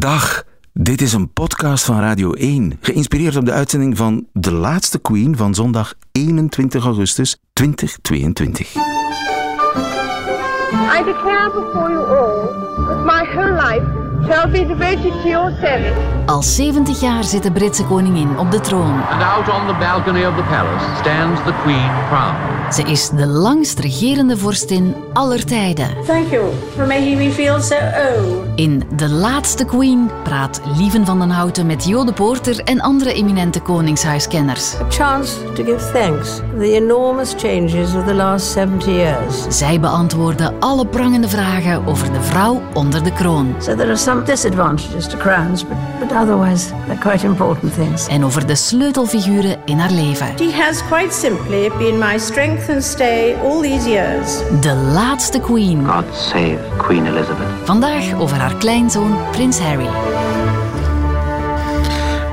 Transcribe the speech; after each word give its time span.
Dag, 0.00 0.42
dit 0.72 1.00
is 1.00 1.12
een 1.12 1.32
podcast 1.32 1.84
van 1.84 2.00
Radio 2.00 2.32
1, 2.32 2.78
geïnspireerd 2.80 3.36
op 3.36 3.44
de 3.44 3.52
uitzending 3.52 3.96
van 3.96 4.26
De 4.32 4.52
Laatste 4.52 4.98
Queen 5.00 5.36
van 5.36 5.54
zondag 5.54 5.94
21 6.12 6.84
augustus 6.84 7.36
2022. 7.52 8.74
I 8.74 8.78
declare 11.04 11.50
before 11.50 11.90
you 11.90 12.18
all 12.18 12.46
that 12.86 13.04
my 13.04 13.24
whole 13.24 13.52
life 13.52 14.09
shall 14.26 14.50
be 14.50 14.66
devoted 14.66 15.12
to 15.22 15.28
your 15.28 15.52
service. 15.60 15.94
Al 16.26 16.42
70 16.42 17.00
jaar 17.00 17.24
zit 17.24 17.42
de 17.42 17.52
Britse 17.52 17.84
koningin 17.84 18.38
op 18.38 18.50
de 18.50 18.60
troon. 18.60 19.02
And 19.10 19.22
out 19.22 19.48
on 19.60 19.66
the 19.66 19.74
balcony 19.78 20.24
of 20.24 20.36
the 20.36 20.42
palace 20.42 20.84
stands 21.00 21.40
the 21.44 21.54
Queen 21.62 21.90
crowned. 22.08 22.74
Ze 22.74 22.82
is 22.82 23.08
de 23.08 23.26
langst 23.26 23.78
regerende 23.78 24.36
vorstin 24.36 24.94
aller 25.12 25.44
tijden. 25.44 25.88
Thank 26.06 26.30
you 26.30 26.52
for 26.74 26.86
making 26.86 27.16
me 27.16 27.30
feel 27.30 27.60
so 27.60 27.74
old. 27.74 28.46
In 28.54 28.82
De 28.96 29.08
Laatste 29.08 29.64
Queen 29.64 30.10
praat 30.22 30.60
Lieven 30.76 31.06
van 31.06 31.18
den 31.18 31.30
Houten 31.30 31.66
met 31.66 31.84
Jode 31.84 32.12
Poorter 32.12 32.60
en 32.64 32.80
andere 32.80 33.12
eminente 33.12 33.60
koningshuiskenners. 33.60 34.74
A 34.74 34.90
chance 34.90 35.52
to 35.54 35.64
give 35.64 35.90
thanks 35.92 36.28
for 36.28 36.58
the 36.58 36.72
enormous 36.72 37.34
changes 37.36 37.94
of 37.94 38.04
the 38.04 38.14
last 38.14 38.52
70 38.52 38.86
years. 38.86 39.58
Zij 39.58 39.80
beantwoorden 39.80 40.54
alle 40.60 40.86
prangende 40.86 41.28
vragen 41.28 41.86
over 41.86 42.12
de 42.12 42.20
vrouw 42.20 42.60
onder 42.74 43.04
de 43.04 43.12
kroon. 43.12 43.54
So 43.58 43.74
there 43.74 43.88
are 43.88 43.96
some 44.10 44.24
disadvantages 44.24 45.06
to 45.06 45.16
crowns, 45.16 45.62
but, 45.62 45.78
but 46.00 46.12
otherwise 46.12 46.72
they're 46.86 47.00
quite 47.00 47.26
important 47.26 47.74
things. 47.74 48.06
En 48.06 48.24
over 48.24 48.46
de 48.46 48.54
sleutelfiguren 48.54 49.58
in 49.64 49.78
haar 49.78 49.90
leven. 49.90 50.26
She 50.38 50.52
has 50.52 50.82
quite 50.86 51.14
simply 51.14 51.70
been 51.78 51.98
my 51.98 52.18
strength 52.18 52.68
and 52.68 52.84
stay 52.84 53.34
all 53.34 53.60
these 53.60 53.88
years. 53.88 54.42
De 54.60 54.74
Laatste 54.74 55.40
Queen. 55.40 55.86
God 55.86 56.04
save 56.14 56.58
Queen 56.76 57.06
Elizabeth. 57.06 57.46
Vandaag 57.64 58.14
over 58.14 58.36
haar 58.36 58.54
kleinzoon 58.54 59.16
Prins 59.30 59.58
Harry. 59.58 59.88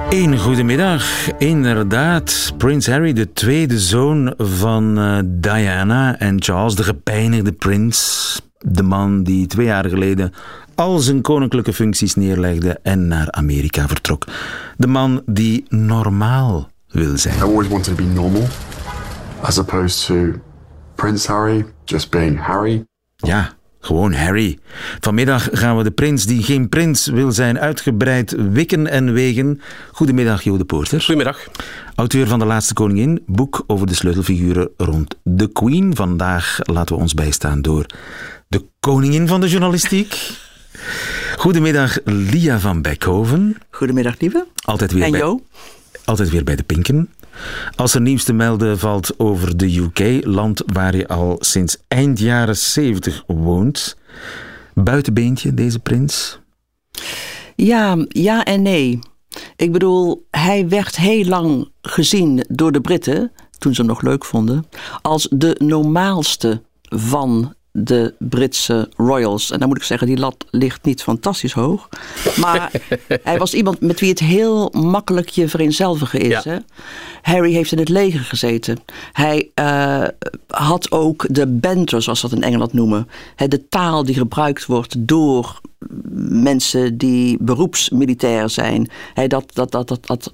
Een 0.09 0.38
goedemiddag. 0.38 1.30
Inderdaad, 1.38 2.53
Prins 2.58 2.88
Harry, 2.88 3.14
de 3.14 3.34
tweede 3.34 3.80
zoon 3.80 4.34
van 4.38 4.97
eh, 4.97 5.17
Diana 5.25 6.19
en 6.19 6.44
Charles, 6.44 6.75
de 6.75 6.84
gepijnigde 6.84 7.52
prins. 7.52 8.41
De 8.59 8.84
man 8.84 9.23
die 9.23 9.47
twee 9.47 9.66
jaar 9.66 9.86
geleden 9.86 10.34
al 10.78 11.00
zijn 11.00 11.22
koninklijke 11.22 11.73
functies 11.73 12.16
neerlegde 12.16 12.80
en 12.83 13.08
naar 13.08 13.31
Amerika 13.31 13.88
vertrok. 13.88 14.28
De 14.78 14.88
man 14.88 15.22
die 15.25 15.66
normaal 15.69 16.69
wil 16.88 17.17
zijn. 17.17 17.38
I 17.38 17.42
always 17.42 17.67
wanted 17.67 17.97
to 17.97 18.03
be 18.03 18.09
normal, 18.09 18.47
as 19.42 19.58
opposed 19.58 20.06
to 20.06 20.39
Prince 20.95 21.31
Harry 21.31 21.66
just 21.86 22.09
being 22.09 22.45
Harry. 22.45 22.86
Ja, 23.16 23.53
gewoon 23.80 24.14
Harry. 24.14 24.59
Vanmiddag 25.00 25.50
gaan 25.52 25.78
we 25.78 25.84
de 25.84 25.92
prins 25.92 26.25
die 26.25 26.44
geen 26.44 26.69
prins 26.69 27.08
wil 27.08 27.31
zijn 27.31 27.59
uitgebreid 27.59 28.36
wikken 28.52 28.88
en 28.88 29.14
wegen. 29.14 29.62
Goedemiddag, 29.91 30.44
Jode 30.44 30.66
Poorter. 30.66 31.00
Goedemiddag. 31.00 31.47
Auteur 31.95 32.28
van 32.28 32.39
De 32.39 32.45
Laatste 32.45 32.73
Koningin, 32.73 33.23
boek 33.25 33.64
over 33.67 33.88
de 33.88 33.95
sleutelfiguren 33.95 34.69
rond 34.78 35.16
de 35.23 35.52
Queen. 35.52 35.95
Vandaag 35.95 36.59
laten 36.64 36.95
we 36.95 37.02
ons 37.02 37.14
bijstaan 37.14 37.62
door 37.62 37.86
de 38.47 38.66
koningin 38.80 39.28
van 39.28 39.41
de 39.41 39.50
journalistiek. 39.50 40.45
Goedemiddag, 41.38 41.97
Lia 42.05 42.59
van 42.59 42.81
Beckhoven. 42.81 43.57
Goedemiddag, 43.69 44.19
lieve. 44.19 44.45
Altijd 44.66 44.91
weer, 44.91 45.03
En 45.03 45.11
bij, 45.11 45.19
Jo? 45.19 45.41
altijd 46.05 46.29
weer 46.29 46.44
bij 46.44 46.55
de 46.55 46.63
Pinken. 46.63 47.09
Als 47.75 47.94
er 47.94 48.02
nieuws 48.02 48.23
te 48.23 48.33
melden 48.33 48.79
valt 48.79 49.19
over 49.19 49.57
de 49.57 49.77
UK, 49.77 50.25
land 50.25 50.63
waar 50.66 50.95
je 50.95 51.07
al 51.07 51.35
sinds 51.39 51.77
eind 51.88 52.19
jaren 52.19 52.57
70 52.57 53.23
woont. 53.27 53.97
Buitenbeentje, 54.73 55.53
deze 55.53 55.79
prins. 55.79 56.39
Ja, 57.55 58.05
ja 58.07 58.44
en 58.44 58.61
nee. 58.61 58.99
Ik 59.55 59.72
bedoel, 59.72 60.27
hij 60.31 60.67
werd 60.67 60.95
heel 60.95 61.25
lang 61.25 61.72
gezien 61.81 62.45
door 62.49 62.72
de 62.72 62.81
Britten, 62.81 63.31
toen 63.57 63.73
ze 63.73 63.81
hem 63.81 63.89
nog 63.89 64.01
leuk 64.01 64.25
vonden, 64.25 64.66
als 65.01 65.27
de 65.31 65.55
normaalste 65.63 66.62
van 66.81 67.53
de 67.79 68.13
Britse 68.19 68.89
royals. 68.95 69.51
En 69.51 69.59
dan 69.59 69.67
moet 69.67 69.77
ik 69.77 69.83
zeggen, 69.83 70.07
die 70.07 70.17
lat 70.17 70.45
ligt 70.49 70.83
niet 70.85 71.03
fantastisch 71.03 71.53
hoog. 71.53 71.89
Maar 72.39 72.71
hij 73.23 73.38
was 73.43 73.53
iemand 73.53 73.81
met 73.81 73.99
wie 73.99 74.09
het 74.09 74.19
heel 74.19 74.69
makkelijk 74.71 75.29
je 75.29 75.47
vereenzelvigen 75.47 76.19
is. 76.19 76.43
Ja. 76.43 76.51
Hè? 76.51 76.57
Harry 77.21 77.53
heeft 77.53 77.71
in 77.71 77.77
het 77.77 77.89
leger 77.89 78.19
gezeten. 78.19 78.77
Hij 79.11 79.51
eh, 79.53 80.03
had 80.47 80.91
ook 80.91 81.25
de 81.29 81.47
banter, 81.47 82.01
zoals 82.01 82.19
ze 82.19 82.29
dat 82.29 82.38
in 82.38 82.43
Engeland 82.43 82.73
noemen. 82.73 83.07
Hè, 83.35 83.47
de 83.47 83.67
taal 83.67 84.03
die 84.03 84.15
gebruikt 84.15 84.65
wordt 84.65 84.95
door 85.07 85.61
mensen 86.29 86.97
die 86.97 87.38
beroepsmilitair 87.39 88.49
zijn. 88.49 88.89
Dat, 89.27 89.53
dat, 89.53 89.71
dat, 89.71 89.88
dat, 89.88 90.05
dat 90.05 90.33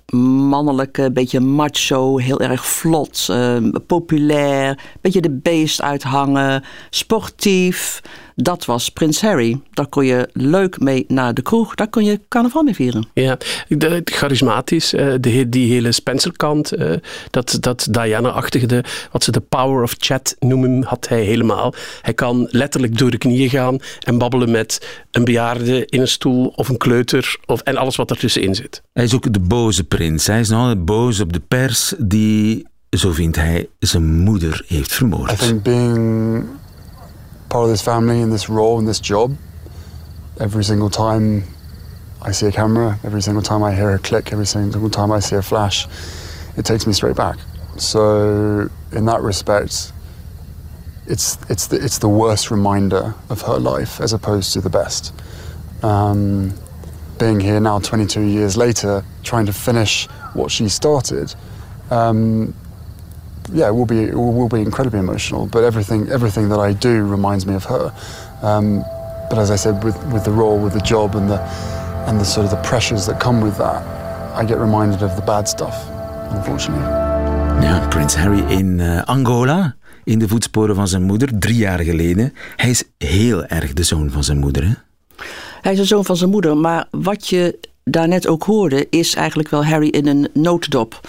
mannelijke, 0.49 1.11
beetje 1.11 1.39
macho, 1.39 2.17
heel 2.17 2.39
erg 2.39 2.65
vlot, 2.65 3.27
eh, 3.29 3.57
populair, 3.87 4.79
beetje 5.01 5.21
de 5.21 5.31
beest 5.31 5.81
uithangen, 5.81 6.63
sportief. 6.89 8.01
Dat 8.35 8.66
was 8.66 8.89
Prins 8.89 9.21
Harry. 9.21 9.61
Daar 9.71 9.88
kon 9.88 10.05
je 10.05 10.29
leuk 10.33 10.79
mee 10.79 11.05
naar 11.07 11.33
de 11.33 11.41
kroeg. 11.41 11.75
Daar 11.75 11.88
kon 11.89 12.03
je 12.05 12.19
carnaval 12.29 12.63
mee 12.63 12.75
vieren. 12.75 13.07
Ja, 13.13 13.38
de, 13.67 14.01
charismatisch, 14.05 14.94
eh, 14.94 15.13
de, 15.19 15.49
die 15.49 15.71
hele 15.73 15.91
Spencer-kant, 15.91 16.72
eh, 16.72 16.91
dat, 17.29 17.57
dat 17.59 17.88
Diana-achtige, 17.91 18.66
de- 18.66 18.83
wat 19.11 19.23
ze 19.23 19.31
de 19.31 19.39
power 19.39 19.83
of 19.83 19.95
chat 19.97 20.35
noemen, 20.39 20.83
had 20.83 21.07
hij 21.09 21.23
helemaal. 21.23 21.73
Hij 22.01 22.13
kan 22.13 22.47
letterlijk 22.51 22.97
door 22.97 23.11
de 23.11 23.17
knieën 23.17 23.49
gaan 23.49 23.77
en 23.99 24.17
babbelen 24.17 24.51
met 24.51 25.01
een 25.11 25.23
bejaarde 25.23 25.85
in 25.85 26.01
een 26.01 26.07
stoel 26.07 26.47
of 26.55 26.69
een 26.69 26.77
kleuter 26.77 27.35
of, 27.45 27.61
en 27.61 27.77
alles 27.77 27.95
wat 27.95 28.09
ertussenin 28.11 28.55
zit. 28.55 28.81
Hij 28.93 29.03
is 29.03 29.16
ook 29.16 29.33
de 29.33 29.39
boze 29.39 29.83
prins. 29.83 30.27
Hij 30.27 30.39
is 30.39 30.49
nog 30.49 30.59
altijd 30.59 30.85
boos 30.85 31.19
op 31.19 31.33
de 31.33 31.41
pers 31.47 31.93
die, 31.97 32.67
zo 32.89 33.11
vindt 33.11 33.35
hij, 33.35 33.67
zijn 33.79 34.19
moeder 34.19 34.63
heeft 34.67 34.91
I 34.91 34.95
vermoord. 34.95 35.39
think 35.39 35.63
being 35.63 36.45
part 37.53 37.66
of 37.66 37.69
this 37.69 37.84
family 37.84 38.19
in 38.19 38.31
this 38.31 38.50
role 38.50 38.80
in 38.80 38.86
this 38.86 39.00
job, 39.00 39.38
every 40.40 40.64
single 40.64 40.90
time 40.90 41.44
I 42.19 42.31
see 42.31 42.47
a 42.47 42.52
camera, 42.52 43.00
every 43.03 43.22
single 43.22 43.44
time 43.44 43.62
I 43.62 43.75
hear 43.75 43.91
a 43.91 44.00
click, 44.00 44.34
every 44.34 44.47
single 44.47 44.90
time 44.90 45.12
I 45.12 45.19
see 45.19 45.36
a 45.36 45.41
flash, 45.44 45.86
it 46.58 46.66
takes 46.66 46.88
me 46.88 46.94
straight 46.94 47.16
back. 47.16 47.38
So 47.78 48.72
in 48.91 49.06
that 49.06 49.22
respect, 49.22 49.94
it's 51.06 51.38
it's 51.47 51.68
the, 51.68 51.75
it's 51.75 52.00
the 52.00 52.09
worst 52.09 52.50
reminder 52.50 53.14
of 53.30 53.44
her 53.44 53.59
life 53.59 54.02
as 54.02 54.14
opposed 54.14 54.52
to 54.53 54.62
the 54.62 54.72
best. 54.72 55.14
Um, 55.84 56.56
being 57.20 57.40
here 57.40 57.59
now, 57.59 57.78
22 57.78 58.22
years 58.22 58.58
later, 58.58 59.06
trying 59.22 59.46
to 59.46 59.53
finish 59.53 60.08
what 60.34 60.50
she 60.50 60.70
started. 60.70 61.35
Um, 61.91 62.56
yeah, 63.51 63.67
it 63.67 63.75
will 63.75 63.85
be 63.85 64.03
it 64.03 64.15
will 64.15 64.49
be 64.49 64.61
incredibly 64.61 64.99
emotional. 64.99 65.47
But 65.47 65.63
everything 65.63 66.09
everything 66.09 66.49
that 66.49 66.59
I 66.59 66.73
do 66.73 67.03
reminds 67.03 67.45
me 67.45 67.55
of 67.55 67.65
her. 67.65 67.93
Um, 68.41 68.83
but 69.29 69.37
as 69.39 69.49
I 69.49 69.57
said, 69.57 69.83
with 69.83 69.97
with 70.11 70.23
the 70.23 70.31
role, 70.31 70.59
with 70.59 70.73
the 70.73 70.81
job, 70.81 71.15
and 71.15 71.29
the 71.29 71.39
and 72.07 72.19
the 72.19 72.25
sort 72.25 72.45
of 72.45 72.51
the 72.51 72.67
pressures 72.69 73.05
that 73.05 73.19
come 73.19 73.41
with 73.41 73.57
that, 73.57 73.81
I 74.35 74.45
get 74.45 74.59
reminded 74.59 75.01
of 75.03 75.15
the 75.15 75.21
bad 75.25 75.47
stuff. 75.47 75.75
Unfortunately. 76.31 77.11
Ja, 77.61 77.87
prins 77.89 78.15
Harry 78.15 78.43
in 78.47 78.79
eh, 78.79 79.03
Angola, 79.03 79.75
in 80.03 80.19
de 80.19 80.27
voetsporen 80.27 80.75
van 80.75 80.87
zijn 80.87 81.03
moeder, 81.03 81.39
drie 81.39 81.55
jaar 81.55 81.79
geleden. 81.79 82.33
Hij 82.55 82.69
is 82.69 82.83
heel 82.97 83.45
erg 83.45 83.73
de 83.73 83.83
zoon 83.83 84.11
van 84.11 84.23
zijn 84.23 84.37
moeder, 84.37 84.63
hè? 84.63 84.73
Hij 85.61 85.73
is 85.73 85.79
een 85.79 85.85
zoon 85.85 86.05
van 86.05 86.17
zijn 86.17 86.29
moeder, 86.29 86.57
maar 86.57 86.87
wat 86.91 87.27
je 87.27 87.59
daarnet 87.83 88.27
ook 88.27 88.43
hoorde, 88.43 88.87
is 88.89 89.15
eigenlijk 89.15 89.49
wel 89.49 89.65
Harry 89.65 89.87
in 89.87 90.07
een 90.07 90.29
notendop. 90.33 90.99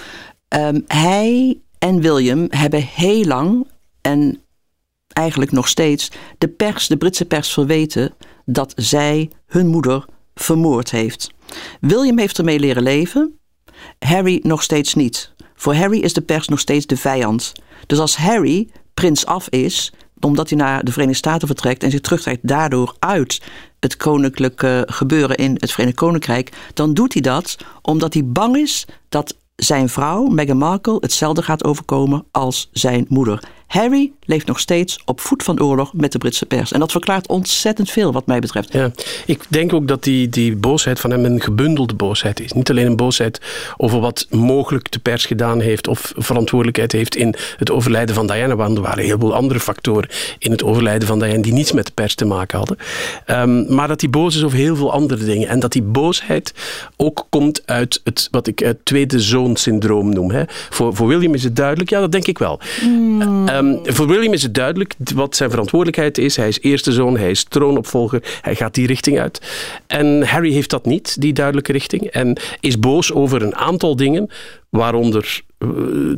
Ehm, 0.48 0.80
hij 0.86 1.58
en 1.84 2.00
William 2.00 2.46
hebben 2.48 2.82
heel 2.82 3.24
lang 3.24 3.66
en 4.00 4.42
eigenlijk 5.08 5.52
nog 5.52 5.68
steeds 5.68 6.10
de 6.38 6.48
pers, 6.48 6.86
de 6.86 6.96
Britse 6.96 7.24
pers, 7.24 7.52
verweten 7.52 8.14
dat 8.44 8.72
zij 8.76 9.30
hun 9.46 9.66
moeder 9.66 10.04
vermoord 10.34 10.90
heeft. 10.90 11.30
William 11.80 12.18
heeft 12.18 12.38
ermee 12.38 12.58
leren 12.58 12.82
leven, 12.82 13.38
Harry 13.98 14.40
nog 14.42 14.62
steeds 14.62 14.94
niet. 14.94 15.32
Voor 15.54 15.74
Harry 15.74 15.98
is 15.98 16.12
de 16.12 16.20
pers 16.20 16.48
nog 16.48 16.60
steeds 16.60 16.86
de 16.86 16.96
vijand. 16.96 17.52
Dus 17.86 17.98
als 17.98 18.16
Harry 18.16 18.68
prins 18.94 19.26
af 19.26 19.48
is, 19.48 19.92
omdat 20.20 20.48
hij 20.48 20.58
naar 20.58 20.84
de 20.84 20.92
Verenigde 20.92 21.18
Staten 21.18 21.46
vertrekt 21.46 21.82
en 21.82 21.90
zich 21.90 22.00
terugtrekt 22.00 22.48
daardoor 22.48 22.96
uit 22.98 23.42
het 23.80 23.96
koninklijke 23.96 24.88
gebeuren 24.90 25.36
in 25.36 25.56
het 25.58 25.72
Verenigd 25.72 25.96
Koninkrijk, 25.96 26.52
dan 26.74 26.94
doet 26.94 27.12
hij 27.12 27.22
dat 27.22 27.56
omdat 27.82 28.14
hij 28.14 28.24
bang 28.26 28.56
is 28.56 28.86
dat 29.08 29.36
zijn 29.56 29.88
vrouw, 29.88 30.26
Meghan 30.26 30.56
Markle, 30.56 30.96
hetzelfde 31.00 31.42
gaat 31.42 31.64
overkomen 31.64 32.26
als 32.30 32.68
zijn 32.72 33.06
moeder. 33.08 33.48
Harry 33.66 34.12
leeft 34.24 34.46
nog 34.46 34.60
steeds 34.60 35.02
op 35.04 35.20
voet 35.20 35.42
van 35.42 35.62
oorlog 35.62 35.92
met 35.92 36.12
de 36.12 36.18
Britse 36.18 36.46
pers. 36.46 36.72
En 36.72 36.80
dat 36.80 36.90
verklaart 36.90 37.28
ontzettend 37.28 37.90
veel 37.90 38.12
wat 38.12 38.26
mij 38.26 38.38
betreft. 38.38 38.72
Ja, 38.72 38.90
ik 39.26 39.44
denk 39.48 39.72
ook 39.72 39.88
dat 39.88 40.02
die, 40.02 40.28
die 40.28 40.56
boosheid 40.56 41.00
van 41.00 41.10
hem 41.10 41.24
een 41.24 41.40
gebundelde 41.40 41.94
boosheid 41.94 42.40
is. 42.40 42.52
Niet 42.52 42.70
alleen 42.70 42.86
een 42.86 42.96
boosheid 42.96 43.40
over 43.76 44.00
wat 44.00 44.26
mogelijk 44.30 44.90
de 44.90 44.98
pers 44.98 45.26
gedaan 45.26 45.60
heeft 45.60 45.88
of 45.88 46.12
verantwoordelijkheid 46.16 46.92
heeft 46.92 47.16
in 47.16 47.34
het 47.56 47.70
overlijden 47.70 48.14
van 48.14 48.26
Diana, 48.26 48.56
want 48.56 48.76
er 48.76 48.82
waren 48.82 49.04
heel 49.04 49.18
veel 49.18 49.34
andere 49.34 49.60
factoren 49.60 50.08
in 50.38 50.50
het 50.50 50.62
overlijden 50.62 51.08
van 51.08 51.18
Diana 51.18 51.42
die 51.42 51.52
niets 51.52 51.72
met 51.72 51.86
de 51.86 51.92
pers 51.92 52.14
te 52.14 52.24
maken 52.24 52.58
hadden. 52.58 52.76
Ehm, 53.26 53.74
maar 53.74 53.88
dat 53.88 54.00
hij 54.00 54.10
boos 54.10 54.36
is 54.36 54.44
over 54.44 54.58
heel 54.58 54.76
veel 54.76 54.92
andere 54.92 55.24
dingen. 55.24 55.48
En 55.48 55.60
dat 55.60 55.72
die 55.72 55.82
boosheid 55.82 56.54
ook 56.96 57.26
komt 57.28 57.62
uit 57.66 58.00
het, 58.04 58.28
wat 58.30 58.46
ik 58.46 58.58
het 58.58 58.84
tweede 58.84 59.20
zoon-syndroom 59.20 60.12
noem. 60.12 60.30
Hè. 60.30 60.42
Voor, 60.70 60.94
voor 60.94 61.08
William 61.08 61.34
is 61.34 61.44
het 61.44 61.56
duidelijk, 61.56 61.90
ja, 61.90 62.00
dat 62.00 62.12
denk 62.12 62.26
ik 62.26 62.38
wel. 62.38 62.60
Ehm, 63.54 63.76
voor 63.82 64.06
William 64.06 64.32
is 64.32 64.42
het 64.42 64.54
duidelijk 64.54 64.94
wat 65.14 65.36
zijn 65.36 65.50
verantwoordelijkheid 65.50 66.18
is. 66.18 66.36
Hij 66.36 66.48
is 66.48 66.60
eerste 66.60 66.92
zoon, 66.92 67.16
hij 67.16 67.30
is 67.30 67.44
troonopvolger, 67.44 68.38
hij 68.40 68.54
gaat 68.54 68.74
die 68.74 68.86
richting 68.86 69.18
uit. 69.18 69.40
En 69.86 70.22
Harry 70.26 70.52
heeft 70.52 70.70
dat 70.70 70.86
niet, 70.86 71.20
die 71.20 71.32
duidelijke 71.32 71.72
richting. 71.72 72.02
En 72.02 72.38
is 72.60 72.78
boos 72.78 73.12
over 73.12 73.42
een 73.42 73.56
aantal 73.56 73.96
dingen, 73.96 74.30
waaronder 74.68 75.42
eh, 75.58 75.68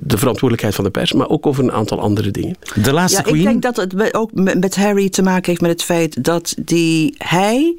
de 0.00 0.18
verantwoordelijkheid 0.18 0.74
van 0.74 0.84
de 0.84 0.90
pers, 0.90 1.12
maar 1.12 1.28
ook 1.28 1.46
over 1.46 1.64
een 1.64 1.72
aantal 1.72 2.00
andere 2.00 2.30
dingen. 2.30 2.56
De 2.82 2.92
laatste 2.92 3.18
Ja, 3.18 3.24
queen. 3.24 3.40
ik 3.40 3.46
denk 3.46 3.62
dat 3.62 3.76
het 3.76 4.14
ook 4.14 4.32
met 4.32 4.60
met 4.60 4.76
Harry 4.76 5.08
te 5.08 5.22
maken 5.22 5.46
heeft 5.46 5.60
met 5.60 5.70
het 5.70 5.82
feit 5.82 6.24
dat 6.24 6.54
die, 6.64 7.14
hij 7.18 7.76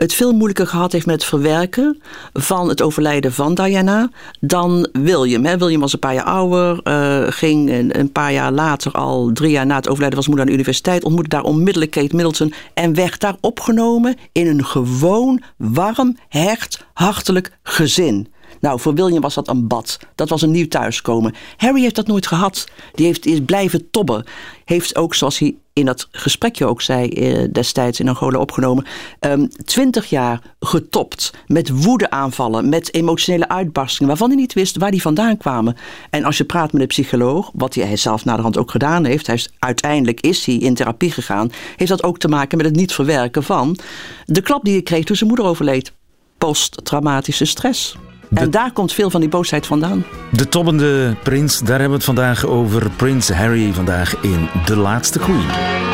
het 0.00 0.14
veel 0.14 0.32
moeilijker 0.32 0.66
gehad 0.66 0.92
heeft 0.92 1.06
met 1.06 1.14
het 1.14 1.24
verwerken 1.24 2.00
van 2.32 2.68
het 2.68 2.82
overlijden 2.82 3.32
van 3.32 3.54
Diana 3.54 4.10
dan 4.40 4.88
William. 4.92 5.44
Hè. 5.44 5.58
William 5.58 5.80
was 5.80 5.92
een 5.92 5.98
paar 5.98 6.14
jaar 6.14 6.24
ouder, 6.24 6.80
eh, 6.82 7.22
ging 7.28 7.70
een, 7.70 7.98
een 7.98 8.12
paar 8.12 8.32
jaar 8.32 8.52
later, 8.52 8.92
al 8.92 9.30
drie 9.32 9.50
jaar 9.50 9.66
na 9.66 9.76
het 9.76 9.88
overlijden 9.88 10.22
zijn 10.22 10.36
moeder 10.36 10.44
aan 10.44 10.56
de 10.56 10.62
universiteit, 10.62 11.04
ontmoette 11.04 11.36
daar 11.36 11.42
onmiddellijk 11.42 11.90
Kate 11.90 12.16
Middleton 12.16 12.54
en 12.74 12.94
werd 12.94 13.20
daar 13.20 13.36
opgenomen 13.40 14.16
in 14.32 14.46
een 14.46 14.64
gewoon, 14.64 15.42
warm, 15.56 16.16
hecht, 16.28 16.84
hartelijk 16.92 17.58
gezin. 17.62 18.28
Nou, 18.60 18.80
voor 18.80 18.94
William 18.94 19.20
was 19.20 19.34
dat 19.34 19.48
een 19.48 19.66
bad. 19.66 19.98
Dat 20.14 20.28
was 20.28 20.42
een 20.42 20.50
nieuw 20.50 20.68
thuiskomen. 20.68 21.34
Harry 21.56 21.80
heeft 21.80 21.94
dat 21.94 22.06
nooit 22.06 22.26
gehad. 22.26 22.66
Die, 22.92 23.06
heeft, 23.06 23.26
is 23.26 23.40
blijven 23.44 23.90
tobben. 23.90 24.24
Heeft 24.64 24.96
ook, 24.96 25.14
zoals 25.14 25.38
hij 25.38 25.54
in 25.72 25.86
dat 25.86 26.08
gesprekje 26.10 26.66
ook 26.66 26.82
zei 26.82 27.08
eh, 27.08 27.48
destijds 27.52 28.00
in 28.00 28.08
Angola 28.08 28.38
opgenomen, 28.38 28.84
ehm, 29.18 29.46
twintig 29.64 30.10
jaar 30.10 30.40
getopt 30.60 31.32
met 31.46 31.82
woedeaanvallen, 31.82 32.68
met 32.68 32.94
emotionele 32.94 33.48
uitbarstingen, 33.48 34.08
waarvan 34.08 34.28
hij 34.28 34.38
niet 34.38 34.52
wist 34.52 34.76
waar 34.76 34.90
die 34.90 35.02
vandaan 35.02 35.36
kwamen. 35.36 35.76
En 36.10 36.24
als 36.24 36.36
je 36.36 36.44
praat 36.44 36.72
met 36.72 36.82
een 36.82 36.88
psycholoog, 36.88 37.50
wat 37.54 37.74
hij 37.74 37.96
zelf 37.96 38.24
naderhand 38.24 38.58
ook 38.58 38.70
gedaan 38.70 39.04
heeft, 39.04 39.26
hij 39.26 39.36
is, 39.36 39.50
uiteindelijk 39.58 40.20
is 40.20 40.46
hij 40.46 40.54
in 40.54 40.74
therapie 40.74 41.10
gegaan, 41.10 41.50
heeft 41.76 41.90
dat 41.90 42.02
ook 42.02 42.18
te 42.18 42.28
maken 42.28 42.56
met 42.56 42.66
het 42.66 42.76
niet 42.76 42.92
verwerken 42.92 43.42
van 43.42 43.78
de 44.24 44.40
klap 44.40 44.64
die 44.64 44.72
hij 44.72 44.82
kreeg 44.82 45.04
toen 45.04 45.16
zijn 45.16 45.28
moeder 45.28 45.46
overleed. 45.46 45.92
Posttraumatische 46.38 47.44
stress. 47.44 47.96
En 48.34 48.50
daar 48.50 48.72
komt 48.72 48.92
veel 48.92 49.10
van 49.10 49.20
die 49.20 49.28
boosheid 49.28 49.66
vandaan. 49.66 50.04
De 50.32 50.48
tobbende 50.48 51.16
prins, 51.22 51.58
daar 51.58 51.68
hebben 51.68 51.88
we 51.88 51.94
het 51.94 52.04
vandaag 52.04 52.46
over. 52.46 52.90
Prins 52.90 53.30
Harry 53.30 53.72
vandaag 53.72 54.16
in 54.22 54.48
De 54.64 54.76
Laatste 54.76 55.18
Queen. 55.18 55.89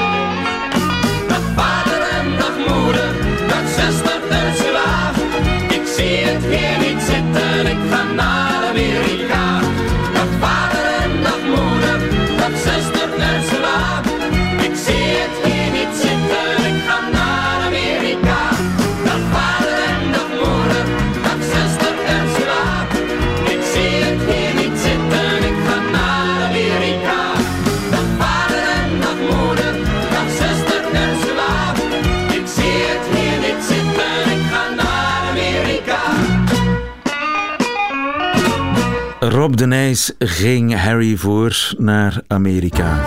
De 39.56 39.66
Nijs 39.66 40.12
ging 40.18 40.74
Harry 40.80 41.16
voor 41.16 41.74
naar 41.78 42.22
Amerika. 42.26 43.00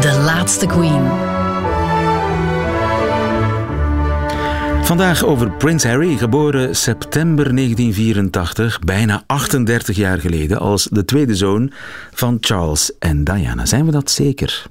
De 0.00 0.20
laatste 0.24 0.66
queen. 0.66 1.06
Vandaag 4.84 5.24
over 5.24 5.50
Prins 5.50 5.84
Harry, 5.84 6.16
geboren 6.16 6.76
september 6.76 7.44
1984, 7.56 8.78
bijna 8.78 9.22
38 9.26 9.96
jaar 9.96 10.18
geleden, 10.18 10.58
als 10.58 10.88
de 10.90 11.04
tweede 11.04 11.34
zoon 11.34 11.72
van 12.14 12.38
Charles 12.40 12.92
en 12.98 13.24
Diana. 13.24 13.66
Zijn 13.66 13.84
we 13.84 13.90
dat 13.90 14.10
zeker? 14.10 14.62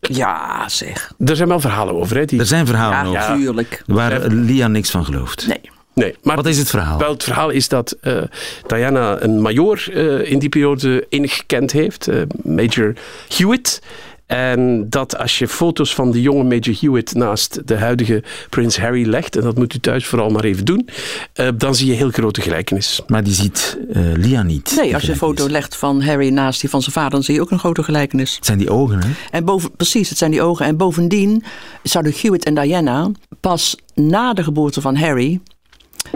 Ja, 0.00 0.68
zeg. 0.68 1.12
Er 1.24 1.36
zijn 1.36 1.48
wel 1.48 1.60
verhalen 1.60 1.94
over. 1.94 2.16
Hè, 2.16 2.24
die... 2.24 2.40
Er 2.40 2.46
zijn 2.46 2.66
verhalen 2.66 3.12
Ja, 3.12 3.22
over 3.24 3.36
tuurlijk. 3.36 3.82
waar 3.86 4.26
Lia 4.26 4.68
niks 4.68 4.90
van 4.90 5.04
gelooft. 5.04 5.46
Nee. 5.46 5.60
Nee, 6.00 6.14
maar 6.22 6.36
Wat 6.36 6.46
is 6.46 6.58
het 6.58 6.68
verhaal? 6.68 6.98
Wel, 6.98 7.12
het 7.12 7.24
verhaal 7.24 7.50
is 7.50 7.68
dat 7.68 7.96
eh, 8.00 8.22
Diana 8.66 9.22
een 9.22 9.40
major 9.40 9.88
eh, 9.92 10.30
in 10.30 10.38
die 10.38 10.48
periode 10.48 11.06
enig 11.08 11.36
gekend 11.36 11.72
heeft, 11.72 12.08
eh, 12.08 12.22
Major 12.42 12.92
Hewitt. 13.36 13.80
En 14.26 14.86
dat 14.90 15.18
als 15.18 15.38
je 15.38 15.48
foto's 15.48 15.94
van 15.94 16.10
de 16.10 16.20
jonge 16.20 16.42
Major 16.42 16.76
Hewitt 16.80 17.14
naast 17.14 17.66
de 17.66 17.76
huidige 17.76 18.22
Prins 18.50 18.78
Harry 18.78 19.08
legt, 19.08 19.36
en 19.36 19.42
dat 19.42 19.56
moet 19.56 19.74
u 19.74 19.78
thuis 19.78 20.06
vooral 20.06 20.30
maar 20.30 20.44
even 20.44 20.64
doen, 20.64 20.88
eh, 21.32 21.48
dan 21.54 21.74
zie 21.74 21.86
je 21.86 21.92
heel 21.92 22.10
grote 22.10 22.40
gelijkenis. 22.40 23.00
Maar 23.06 23.24
die 23.24 23.32
ziet 23.32 23.78
eh, 23.92 24.02
Lia 24.14 24.42
niet. 24.42 24.72
Nee, 24.76 24.94
als 24.94 25.02
je 25.02 25.10
een 25.10 25.16
foto 25.16 25.48
legt 25.48 25.76
van 25.76 26.02
Harry 26.02 26.28
naast 26.28 26.60
die 26.60 26.70
van 26.70 26.80
zijn 26.82 26.92
vader, 26.92 27.10
dan 27.10 27.22
zie 27.22 27.34
je 27.34 27.40
ook 27.40 27.50
een 27.50 27.58
grote 27.58 27.82
gelijkenis. 27.82 28.34
Het 28.34 28.46
zijn 28.46 28.58
die 28.58 28.70
ogen, 28.70 29.02
hè? 29.02 29.10
En 29.30 29.44
boven, 29.44 29.70
precies, 29.76 30.08
het 30.08 30.18
zijn 30.18 30.30
die 30.30 30.42
ogen. 30.42 30.66
En 30.66 30.76
bovendien 30.76 31.44
zouden 31.82 32.12
Hewitt 32.20 32.44
en 32.44 32.54
Diana 32.54 33.10
pas 33.40 33.76
na 33.94 34.32
de 34.32 34.42
geboorte 34.42 34.80
van 34.80 34.96
Harry 34.96 35.40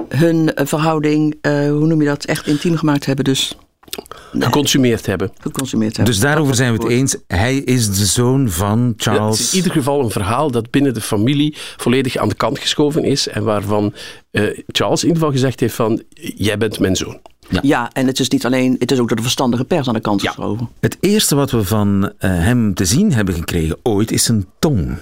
hun 0.08 0.54
eh, 0.54 0.66
verhouding, 0.66 1.34
eh, 1.40 1.52
hoe 1.52 1.86
noem 1.86 2.00
je 2.02 2.08
dat, 2.08 2.24
echt 2.24 2.46
intiem 2.46 2.76
gemaakt 2.76 3.06
hebben. 3.06 3.24
Dus 3.24 3.56
Geconsumeerd 4.38 5.06
hebben. 5.06 5.30
geconsumeerd 5.40 5.96
hebben. 5.96 6.14
Dus 6.14 6.22
daarover 6.22 6.54
zijn 6.54 6.76
we 6.76 6.82
het 6.82 6.92
eens. 6.92 7.16
Hij 7.26 7.56
is 7.56 7.96
de 7.98 8.04
zoon 8.04 8.50
van 8.50 8.78
Ja, 8.80 8.86
het 8.86 9.02
Charles. 9.02 9.40
is 9.40 9.50
in 9.50 9.56
ieder 9.56 9.72
geval 9.72 10.00
een 10.00 10.10
verhaal 10.10 10.50
dat 10.50 10.70
binnen 10.70 10.94
de 10.94 11.00
familie 11.00 11.54
volledig 11.76 12.16
aan 12.16 12.28
de 12.28 12.34
kant 12.34 12.58
geschoven 12.58 13.04
is 13.04 13.28
en 13.28 13.44
waarvan 13.44 13.94
eh, 14.30 14.42
Charles 14.66 15.00
in 15.02 15.06
ieder 15.08 15.22
geval 15.22 15.30
gezegd 15.38 15.60
heeft 15.60 15.74
van, 15.74 16.02
jij 16.36 16.58
bent 16.58 16.78
mijn 16.78 16.96
zoon. 16.96 17.20
Ja, 17.62 17.90
en 17.92 18.06
het 18.06 18.18
is 18.20 18.28
niet 18.28 18.44
alleen, 18.46 18.76
het 18.78 18.92
is 18.92 18.98
ook 18.98 19.08
door 19.08 19.16
de 19.16 19.22
verstandige 19.22 19.64
pers 19.64 19.88
aan 19.88 19.94
de 19.94 20.00
kant 20.00 20.22
Ja. 20.22 20.28
geschoven. 20.28 20.68
Het 20.80 20.96
eerste 21.00 21.34
wat 21.34 21.50
we 21.50 21.64
van 21.64 22.12
eh, 22.18 22.30
hem 22.30 22.74
te 22.74 22.84
zien 22.84 23.12
hebben 23.12 23.34
gekregen 23.34 23.76
ooit 23.82 24.10
is 24.10 24.24
zijn 24.24 24.46
tong. 24.58 24.98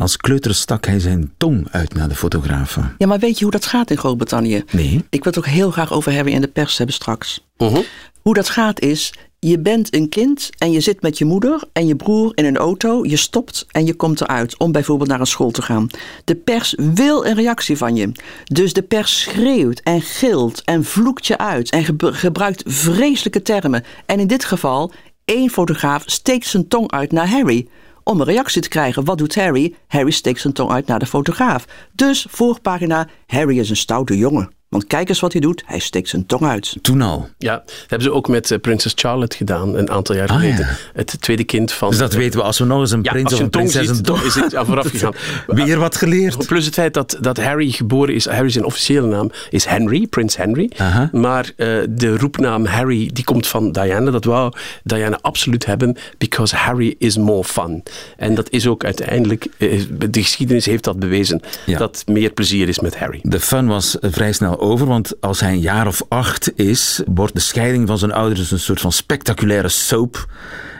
Als 0.00 0.16
kleuter 0.16 0.54
stak 0.54 0.86
hij 0.86 1.00
zijn 1.00 1.32
tong 1.36 1.68
uit 1.70 1.94
naar 1.94 2.08
de 2.08 2.14
fotografen. 2.14 2.94
Ja, 2.98 3.06
maar 3.06 3.18
weet 3.18 3.38
je 3.38 3.42
hoe 3.42 3.52
dat 3.52 3.66
gaat 3.66 3.90
in 3.90 3.96
Groot-Brittannië? 3.96 4.64
Nee. 4.72 5.04
Ik 5.10 5.24
wil 5.24 5.32
het 5.32 5.38
ook 5.38 5.46
heel 5.46 5.70
graag 5.70 5.92
over 5.92 6.14
Harry 6.14 6.34
en 6.34 6.40
de 6.40 6.48
pers 6.48 6.76
hebben 6.76 6.94
straks. 6.94 7.46
Mhm. 7.56 7.80
Hoe 8.22 8.34
dat 8.34 8.48
gaat 8.48 8.80
is, 8.80 9.12
je 9.38 9.58
bent 9.58 9.94
een 9.94 10.08
kind 10.08 10.50
en 10.58 10.70
je 10.70 10.80
zit 10.80 11.02
met 11.02 11.18
je 11.18 11.24
moeder 11.24 11.62
en 11.72 11.86
je 11.86 11.96
broer 11.96 12.32
in 12.34 12.44
een 12.44 12.56
auto. 12.56 13.04
Je 13.04 13.16
stopt 13.16 13.66
en 13.70 13.86
je 13.86 13.94
komt 13.94 14.20
eruit 14.20 14.58
om 14.58 14.72
bijvoorbeeld 14.72 15.08
naar 15.08 15.20
een 15.20 15.26
school 15.26 15.50
te 15.50 15.62
gaan. 15.62 15.86
De 16.24 16.34
pers 16.34 16.74
wil 16.94 17.26
een 17.26 17.34
reactie 17.34 17.76
van 17.76 17.96
je. 17.96 18.12
Dus 18.44 18.72
de 18.72 18.82
pers 18.82 19.20
schreeuwt 19.20 19.80
en 19.80 20.02
gilt 20.02 20.62
en 20.64 20.84
vloekt 20.84 21.26
je 21.26 21.38
uit 21.38 21.70
en 21.70 21.84
gebruikt 22.00 22.62
vreselijke 22.66 23.42
termen. 23.42 23.84
En 24.06 24.20
in 24.20 24.26
dit 24.26 24.44
geval, 24.44 24.92
één 25.24 25.50
fotograaf 25.50 26.02
steekt 26.06 26.46
zijn 26.46 26.68
tong 26.68 26.90
uit 26.90 27.12
naar 27.12 27.28
Harry. 27.28 27.68
Om 28.08 28.20
een 28.20 28.26
reactie 28.26 28.62
te 28.62 28.68
krijgen. 28.68 29.04
Wat 29.04 29.18
doet 29.18 29.34
Harry? 29.34 29.74
Harry 29.86 30.10
steekt 30.10 30.40
zijn 30.40 30.52
tong 30.52 30.70
uit 30.70 30.86
naar 30.86 30.98
de 30.98 31.06
fotograaf. 31.06 31.64
Dus 31.92 32.26
voorpagina, 32.30 33.08
Harry 33.26 33.58
is 33.58 33.70
een 33.70 33.76
stoute 33.76 34.16
jongen. 34.16 34.50
Want 34.76 34.88
kijk 34.88 35.08
eens 35.08 35.20
wat 35.20 35.32
hij 35.32 35.40
doet, 35.40 35.62
hij 35.66 35.78
steekt 35.78 36.08
zijn 36.08 36.26
tong 36.26 36.42
uit. 36.46 36.76
Toen 36.82 37.02
al. 37.02 37.28
Ja, 37.38 37.54
dat 37.54 37.72
hebben 37.80 38.02
ze 38.08 38.12
ook 38.12 38.28
met 38.28 38.50
eh, 38.50 38.58
prinses 38.60 38.92
Charlotte 38.94 39.36
gedaan 39.36 39.74
een 39.76 39.90
aantal 39.90 40.14
jaar 40.14 40.28
Ah, 40.28 40.36
geleden. 40.36 40.58
ja. 40.58 40.76
Het 40.94 41.16
tweede 41.20 41.44
kind 41.44 41.72
van... 41.72 41.88
Dus 41.90 41.98
dat 41.98 42.12
weten 42.12 42.38
we. 42.40 42.44
Als 42.46 42.58
we 42.58 42.64
nog 42.64 42.80
eens 42.80 42.90
een 42.90 43.02
Ja, 43.02 43.10
prins 43.12 43.24
als 43.24 43.32
of 43.32 43.38
je 43.38 43.44
een 43.44 43.50
een 43.62 43.70
tong 43.70 43.70
prinses 43.72 43.96
ziet, 43.96 44.08
een 44.08 44.14
dan 44.14 44.24
is 44.26 44.34
het 44.54 44.66
vooraf 44.66 44.86
gegaan. 44.96 45.12
Weer 45.46 45.78
wat 45.78 45.96
geleerd. 45.96 46.46
Plus 46.46 46.64
het 46.64 46.74
feit 46.74 46.94
dat, 46.94 47.18
dat 47.20 47.36
Harry 47.36 47.70
geboren 47.70 48.14
is, 48.14 48.26
Harry 48.28 48.50
zijn 48.50 48.64
officiële 48.64 49.06
naam 49.06 49.30
is 49.50 49.64
Henry, 49.64 50.06
Prins 50.06 50.36
Henry. 50.36 50.70
Aha. 50.76 51.08
Maar 51.12 51.50
eh, 51.56 51.68
de 51.90 52.16
roepnaam 52.18 52.64
Harry 52.66 53.10
die 53.12 53.24
komt 53.24 53.46
van 53.46 53.72
Diana. 53.72 54.10
Dat 54.10 54.24
wou 54.24 54.52
Diana 54.82 55.18
absoluut 55.20 55.66
hebben, 55.66 55.96
because 56.18 56.56
Harry 56.56 56.94
is 56.98 57.16
more 57.16 57.44
fun. 57.44 57.82
En 58.16 58.34
dat 58.34 58.50
is 58.50 58.66
ook 58.66 58.84
uiteindelijk, 58.84 59.46
eh, 59.58 59.82
de 60.08 60.22
geschiedenis 60.22 60.66
heeft 60.66 60.84
dat 60.84 60.98
bewezen, 60.98 61.40
Ja. 61.66 61.78
dat 61.78 62.02
meer 62.06 62.30
plezier 62.30 62.68
is 62.68 62.80
met 62.80 62.98
Harry. 62.98 63.18
De 63.22 63.40
fun 63.40 63.66
was 63.66 63.96
vrij 64.00 64.32
snel 64.32 64.58
over, 64.66 64.86
want 64.86 65.20
als 65.20 65.40
hij 65.40 65.52
een 65.52 65.60
jaar 65.60 65.86
of 65.86 66.02
acht 66.08 66.58
is, 66.58 67.02
wordt 67.14 67.34
de 67.34 67.40
scheiding 67.40 67.86
van 67.86 67.98
zijn 67.98 68.12
ouders 68.12 68.50
een 68.50 68.58
soort 68.58 68.80
van 68.80 68.92
spectaculaire 68.92 69.68
soap 69.68 70.26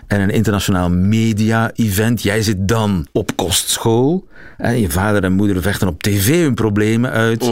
en 0.07 0.21
een 0.21 0.31
internationaal 0.31 0.91
media-event. 0.91 2.23
Jij 2.23 2.43
zit 2.43 2.69
dan 2.69 3.07
op 3.13 3.37
kostschool. 3.37 4.29
En 4.57 4.81
je 4.81 4.91
vader 4.91 5.25
en 5.25 5.33
moeder 5.33 5.63
vechten 5.63 5.89
op 5.89 6.03
tv 6.03 6.43
hun 6.43 6.55
problemen 6.55 7.11
uit. 7.11 7.51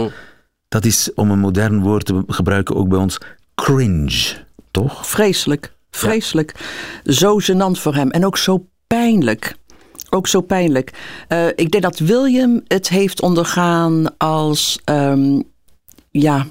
Dat 0.69 0.85
is, 0.85 1.11
om 1.14 1.31
een 1.31 1.38
modern 1.38 1.81
woord 1.83 2.05
te 2.05 2.23
gebruiken, 2.26 2.76
ook 2.76 2.88
bij 2.88 2.99
ons 2.99 3.19
cringe, 3.55 4.35
toch? 4.71 5.07
Vreselijk. 5.07 5.73
Vreselijk. 5.91 6.55
Zo 7.05 7.41
gênant 7.41 7.81
voor 7.81 7.95
hem. 7.95 8.11
En 8.11 8.26
ook 8.26 8.37
zo 8.37 8.67
pijnlijk. 8.87 9.55
Ook 10.11 10.26
zo 10.26 10.41
pijnlijk. 10.41 10.91
Eh, 11.29 11.47
ik 11.47 11.71
denk 11.71 11.83
dat 11.83 11.99
William 11.99 12.61
het 12.69 12.88
heeft 12.88 13.23
ondergaan 13.23 14.17
als. 14.17 14.79
ehm, 14.85 15.41
ja. 16.21 16.47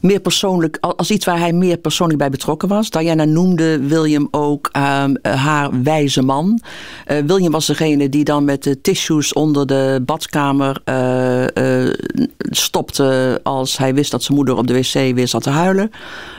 Meer 0.00 0.20
persoonlijk, 0.20 0.76
als 0.80 1.10
iets 1.10 1.24
waar 1.24 1.38
hij 1.38 1.52
meer 1.52 1.76
persoonlijk 1.76 2.18
bij 2.18 2.30
betrokken 2.30 2.68
was. 2.68 2.90
Diana 2.90 3.24
noemde 3.24 3.78
William 3.86 4.28
ook 4.30 4.68
ehm, 4.72 5.14
haar 5.22 5.82
wijze 5.82 6.22
man. 6.22 6.60
Eh, 7.04 7.18
William 7.26 7.52
was 7.52 7.66
degene 7.66 8.08
die 8.08 8.24
dan 8.24 8.44
met 8.44 8.62
de 8.62 8.80
tissues 8.80 9.32
onder 9.32 9.66
de 9.66 10.02
badkamer 10.04 10.80
eh, 10.84 11.86
eh, 11.86 11.94
stopte 12.38 13.40
als 13.42 13.78
hij 13.78 13.94
wist 13.94 14.10
dat 14.10 14.22
zijn 14.22 14.36
moeder 14.36 14.56
op 14.56 14.66
de 14.66 14.74
wc 14.74 15.14
weer 15.14 15.28
zat 15.28 15.42
te 15.42 15.50
huilen. 15.50 15.90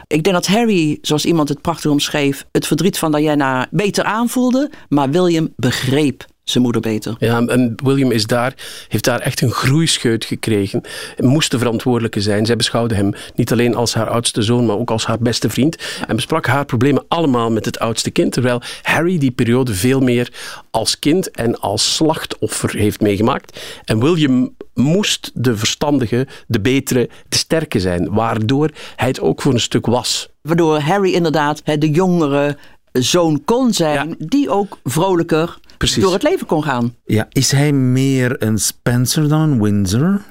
Ik 0.07 0.23
denk 0.23 0.35
dat 0.35 0.47
Harry, 0.47 0.97
zoals 1.01 1.25
iemand 1.25 1.49
het 1.49 1.61
prachtig 1.61 1.91
omschreef, 1.91 2.45
het 2.51 2.67
verdriet 2.67 2.97
van 2.97 3.11
Diana 3.11 3.67
beter 3.71 4.03
aanvoelde, 4.03 4.71
maar 4.89 5.09
William 5.09 5.53
begreep 5.55 6.25
zijn 6.45 6.63
moeder 6.63 6.81
beter. 6.81 7.15
Ja, 7.19 7.45
en 7.45 7.73
William 7.83 8.11
is 8.11 8.25
daar, 8.25 8.53
heeft 8.87 9.03
daar 9.03 9.19
echt 9.19 9.41
een 9.41 9.51
groeischeut 9.51 10.25
gekregen. 10.25 10.81
Hij 11.15 11.27
moest 11.27 11.51
de 11.51 11.57
verantwoordelijke 11.57 12.21
zijn. 12.21 12.45
Zij 12.45 12.55
beschouwde 12.55 12.95
hem 12.95 13.13
niet 13.35 13.51
alleen 13.51 13.75
als 13.75 13.93
haar 13.93 14.09
oudste 14.09 14.41
zoon, 14.41 14.65
maar 14.65 14.77
ook 14.77 14.91
als 14.91 15.05
haar 15.05 15.19
beste 15.19 15.49
vriend. 15.49 15.77
En 16.07 16.15
besprak 16.15 16.45
haar 16.45 16.65
problemen 16.65 17.05
allemaal 17.07 17.51
met 17.51 17.65
het 17.65 17.79
oudste 17.79 18.11
kind. 18.11 18.31
Terwijl 18.31 18.61
Harry 18.81 19.17
die 19.17 19.31
periode 19.31 19.73
veel 19.73 19.99
meer 19.99 20.33
als 20.71 20.99
kind 20.99 21.31
en 21.31 21.59
als 21.59 21.95
slachtoffer 21.95 22.75
heeft 22.75 23.01
meegemaakt. 23.01 23.59
En 23.85 23.99
William 23.99 24.55
moest 24.73 25.31
de 25.33 25.57
verstandige, 25.57 26.27
de 26.47 26.59
betere, 26.59 27.09
de 27.29 27.37
sterke 27.37 27.79
zijn. 27.79 28.13
Waardoor 28.13 28.69
hij 28.95 29.07
het 29.07 29.19
ook 29.19 29.41
voor 29.41 29.53
een 29.53 29.59
stuk 29.59 29.85
was. 29.85 30.29
Waardoor 30.41 30.79
Harry 30.79 31.13
inderdaad 31.13 31.61
de 31.65 31.89
jongere 31.89 32.57
zoon 33.01 33.41
kon 33.45 33.73
zijn, 33.73 34.15
die 34.17 34.49
ook 34.49 34.77
vrolijker 34.83 35.57
Precies. 35.77 36.03
door 36.03 36.13
het 36.13 36.23
leven 36.23 36.47
kon 36.47 36.63
gaan. 36.63 36.95
Ja, 37.05 37.27
is 37.31 37.51
hij 37.51 37.71
meer 37.71 38.43
een 38.43 38.57
Spencer 38.57 39.27
dan 39.27 39.39
een 39.39 39.61
Windsor? 39.61 40.21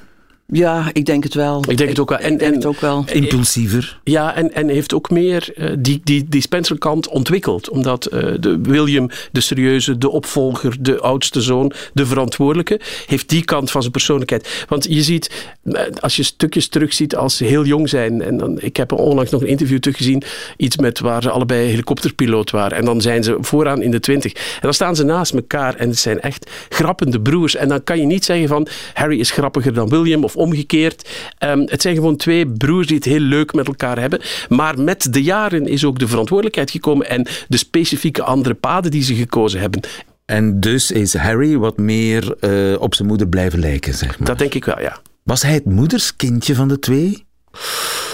Ja, 0.47 0.89
ik 0.93 1.05
denk 1.05 1.23
het 1.23 1.33
wel. 1.33 1.63
Ik 1.67 1.77
denk 1.77 1.89
het 1.89 1.99
ook 1.99 2.09
wel. 2.09 2.17
En, 2.17 2.39
en, 2.39 2.53
het 2.53 2.65
ook 2.65 2.79
wel. 2.79 3.05
Impulsiever? 3.11 3.99
Ja, 4.03 4.35
en, 4.35 4.53
en 4.53 4.69
heeft 4.69 4.93
ook 4.93 5.09
meer 5.09 5.53
eh, 5.55 5.69
die, 5.79 6.01
die, 6.03 6.25
die 6.29 6.41
Spencer-kant 6.41 7.07
ontwikkeld. 7.07 7.69
Omdat 7.69 8.05
eh, 8.05 8.33
de 8.39 8.59
William, 8.61 9.09
de 9.31 9.41
serieuze, 9.41 9.97
de 9.97 10.09
opvolger, 10.09 10.75
de 10.79 10.99
oudste 10.99 11.41
zoon, 11.41 11.71
de 11.93 12.05
verantwoordelijke, 12.05 12.79
heeft 13.05 13.29
die 13.29 13.45
kant 13.45 13.71
van 13.71 13.81
zijn 13.81 13.93
persoonlijkheid. 13.93 14.65
Want 14.67 14.85
je 14.89 15.01
ziet, 15.01 15.51
eh, 15.63 15.81
als 15.99 16.15
je 16.15 16.23
stukjes 16.23 16.67
terugziet 16.67 17.15
als 17.15 17.37
ze 17.37 17.43
heel 17.43 17.65
jong 17.65 17.89
zijn. 17.89 18.21
En 18.21 18.37
dan, 18.37 18.61
ik 18.61 18.77
heb 18.77 18.91
onlangs 18.91 19.31
nog 19.31 19.41
een 19.41 19.47
interview 19.47 19.79
teruggezien, 19.79 20.23
iets 20.57 20.77
met 20.77 20.99
waar 20.99 21.21
ze 21.21 21.29
allebei 21.29 21.69
helikopterpiloot 21.69 22.51
waren. 22.51 22.77
En 22.77 22.85
dan 22.85 23.01
zijn 23.01 23.23
ze 23.23 23.37
vooraan 23.39 23.81
in 23.81 23.91
de 23.91 23.99
twintig. 23.99 24.33
En 24.33 24.61
dan 24.61 24.73
staan 24.73 24.95
ze 24.95 25.03
naast 25.03 25.33
elkaar 25.33 25.75
en 25.75 25.89
het 25.89 25.99
zijn 25.99 26.21
echt 26.21 26.49
grappende 26.69 27.21
broers. 27.21 27.55
En 27.55 27.67
dan 27.67 27.83
kan 27.83 27.99
je 27.99 28.05
niet 28.05 28.25
zeggen 28.25 28.47
van 28.47 28.67
Harry 28.93 29.19
is 29.19 29.31
grappiger 29.31 29.73
dan 29.73 29.89
William 29.89 30.23
of 30.23 30.34
omgekeerd. 30.35 31.09
Ehm, 31.37 31.59
het 31.65 31.81
zijn 31.81 31.95
gewoon 31.95 32.15
twee 32.15 32.47
broers 32.47 32.87
die 32.87 32.95
het 32.95 33.05
heel 33.05 33.19
leuk 33.19 33.53
met 33.53 33.67
elkaar 33.67 33.99
hebben. 33.99 34.21
Maar 34.49 34.79
met 34.79 35.13
de 35.13 35.23
jaren 35.23 35.67
is 35.67 35.85
ook 35.85 35.99
de 35.99 36.07
verantwoordelijkheid 36.07 36.71
gekomen 36.71 37.09
en 37.09 37.27
de 37.47 37.57
specifieke 37.57 38.23
andere 38.23 38.55
paden 38.55 38.91
die 38.91 39.03
ze 39.03 39.15
gekozen 39.15 39.59
hebben. 39.59 39.81
En 40.25 40.59
dus 40.59 40.91
is 40.91 41.13
Harry 41.13 41.57
wat 41.57 41.77
meer 41.77 42.35
eh, 42.39 42.81
op 42.81 42.95
zijn 42.95 43.07
moeder 43.07 43.27
blijven 43.27 43.59
lijken, 43.59 43.93
zeg 43.93 44.19
maar. 44.19 44.27
Dat 44.27 44.37
denk 44.37 44.53
ik 44.53 44.65
wel, 44.65 44.81
ja. 44.81 44.97
Was 45.23 45.41
hij 45.41 45.53
het 45.53 45.65
moederskindje 45.65 46.55
van 46.55 46.67
de 46.67 46.79
twee? 46.79 47.25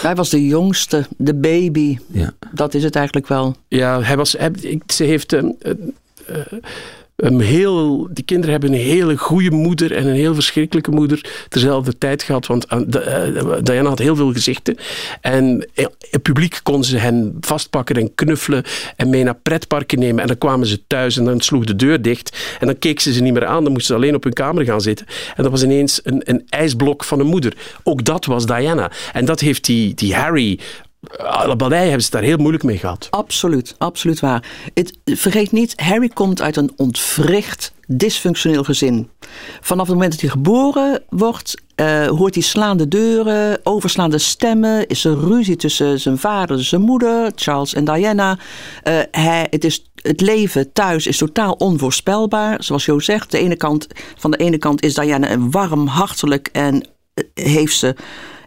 Hij 0.02 0.16
was 0.16 0.30
de 0.30 0.46
jongste, 0.46 1.06
de 1.18 1.36
baby. 1.36 1.98
Ja. 2.08 2.34
Dat 2.52 2.74
is 2.74 2.84
het 2.84 2.96
eigenlijk 2.96 3.28
wel. 3.28 3.56
Ja, 3.68 4.02
hij 4.02 4.18
was, 4.18 4.36
hij, 4.38 4.52
ze 4.88 5.04
heeft 5.04 5.34
ehm, 5.34 5.50
eh, 5.60 5.72
eh, 6.26 6.38
een 7.22 7.40
heel, 7.40 8.08
die 8.12 8.24
kinderen 8.24 8.52
hebben 8.52 8.74
een 8.74 8.80
hele 8.86 9.18
goede 9.18 9.52
moeder 9.52 9.96
en 9.96 10.08
een 10.08 10.16
heel 10.16 10.34
verschrikkelijke 10.34 10.92
moeder 10.92 11.46
terzelfde 11.50 11.98
tijd 11.98 12.24
gehad. 12.24 12.46
Want 12.48 12.66
de- 12.88 13.00
eh, 13.00 13.54
Diana 13.64 13.90
had 13.90 14.00
heel 14.00 14.16
veel 14.16 14.32
gezichten. 14.34 14.78
En 15.22 15.68
het 16.10 16.22
publiek 16.22 16.60
kon 16.64 16.84
ze 16.84 16.98
hen 16.98 17.38
vastpakken 17.40 17.96
en 17.96 18.16
knuffelen 18.16 18.64
en 18.96 19.10
mee 19.10 19.24
naar 19.24 19.36
pretparken 19.36 20.00
nemen. 20.00 20.22
En 20.22 20.28
dan 20.28 20.38
kwamen 20.38 20.68
ze 20.68 20.82
thuis 20.88 21.18
en 21.18 21.26
dan 21.26 21.42
sloeg 21.42 21.66
de 21.66 21.76
deur 21.76 22.02
dicht. 22.02 22.56
En 22.60 22.66
dan 22.68 22.80
keek 22.80 23.00
ze 23.00 23.14
ze 23.14 23.22
niet 23.22 23.34
meer 23.34 23.46
aan. 23.46 23.64
Dan 23.64 23.72
moesten 23.74 23.96
ze 23.96 24.02
alleen 24.02 24.16
op 24.16 24.24
hun 24.24 24.34
kamer 24.34 24.66
gaan 24.66 24.82
zitten. 24.82 25.06
En 25.36 25.44
dat 25.44 25.52
was 25.52 25.64
ineens 25.64 26.00
een, 26.04 26.22
een 26.26 26.44
ijsblok 26.50 27.04
van 27.04 27.20
een 27.20 27.28
moeder. 27.28 27.54
Ook 27.84 28.04
dat 28.06 28.26
was 28.26 28.46
Diana. 28.46 28.92
En 29.14 29.26
dat 29.26 29.40
heeft 29.40 29.66
die, 29.66 29.94
die 29.94 30.16
Harry 30.16 30.60
allebei 31.18 31.84
hebben 31.84 32.04
ze 32.04 32.12
daar 32.12 32.22
heel 32.22 32.38
moeilijk 32.38 32.64
mee 32.64 32.78
gehad. 32.78 33.08
Absoluut, 33.10 33.76
absoluut 33.78 34.20
waar. 34.20 34.50
Het, 34.74 34.98
vergeet 35.06 35.52
niet, 35.52 35.74
Harry 35.82 36.08
komt 36.08 36.42
uit 36.42 36.56
een 36.56 36.72
ontwricht, 36.76 37.74
dysfunctioneel 37.88 38.64
gezin. 38.64 39.10
Vanaf 39.62 39.86
het 39.86 39.96
moment 39.96 40.12
dat 40.12 40.22
hij 40.22 40.30
geboren 40.30 41.04
wordt, 41.10 41.62
eh, 41.76 42.08
hoort 42.08 42.34
hij 42.34 42.44
slaande 42.44 42.88
deuren, 42.88 43.60
overslaande 43.64 44.18
stemmen. 44.18 44.88
Is 44.88 45.06
er 45.06 45.20
ruzie 45.20 45.56
tussen 45.56 46.00
zijn 46.00 46.18
vader 46.18 46.58
en 46.58 46.64
zijn 46.64 46.82
moeder, 46.82 47.32
Charles 47.36 47.74
en 47.74 47.86
Diana. 47.86 48.38
Eh, 48.84 49.00
hij, 49.12 49.48
het, 49.50 49.64
is, 49.64 49.86
het 49.96 50.22
leven 50.22 50.74
thuis 50.74 51.08
is 51.08 51.18
totaal 51.18 51.54
onvoorspelbaar. 51.54 52.64
Zoals 52.64 52.86
Jo 52.86 53.00
zegt, 53.00 53.32
de 53.32 53.38
ene 53.38 53.56
kant, 53.56 53.88
van 54.18 54.32
de 54.32 54.38
ene 54.38 54.58
kant 54.58 54.84
is 54.84 54.94
Diana 54.94 55.32
een 55.32 55.52
warm, 55.52 55.88
hartelijk 55.88 56.50
en 56.52 56.88
eh, 57.14 57.24
heeft 57.34 57.78
ze 57.78 57.96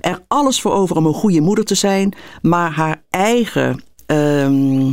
er 0.04 0.24
alles 0.28 0.60
voor 0.60 0.72
over 0.72 0.96
om 0.96 1.06
een 1.06 1.14
goede 1.14 1.40
moeder 1.40 1.64
te 1.64 1.74
zijn. 1.74 2.14
Maar 2.42 2.70
haar 2.70 3.02
eigen, 3.10 3.82
ehm, 4.06 4.92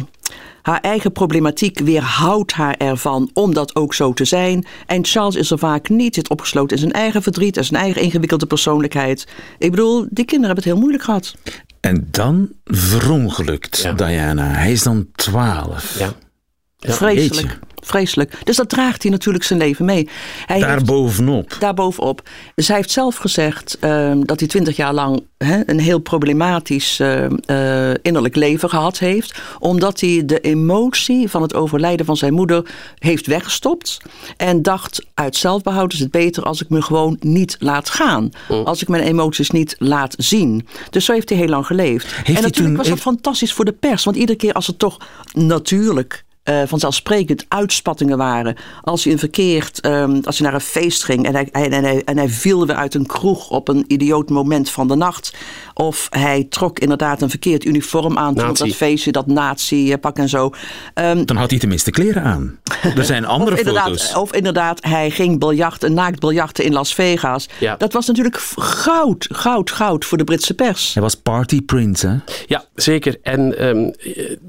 haar 0.61 0.79
eigen 0.79 1.11
problematiek 1.11 1.79
weerhoudt 1.79 2.53
haar 2.53 2.75
ervan 2.77 3.29
om 3.33 3.53
dat 3.53 3.75
ook 3.75 3.93
zo 3.93 4.13
te 4.13 4.25
zijn. 4.25 4.65
En 4.85 5.05
Charles 5.05 5.35
is 5.35 5.51
er 5.51 5.59
vaak 5.59 5.89
niet, 5.89 6.15
zit 6.15 6.29
opgesloten 6.29 6.75
in 6.75 6.81
zijn 6.81 6.93
eigen 6.93 7.21
verdriet 7.21 7.57
en 7.57 7.65
zijn 7.65 7.81
eigen 7.81 8.01
ingewikkelde 8.01 8.45
persoonlijkheid. 8.45 9.27
Ik 9.57 9.71
bedoel, 9.71 9.99
die 10.09 10.25
kinderen 10.25 10.55
hebben 10.55 10.63
het 10.63 10.73
heel 10.73 10.81
moeilijk 10.81 11.03
gehad. 11.03 11.35
En 11.79 12.07
dan 12.11 12.49
verongelukt 12.65 13.97
Diana. 13.97 14.47
Hij 14.47 14.71
is 14.71 14.83
dan 14.83 15.07
twaalf. 15.15 15.99
Ja. 15.99 16.13
Vreselijk. 16.77 17.59
Vreselijk. 17.81 18.37
Dus 18.43 18.55
dat 18.55 18.69
draagt 18.69 19.01
hij 19.01 19.11
natuurlijk 19.11 19.43
zijn 19.43 19.59
leven 19.59 19.85
mee. 19.85 20.09
Hij 20.45 20.59
Daar 20.59 20.71
heeft- 20.71 20.85
bovenop. 20.85 21.55
Daarbovenop. 21.59 22.29
Dus 22.55 22.67
hij 22.67 22.75
heeft 22.77 22.91
zelf 22.91 23.15
gezegd 23.15 23.77
ehm, 23.79 24.21
dat 24.23 24.39
hij 24.39 24.47
twintig 24.49 24.75
jaar 24.75 24.93
lang 24.93 25.23
hè, 25.37 25.61
een 25.69 25.79
heel 25.79 25.99
problematisch 25.99 26.99
ehm, 26.99 27.35
eh, 27.45 27.89
innerlijk 28.01 28.35
leven 28.35 28.69
gehad 28.69 28.99
heeft. 28.99 29.39
Omdat 29.59 29.99
hij 29.99 30.23
de 30.25 30.39
emotie 30.39 31.29
van 31.29 31.41
het 31.41 31.53
overlijden 31.53 32.05
van 32.05 32.17
zijn 32.17 32.33
moeder 32.33 32.65
heeft 32.99 33.25
weggestopt. 33.27 33.97
En 34.37 34.61
dacht 34.61 35.05
uit 35.13 35.35
zelfbehoud 35.35 35.93
is 35.93 35.99
het 35.99 36.11
beter 36.11 36.43
als 36.43 36.61
ik 36.61 36.69
me 36.69 36.81
gewoon 36.81 37.17
niet 37.19 37.55
laat 37.59 37.89
gaan. 37.89 38.29
Als 38.63 38.81
ik 38.81 38.87
mijn 38.87 39.03
emoties 39.03 39.49
niet 39.51 39.75
laat 39.77 40.13
zien. 40.17 40.67
Dus 40.89 41.05
zo 41.05 41.13
heeft 41.13 41.29
hij 41.29 41.37
heel 41.37 41.47
lang 41.47 41.65
geleefd. 41.65 42.05
en 42.23 42.33
natuurlijk 42.33 42.53
toen- 42.55 42.65
was 42.69 42.77
dat 42.77 42.85
heeft- 42.87 43.01
fantastisch 43.01 43.53
voor 43.53 43.65
de 43.65 43.71
pers. 43.71 44.03
Want 44.03 44.15
iedere 44.17 44.37
keer 44.37 44.53
als 44.53 44.67
er 44.67 44.77
toch 44.77 44.97
natuurlijk 45.33 46.23
eh, 46.43 46.61
vanzelfsprekend 46.65 47.45
uitspattingen 47.47 48.17
waren. 48.17 48.55
Als 48.81 49.03
hij 49.03 49.13
een 49.13 49.19
verkeerd, 49.19 49.79
ehm, 49.79 50.19
als 50.23 50.37
hij 50.37 50.47
naar 50.47 50.55
een 50.55 50.65
feest 50.65 51.03
ging 51.03 51.25
en 51.25 51.35
hij, 51.35 51.49
en 52.03 52.17
hij 52.17 52.29
viel 52.29 52.67
weer 52.67 52.75
uit 52.75 52.93
een 52.93 53.05
kroeg 53.05 53.49
op 53.49 53.67
een 53.67 53.83
idioot 53.87 54.29
moment 54.29 54.69
van 54.69 54.87
de 54.87 54.95
nacht. 54.95 55.37
Of 55.81 56.07
hij 56.09 56.45
trok 56.49 56.79
inderdaad 56.79 57.21
een 57.21 57.29
verkeerd 57.29 57.65
uniform 57.65 58.17
aan 58.17 58.35
toen 58.35 58.53
dat 58.53 58.75
feestje, 58.75 59.11
dat 59.11 59.27
nazi-pak 59.27 60.17
en 60.17 60.29
zo. 60.29 60.49
Ehm, 60.93 61.25
Dan 61.25 61.35
had 61.35 61.49
hij 61.49 61.59
tenminste 61.59 61.91
kleren 61.91 62.23
aan. 62.23 62.59
Er 62.95 63.05
zijn 63.05 63.25
andere 63.35 63.55
of 63.55 63.61
foto's. 63.61 64.13
of 64.15 64.33
inderdaad, 64.33 64.83
hij 64.83 65.09
ging 65.09 65.39
biljarten, 65.39 65.93
naakt 65.93 66.19
biljarten 66.19 66.63
in 66.63 66.73
Las 66.73 66.93
Vegas. 66.93 67.49
Ja. 67.59 67.75
Dat 67.75 67.93
was 67.93 68.07
natuurlijk 68.07 68.37
goud, 68.57 69.27
goud, 69.31 69.71
goud 69.71 70.05
voor 70.05 70.17
de 70.17 70.23
Britse 70.23 70.53
pers. 70.53 70.93
Hij 70.93 71.03
was 71.03 71.15
party 71.15 71.61
prince, 71.61 72.07
hè? 72.07 72.15
Ja, 72.45 72.63
zeker. 72.75 73.17
En 73.21 73.57
ehm, 73.57 73.91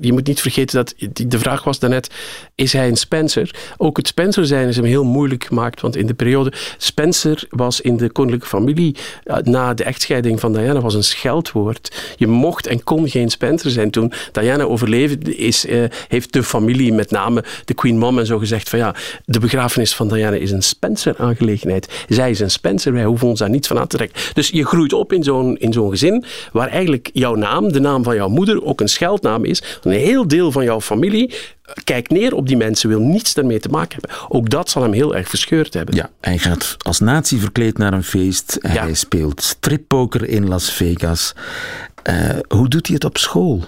je 0.01 0.13
moet 0.13 0.27
niet 0.27 0.41
vergeten 0.41 0.77
dat 0.77 0.95
de 1.29 1.39
vraag 1.39 1.65
was 1.65 1.79
daarnet, 1.79 2.11
is 2.55 2.73
hij 2.73 2.89
een 2.89 2.97
Spencer? 2.97 3.55
Ook 3.77 3.97
het 3.97 4.07
Spencer 4.07 4.47
zijn 4.47 4.69
is 4.69 4.77
hem 4.77 4.85
heel 4.85 5.05
moeilijk 5.05 5.45
gemaakt, 5.45 5.81
want 5.81 5.97
in 5.97 6.07
de 6.07 6.15
periode, 6.15 6.53
Spencer 6.77 7.45
was 7.49 7.81
in 7.81 7.97
de 7.97 8.11
koninklijke 8.11 8.49
familie, 8.49 8.97
eh, 9.25 9.37
na 9.37 9.75
de 9.75 9.85
echtscheiding 9.85 10.41
van 10.41 10.53
Diana, 10.53 10.81
was 10.81 10.95
een 10.95 11.05
scheldwoord. 11.23 12.15
Je 12.17 12.27
mocht 12.27 12.67
en 12.67 12.85
kon 12.85 13.09
geen 13.09 13.31
Spencer 13.31 13.71
zijn. 13.71 13.91
Toen 13.91 14.13
Diana 14.33 14.65
overleefde, 14.65 15.37
is, 15.37 15.67
eh, 15.67 15.85
heeft 16.09 16.33
de 16.33 16.43
familie, 16.43 16.93
met 16.93 17.11
name 17.11 17.45
de 17.65 17.75
Queen 17.75 17.99
Mom 17.99 18.19
en 18.19 18.27
zo, 18.27 18.39
gezegd 18.39 18.69
van 18.69 18.79
ja, 18.79 18.95
de 19.25 19.39
begrafenis 19.39 19.95
van 19.95 20.09
Diana 20.09 20.37
is 20.37 20.51
een 20.51 20.63
Spencer-aangelegenheid. 20.63 22.05
Zij 22.09 22.31
is 22.31 22.41
een 22.41 22.51
Spencer, 22.51 22.93
wij 22.93 23.05
hoeven 23.05 23.29
ons 23.29 23.39
daar 23.39 23.51
niets 23.51 23.69
van 23.69 23.79
aan 23.79 23.87
te 23.87 23.97
trekken. 23.97 24.23
Dus 24.35 24.49
je 24.49 24.67
groeit 24.67 24.93
op 24.93 25.13
in 25.13 25.23
zo'n, 25.23 25.57
in 25.57 25.73
zo'n 25.73 25.91
gezin 25.91 26.25
waar 26.53 26.69
eigenlijk 26.69 27.11
jouw 27.13 27.35
naam, 27.35 27.73
de 27.73 27.81
naam 27.81 28.03
van 28.03 28.15
jouw 28.15 28.29
moeder, 28.29 28.65
ook 28.65 28.81
een 28.81 28.89
scheldnaam 28.89 29.45
is. 29.45 29.63
Een 29.83 29.93
heel 29.93 30.29
deel 30.29 30.53
van 30.53 30.65
jouw 30.65 30.81
familie 30.81 31.35
kijkt 31.85 32.11
neer 32.11 32.35
op 32.35 32.47
die 32.47 32.57
mensen, 32.57 32.89
wil 32.89 33.01
niets 33.01 33.35
daarmee 33.35 33.61
te 33.61 33.69
maken 33.69 33.99
hebben. 34.01 34.29
Ook 34.29 34.51
dat 34.51 34.71
zal 34.71 34.83
hem 34.83 34.93
heel 34.93 35.17
erg 35.17 35.29
verscheurd 35.29 35.75
hebben. 35.75 35.95
Ja, 35.95 36.11
hij 36.21 36.39
gaat 36.39 36.77
als 36.79 37.01
nazi 37.01 37.39
verkleed 37.39 37.79
naar 37.79 37.93
een 37.93 38.05
feest. 38.05 38.59
Hij 38.61 38.95
speelt 38.95 39.43
strippoker 39.43 40.29
in 40.29 40.49
Las 40.49 40.73
Vegas. 40.73 41.35
Eh, 42.03 42.39
hoe 42.49 42.69
doet 42.69 42.87
hij 42.87 42.95
het 42.95 43.05
op 43.05 43.19
school? 43.19 43.65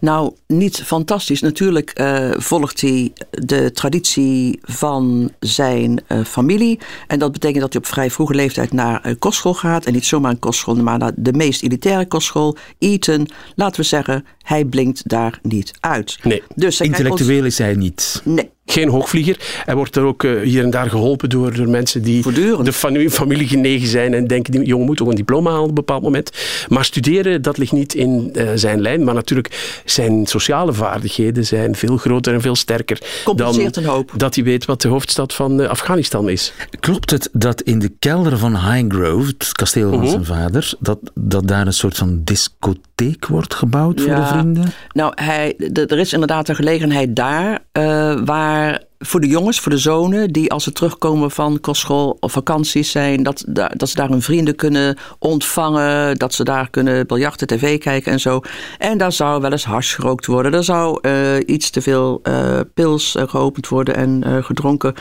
Nou, 0.00 0.32
niet 0.46 0.82
fantastisch. 0.82 1.40
Natuurlijk 1.40 1.90
eh, 1.90 2.30
volgt 2.36 2.80
hij 2.80 3.12
de 3.30 3.72
traditie 3.72 4.58
van 4.62 5.32
zijn 5.40 6.00
eh, 6.06 6.24
familie. 6.24 6.78
En 7.06 7.18
dat 7.18 7.32
betekent 7.32 7.60
dat 7.60 7.72
hij 7.72 7.82
op 7.82 7.88
vrij 7.88 8.10
vroege 8.10 8.34
leeftijd 8.34 8.72
naar 8.72 9.00
een 9.02 9.18
kostschool 9.18 9.54
gaat. 9.54 9.84
En 9.84 9.92
niet 9.92 10.06
zomaar 10.06 10.30
een 10.30 10.38
kostschool, 10.38 10.74
maar 10.74 10.98
naar 10.98 11.12
de 11.16 11.32
meest 11.32 11.62
elitaire 11.62 12.06
kostschool, 12.06 12.56
Eton. 12.78 13.28
Laten 13.54 13.80
we 13.80 13.86
zeggen, 13.86 14.24
hij 14.42 14.64
blinkt 14.64 15.08
daar 15.08 15.38
niet 15.42 15.72
uit. 15.80 16.18
Nee, 16.22 16.42
dus 16.54 16.80
intellectueel 16.80 17.44
is 17.44 17.58
hij 17.58 17.74
niet. 17.74 18.20
Nee. 18.24 18.54
Geen 18.66 18.88
hoogvlieger. 18.88 19.36
Hij 19.64 19.74
wordt 19.74 19.96
er 19.96 20.02
ook 20.02 20.22
uh, 20.22 20.40
hier 20.42 20.62
en 20.62 20.70
daar 20.70 20.90
geholpen 20.90 21.28
door, 21.28 21.54
door 21.54 21.68
mensen 21.68 22.02
die 22.02 22.32
de 22.62 22.72
familie, 22.72 23.10
familie 23.10 23.48
genegen 23.48 23.88
zijn 23.88 24.14
en 24.14 24.26
denken 24.26 24.52
die 24.52 24.62
jongen 24.64 24.86
moet 24.86 25.02
ook 25.02 25.08
een 25.08 25.14
diploma 25.14 25.48
halen 25.50 25.62
op 25.62 25.68
een 25.68 25.74
bepaald 25.74 26.02
moment. 26.02 26.30
Maar 26.68 26.84
studeren, 26.84 27.42
dat 27.42 27.58
ligt 27.58 27.72
niet 27.72 27.94
in 27.94 28.32
uh, 28.32 28.48
zijn 28.54 28.80
lijn. 28.80 29.04
Maar 29.04 29.14
natuurlijk, 29.14 29.80
zijn 29.84 30.26
sociale 30.26 30.72
vaardigheden 30.72 31.44
zijn 31.46 31.74
veel 31.74 31.96
groter 31.96 32.34
en 32.34 32.40
veel 32.40 32.56
sterker 32.56 32.98
Compenseert 33.24 33.74
dan 33.74 33.84
een 33.84 33.90
hoop. 33.90 34.12
dat 34.16 34.34
hij 34.34 34.44
weet 34.44 34.64
wat 34.64 34.80
de 34.80 34.88
hoofdstad 34.88 35.34
van 35.34 35.60
uh, 35.60 35.68
Afghanistan 35.68 36.28
is. 36.28 36.52
Klopt 36.80 37.10
het 37.10 37.28
dat 37.32 37.60
in 37.60 37.78
de 37.78 37.92
kelder 37.98 38.38
van 38.38 38.56
Highgrove, 38.72 39.26
het 39.26 39.52
kasteel 39.52 39.90
van 39.90 39.98
Mhm. 39.98 40.08
zijn 40.08 40.24
vader, 40.24 40.72
dat, 40.78 40.98
dat 41.14 41.48
daar 41.48 41.66
een 41.66 41.72
soort 41.72 41.96
van 41.96 42.20
discotheek 42.24 43.26
wordt 43.26 43.54
gebouwd 43.54 44.00
voor 44.00 44.14
de 44.14 44.26
vrienden? 44.26 44.72
Nou, 44.92 45.12
hij, 45.14 45.56
er 45.72 45.98
is 45.98 46.12
inderdaad 46.12 46.48
een 46.48 46.54
gelegenheid 46.54 47.16
daar 47.16 47.58
eh, 47.72 48.20
waar 48.56 48.84
voor 48.98 49.20
de 49.20 49.26
jongens, 49.26 49.60
voor 49.60 49.72
de 49.72 49.78
zonen, 49.78 50.32
die 50.32 50.50
als 50.50 50.64
ze 50.64 50.72
terugkomen 50.72 51.30
van 51.30 51.60
kostschool 51.60 52.16
of 52.20 52.32
vakanties 52.32 52.90
zijn, 52.90 53.22
dat, 53.22 53.44
da- 53.48 53.70
dat 53.76 53.88
ze 53.88 53.94
daar 53.96 54.08
hun 54.08 54.22
vrienden 54.22 54.54
kunnen 54.56 54.96
ontvangen, 55.18 56.16
dat 56.18 56.34
ze 56.34 56.44
daar 56.44 56.70
kunnen 56.70 57.06
biljarten, 57.06 57.46
tv 57.46 57.78
kijken 57.78 58.12
en 58.12 58.20
zo. 58.20 58.40
En 58.78 58.98
daar 58.98 59.12
zou 59.12 59.40
wel 59.40 59.52
eens 59.52 59.64
hars 59.64 59.94
gerookt 59.94 60.26
worden. 60.26 60.52
Er 60.54 60.64
zou 60.64 60.98
eh, 61.02 61.12
iets 61.46 61.70
te 61.70 61.82
veel 61.82 62.20
eh, 62.22 62.60
pils 62.74 63.14
eh, 63.14 63.28
geopend 63.28 63.68
worden 63.68 63.94
en 63.96 64.44
gedronken. 64.44 64.94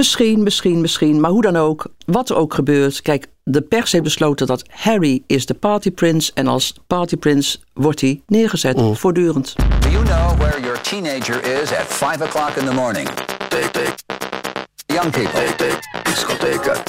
Misschien, 0.00 0.42
misschien, 0.42 0.80
misschien. 0.80 1.20
Maar 1.20 1.30
hoe 1.30 1.42
dan 1.42 1.56
ook, 1.56 1.86
wat 2.06 2.30
er 2.30 2.36
ook 2.36 2.54
gebeurt. 2.54 3.02
Kijk, 3.02 3.26
de 3.44 3.60
pers 3.60 3.92
heeft 3.92 4.04
besloten 4.04 4.46
dat 4.46 4.64
Harry 4.70 5.22
is 5.26 5.46
de 5.46 5.54
partyprins. 5.54 6.32
En 6.32 6.46
als 6.46 6.74
partyprins 6.86 7.64
wordt 7.72 8.00
hij 8.00 8.22
neergezet, 8.26 8.80
voortdurend. 8.92 9.54
Do 9.80 9.88
you 9.88 10.04
know 10.04 10.38
where 10.38 10.60
your 10.60 10.80
teenager 10.80 11.44
is 11.62 11.72
at 11.72 11.86
5 11.86 12.20
o'clock 12.20 12.56
in 12.56 12.64
the 12.64 12.74
morning? 12.74 13.08
Young 14.86 15.10
people. 15.10 15.40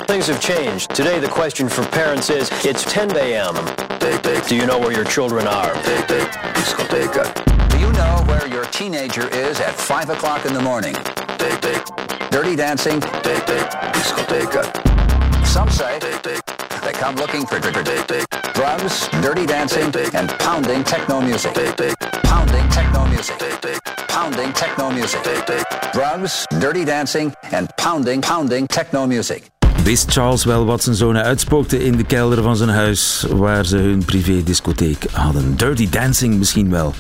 Things 0.06 0.28
have 0.28 0.40
changed. 0.40 0.96
Today, 0.96 1.20
the 1.20 1.30
question 1.30 1.70
for 1.70 1.88
parents 1.88 2.30
is 2.30 2.50
it's 2.64 2.84
10 2.84 3.16
a.m. 3.16 3.56
Do 4.48 4.56
you 4.56 4.66
know 4.66 4.80
where 4.80 4.94
your 4.94 5.06
children 5.06 5.48
are? 5.48 5.74
You 7.82 7.92
know 7.94 8.24
where 8.28 8.48
your 8.48 8.66
teenager 8.66 9.28
is 9.30 9.60
at 9.60 9.74
5 9.74 10.12
o'clock 10.12 10.46
in 10.46 10.54
the 10.54 10.62
morning? 10.62 10.94
Dirty 12.30 12.56
dancing. 12.56 13.02
Some 15.44 15.70
say 15.72 16.00
they 16.00 16.94
come 16.94 17.16
looking 17.16 17.46
for 17.46 17.60
drugs, 17.60 19.10
dirty 19.22 19.46
dancing, 19.48 19.92
and 20.14 20.30
pounding 20.40 20.84
techno 20.84 21.22
music. 21.22 21.54
Pounding 22.24 22.70
techno 22.70 23.08
music. 23.08 23.40
Pounding 24.08 24.54
techno 24.54 24.92
music. 24.92 25.24
Drugs, 25.92 26.46
dirty 26.60 26.86
dancing, 26.86 27.34
and 27.52 27.68
pounding, 27.78 28.22
pounding 28.22 28.68
techno 28.68 29.08
music. 29.08 29.51
Wist 29.84 30.12
Charles 30.12 30.44
wel 30.44 30.66
wat 30.66 30.84
zijn 30.84 30.96
zonen 30.96 31.24
uitspookte 31.24 31.84
in 31.84 31.98
de 31.98 32.04
kelder 32.04 32.44
van 32.44 32.56
zijn 32.56 32.70
huis, 32.70 33.26
waar 33.30 33.66
ze 33.66 33.78
hun 33.78 34.06
privé-discotheek 34.06 35.06
hadden? 35.12 35.56
Dirty 35.58 35.90
Dancing 35.90 36.38
misschien 36.38 36.70
wel, 36.70 36.94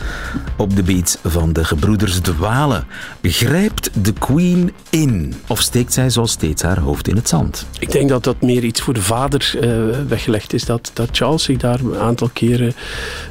op 0.57 0.75
de 0.75 0.83
beats 0.83 1.17
van 1.23 1.53
de 1.53 1.63
gebroeders 1.63 2.19
Dwalen. 2.19 2.87
Grijpt 3.21 3.89
de 4.03 4.13
Queen 4.13 4.73
in, 4.89 5.33
of 5.47 5.61
steekt 5.61 5.93
zij 5.93 6.09
zoals 6.09 6.31
steeds 6.31 6.61
haar 6.61 6.79
hoofd 6.79 7.07
in 7.07 7.15
het 7.15 7.29
zand? 7.29 7.65
Ik 7.79 7.91
denk 7.91 8.09
dat 8.09 8.23
dat 8.23 8.41
meer 8.41 8.63
iets 8.63 8.81
voor 8.81 8.93
de 8.93 9.01
vader 9.01 9.53
eh, 9.59 9.69
weggelegd 10.07 10.53
is. 10.53 10.65
Dat, 10.65 10.91
dat 10.93 11.09
Charles 11.11 11.43
zich 11.43 11.57
daar 11.57 11.79
een 11.79 11.97
aantal 11.97 12.29
keren 12.33 12.73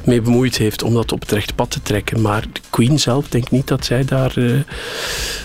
mee 0.05 0.21
bemoeid 0.21 0.57
heeft 0.57 0.83
om 0.83 0.93
dat 0.93 1.11
op 1.11 1.21
het 1.21 1.31
rechte 1.31 1.53
pad 1.53 1.71
te 1.71 1.81
trekken. 1.81 2.21
Maar 2.21 2.41
de 2.53 2.61
Queen 2.69 2.99
zelf 2.99 3.27
denkt 3.27 3.51
niet 3.51 3.67
dat 3.67 3.85
zij 3.85 4.05
daar 4.05 4.37
eh, 4.37 4.53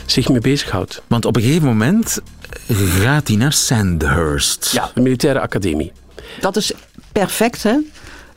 zich 0.06 0.28
mee 0.28 0.40
bezighoudt. 0.40 1.02
Want 1.06 1.24
op 1.24 1.36
een 1.36 1.42
gegeven 1.42 1.66
moment 1.66 2.20
gaat 2.68 3.28
hij 3.28 3.36
naar 3.36 3.52
Sandhurst. 3.52 4.70
Ja, 4.72 4.90
de 4.94 5.00
militaire 5.00 5.40
academie. 5.40 5.92
Dat 6.40 6.56
is 6.56 6.72
perfect, 7.12 7.62
hè? 7.62 7.74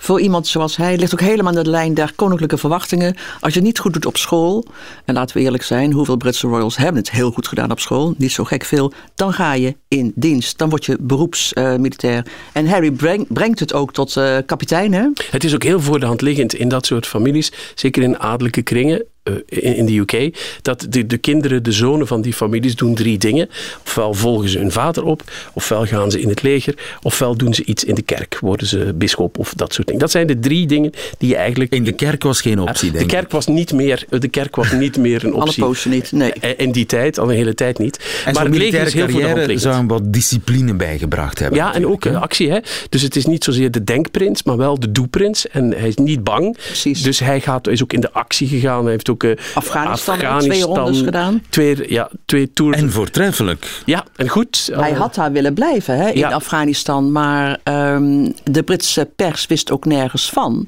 Voor 0.01 0.21
iemand 0.21 0.47
zoals 0.47 0.75
hij 0.77 0.97
ligt 0.97 1.13
ook 1.13 1.19
helemaal 1.21 1.57
aan 1.57 1.63
de 1.63 1.69
lijn 1.69 1.93
der 1.93 2.13
koninklijke 2.15 2.57
verwachtingen. 2.57 3.15
Als 3.39 3.53
je 3.53 3.59
het 3.59 3.67
niet 3.67 3.79
goed 3.79 3.93
doet 3.93 4.05
op 4.05 4.17
school, 4.17 4.65
en 5.05 5.13
laten 5.13 5.37
we 5.37 5.43
eerlijk 5.43 5.63
zijn, 5.63 5.91
hoeveel 5.91 6.17
Britse 6.17 6.47
royals 6.47 6.77
hebben 6.77 7.01
het 7.01 7.11
heel 7.11 7.31
goed 7.31 7.47
gedaan 7.47 7.71
op 7.71 7.79
school, 7.79 8.13
niet 8.17 8.31
zo 8.31 8.43
gek 8.43 8.65
veel, 8.65 8.93
dan 9.15 9.33
ga 9.33 9.53
je 9.53 9.75
in 9.87 10.11
dienst. 10.15 10.57
Dan 10.57 10.69
word 10.69 10.85
je 10.85 10.97
beroepsmilitair. 10.99 12.25
en 12.53 12.67
Harry 12.67 12.91
breng- 12.91 13.25
brengt 13.29 13.59
het 13.59 13.73
ook 13.73 13.93
tot 13.93 14.17
eh, 14.17 14.37
kapitein, 14.45 14.93
hè? 14.93 15.07
Het 15.31 15.43
is 15.43 15.53
ook 15.53 15.63
heel 15.63 15.79
voor 15.79 15.99
de 15.99 16.05
hand 16.05 16.21
liggend 16.21 16.53
in 16.53 16.69
dat 16.69 16.85
soort 16.85 17.07
families, 17.07 17.51
zeker 17.75 18.03
in 18.03 18.19
adellijke 18.19 18.61
kringen 18.61 19.03
in 19.45 19.75
in 19.75 19.85
de 19.85 19.97
UK, 19.97 20.37
dat 20.61 20.85
de, 20.89 21.05
de 21.05 21.17
kinderen, 21.17 21.63
de 21.63 21.71
zonen 21.71 22.07
van 22.07 22.21
die 22.21 22.33
families 22.33 22.75
doen 22.75 22.95
drie 22.95 23.17
dingen. 23.17 23.49
Ofwel 23.85 24.13
volgen 24.13 24.49
ze 24.49 24.57
hun 24.59 24.71
vader 24.71 25.03
op, 25.03 25.23
ofwel 25.53 25.85
gaan 25.85 26.11
ze 26.11 26.21
in 26.21 26.29
het 26.29 26.41
leger, 26.41 26.73
ofwel 27.01 27.35
doen 27.35 27.53
ze 27.53 27.63
iets 27.65 27.83
in 27.83 27.95
de 27.95 28.01
kerk, 28.01 28.37
worden 28.41 28.67
ze 28.67 28.93
bischop 28.95 29.37
of 29.37 29.53
dat 29.53 29.73
soort 29.73 29.87
dingen. 29.87 30.01
Dat 30.01 30.11
zijn 30.11 30.27
de 30.27 30.39
drie 30.39 30.67
dingen 30.67 30.91
die 31.17 31.29
je 31.29 31.35
eigenlijk... 31.35 31.73
In 31.73 31.83
de 31.83 31.91
kerk 31.91 32.23
was 32.23 32.41
geen 32.41 32.59
optie, 32.59 32.85
De 32.91 32.97
denk 32.97 33.11
ik. 33.11 33.17
kerk 33.17 33.31
was 33.31 33.47
niet 33.47 33.73
meer, 33.73 34.05
de 34.09 34.27
kerk 34.27 34.55
was 34.55 34.71
niet 34.71 34.97
meer 34.97 35.25
een 35.25 35.33
Alle 35.33 35.41
optie. 35.43 35.63
posten 35.63 35.91
niet, 35.91 36.11
nee. 36.11 36.31
Eh, 36.33 36.49
In 36.57 36.71
die 36.71 36.85
tijd, 36.85 37.19
al 37.19 37.29
een 37.29 37.35
hele 37.35 37.53
tijd 37.53 37.77
niet. 37.79 37.99
En 38.25 38.33
maar 38.33 38.45
het 38.45 38.55
leger 38.55 38.65
is 38.65 38.93
militaire 38.93 39.11
heel 39.11 39.19
de 39.21 39.33
carrière 39.33 39.57
zou 39.59 39.75
hem 39.75 39.87
wat 39.87 40.13
discipline 40.13 40.73
bijgebracht 40.73 41.39
hebben. 41.39 41.57
Ja, 41.59 41.73
en 41.73 41.85
ook 41.87 42.05
eh, 42.05 42.21
actie. 42.21 42.51
Hè? 42.51 42.59
Dus 42.89 43.01
het 43.01 43.15
is 43.15 43.25
niet 43.25 43.43
zozeer 43.43 43.71
de 43.71 43.83
denkprins, 43.83 44.43
maar 44.43 44.57
wel 44.57 44.79
de 44.79 44.91
doeprins. 44.91 45.47
En 45.47 45.73
hij 45.77 45.87
is 45.87 45.95
niet 45.95 46.23
bang. 46.23 46.57
Precies. 46.65 47.01
Dus 47.01 47.19
hij 47.19 47.41
gaat, 47.41 47.67
is 47.67 47.83
ook 47.83 47.93
in 47.93 47.99
de 47.99 48.11
actie 48.11 48.47
gegaan. 48.47 48.81
Hij 48.83 48.91
heeft 48.91 49.08
ook 49.09 49.23
eh, 49.23 49.31
Afghanistan, 49.53 50.39
twee 50.39 50.61
rondes 50.63 51.01
gedaan. 51.01 51.43
Twee, 51.49 51.91
ja, 51.93 52.09
twee 52.25 52.53
tours. 52.53 52.77
En 52.77 52.91
voortreffelijk. 52.91 53.81
Ja, 53.85 54.05
en 54.15 54.27
goed. 54.27 54.69
Hij 54.73 54.91
eh, 54.91 54.99
had 54.99 55.15
daar 55.15 55.31
willen 55.31 55.53
blijven 55.53 55.97
hè, 55.97 56.09
in 56.09 56.17
Ja. 56.17 56.31
Afghanistan, 56.31 57.11
maar 57.11 57.59
ehm, 57.63 58.31
de 58.43 58.63
Britse 58.63 59.09
pers 59.15 59.47
wist 59.47 59.71
ook 59.71 59.85
nergens 59.85 60.29
van. 60.29 60.67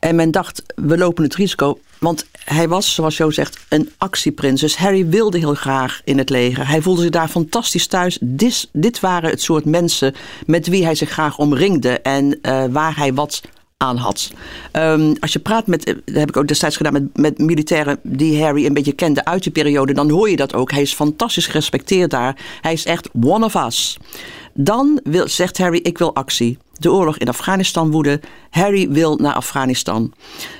En 0.00 0.14
men 0.14 0.30
dacht, 0.30 0.62
we 0.74 0.98
lopen 0.98 1.24
het 1.24 1.34
risico. 1.34 1.78
Want 1.98 2.26
hij 2.44 2.68
was, 2.68 2.94
zoals 2.94 3.16
Jo 3.16 3.30
zegt, 3.30 3.58
een 3.68 3.90
actieprins. 3.98 4.60
Dus 4.60 4.76
Harry 4.76 5.06
wilde 5.08 5.38
heel 5.38 5.54
graag 5.54 6.00
in 6.04 6.18
het 6.18 6.30
leger. 6.30 6.68
Hij 6.68 6.82
voelde 6.82 7.02
zich 7.02 7.10
daar 7.10 7.28
fantastisch 7.28 7.86
thuis. 7.86 8.18
Dis- 8.20 8.68
dit 8.72 9.00
waren 9.00 9.30
het 9.30 9.42
soort 9.42 9.64
mensen 9.64 10.14
met 10.46 10.66
wie 10.66 10.84
hij 10.84 10.94
zich 10.94 11.10
graag 11.10 11.38
omringde. 11.38 11.90
En 12.00 12.38
eh, 12.42 12.64
waar 12.70 12.96
hij 12.96 13.14
wat 13.14 13.40
aan 13.76 13.96
had. 13.96 14.30
Ehm, 14.72 15.14
als 15.20 15.32
je 15.32 15.38
praat 15.38 15.66
met, 15.66 15.84
eh, 15.84 15.94
dat 16.04 16.14
heb 16.14 16.28
ik 16.28 16.36
ook 16.36 16.48
destijds 16.48 16.76
gedaan 16.76 16.92
met, 16.92 17.16
met 17.16 17.38
militairen 17.38 17.98
die 18.02 18.42
Harry 18.42 18.66
een 18.66 18.74
beetje 18.74 18.92
kenden 18.92 19.26
uit 19.26 19.42
die 19.42 19.52
periode, 19.52 19.92
dan 19.92 20.10
hoor 20.10 20.30
je 20.30 20.36
dat 20.36 20.54
ook. 20.54 20.70
Hij 20.70 20.82
is 20.82 20.94
fantastisch 20.94 21.46
gerespecteerd 21.46 22.10
daar. 22.10 22.36
Hij 22.60 22.72
is 22.72 22.84
echt 22.84 23.08
one 23.22 23.44
of 23.44 23.54
us. 23.54 23.96
Dan 24.54 25.00
wil, 25.04 25.28
zegt 25.28 25.58
Harry, 25.58 25.80
ik 25.82 25.98
wil 25.98 26.14
actie. 26.14 26.58
De 26.72 26.92
oorlog 26.92 27.18
in 27.18 27.28
Afghanistan 27.28 27.90
woedde. 27.90 28.20
Harry 28.50 28.88
wil 28.88 29.16
naar 29.16 29.34
Afghanistan. 29.34 30.12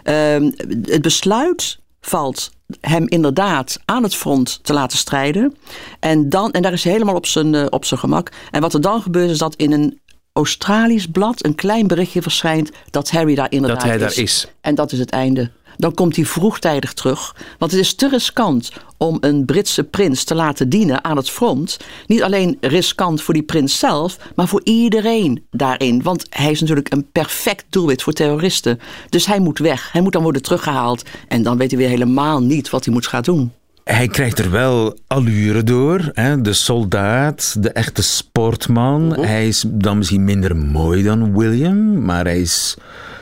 Ehm, 0.02 0.50
het 0.82 1.02
besluit 1.02 1.78
valt 2.00 2.50
hem 2.80 3.08
inderdaad 3.08 3.80
aan 3.84 4.02
het 4.02 4.14
front 4.14 4.58
te 4.62 4.72
laten 4.72 4.98
strijden. 4.98 5.54
En, 6.00 6.28
dan, 6.28 6.52
en 6.52 6.62
daar 6.62 6.72
is 6.72 6.84
hij 6.84 6.92
helemaal 6.92 7.14
op 7.14 7.26
zijn, 7.26 7.54
eh, 7.54 7.66
op 7.70 7.84
zijn 7.84 8.00
gemak. 8.00 8.32
En 8.50 8.60
wat 8.60 8.74
er 8.74 8.80
dan 8.80 9.02
gebeurt 9.02 9.30
is 9.30 9.38
dat 9.38 9.54
in 9.54 9.72
een 9.72 10.00
Australisch 10.36 11.06
blad 11.06 11.44
een 11.44 11.54
klein 11.54 11.86
berichtje 11.86 12.22
verschijnt 12.22 12.70
dat 12.90 13.10
Harry 13.10 13.34
daar 13.34 13.50
inderdaad 13.50 13.80
Dat 13.80 13.88
hij 13.88 13.98
daar 13.98 14.18
is. 14.18 14.46
En 14.60 14.74
dat 14.74 14.92
is 14.92 14.98
het 14.98 15.10
einde. 15.10 15.50
Dan 15.76 15.94
komt 15.94 16.16
hij 16.16 16.24
vroegtijdig 16.24 16.92
terug. 16.92 17.36
Want 17.58 17.70
het 17.70 17.80
is 17.80 17.94
te 17.94 18.08
riskant 18.08 18.72
om 18.96 19.16
een 19.20 19.44
Britse 19.44 19.84
prins 19.84 20.24
te 20.24 20.34
laten 20.34 20.68
dienen 20.68 21.04
aan 21.04 21.16
het 21.16 21.30
front. 21.30 21.76
Niet 22.06 22.22
alleen 22.22 22.56
riskant 22.60 23.22
voor 23.22 23.34
die 23.34 23.42
prins 23.42 23.78
zelf, 23.78 24.18
maar 24.34 24.48
voor 24.48 24.60
iedereen 24.64 25.46
daarin. 25.50 26.02
Want 26.02 26.26
hij 26.30 26.50
is 26.50 26.60
natuurlijk 26.60 26.92
een 26.92 27.10
perfect 27.12 27.64
doelwit 27.68 28.02
voor 28.02 28.12
terroristen. 28.12 28.80
Dus 29.08 29.26
hij 29.26 29.38
moet 29.38 29.58
weg. 29.58 29.92
Hij 29.92 30.00
moet 30.00 30.12
dan 30.12 30.22
worden 30.22 30.42
teruggehaald. 30.42 31.02
En 31.28 31.42
dan 31.42 31.58
weet 31.58 31.70
hij 31.70 31.80
weer 31.80 31.88
helemaal 31.88 32.42
niet 32.42 32.70
wat 32.70 32.84
hij 32.84 32.94
moet 32.94 33.06
gaan 33.06 33.22
doen. 33.22 33.52
Hij 33.90 34.08
krijgt 34.08 34.38
er 34.38 34.50
wel 34.50 34.98
allure 35.06 35.62
door. 35.62 36.10
Hè? 36.12 36.40
De 36.40 36.52
soldaat, 36.52 37.56
de 37.58 37.70
echte 37.70 38.02
sportman. 38.02 39.20
Hij 39.20 39.48
is 39.48 39.64
dan 39.68 39.98
misschien 39.98 40.24
minder 40.24 40.56
mooi 40.56 41.02
dan 41.02 41.38
William, 41.38 42.04
maar 42.04 42.24
hij, 42.24 42.40
is, 42.40 42.76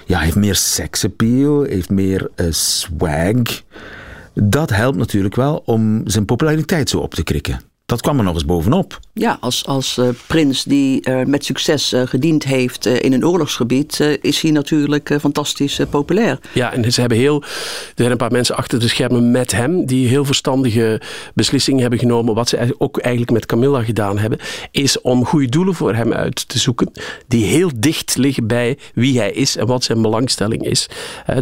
ja, 0.07 0.17
hij 0.17 0.25
heeft 0.25 0.37
meer 0.37 0.55
seksappeal, 0.55 1.63
heeft 1.63 1.91
meer 1.91 2.31
eh, 2.35 2.47
swag. 2.51 3.43
Dat 4.35 4.71
helpt 4.71 4.97
natuurlijk 4.97 5.37
wel 5.37 5.63
om 5.65 6.03
zijn 6.05 6.25
populariteit 6.25 6.89
zo 6.89 6.99
op 6.99 7.15
te 7.15 7.23
krikken. 7.23 7.61
Dat 7.95 8.03
kwam 8.03 8.19
er 8.19 8.25
nog 8.25 8.35
eens 8.35 8.45
bovenop. 8.45 9.01
Ja, 9.13 9.37
als, 9.41 9.67
als 9.67 9.99
eh, 9.99 10.09
prins 10.27 10.63
die 10.65 11.01
eh, 11.03 11.25
met 11.25 11.45
succes 11.45 11.93
eh, 11.93 12.03
gediend 12.07 12.45
heeft 12.45 12.87
eh, 12.87 13.03
in 13.03 13.13
een 13.13 13.27
oorlogsgebied, 13.27 14.01
eh, 14.01 14.13
is 14.21 14.41
hij 14.41 14.51
natuurlijk 14.51 15.11
eh, 15.11 15.19
fantastisch 15.19 15.79
eh, 15.79 15.87
populair. 15.91 16.39
Ja, 16.53 16.73
en 16.73 16.93
ze 16.93 17.01
hebben 17.01 17.19
heel, 17.19 17.43
er 17.43 17.49
zijn 17.95 18.11
een 18.11 18.17
paar 18.17 18.33
mensen 18.33 18.57
achter 18.57 18.81
de 18.81 18.89
schermen 18.89 19.31
met 19.31 19.53
hem 19.53 19.87
die 19.87 20.09
heel 20.09 20.25
verstandige 20.25 21.01
beslissingen 21.35 21.81
hebben 21.81 21.99
genomen. 21.99 22.35
Wat 22.35 22.49
ze 22.49 22.75
ook 22.79 22.99
eigenlijk 22.99 23.33
met 23.33 23.47
Camilla 23.47 23.83
gedaan 23.83 24.19
hebben, 24.19 24.39
is 24.71 25.01
om 25.01 25.25
goede 25.25 25.49
doelen 25.49 25.75
voor 25.75 25.95
hem 25.95 26.13
uit 26.13 26.49
te 26.49 26.59
zoeken, 26.59 26.91
die 27.29 27.45
heel 27.45 27.71
dicht 27.77 28.17
liggen 28.17 28.47
bij 28.47 28.79
wie 28.95 29.19
hij 29.19 29.33
is 29.33 29.57
en 29.57 29.67
wat 29.67 29.85
zijn 29.85 30.03
belangstelling 30.03 30.65
is. 30.67 30.89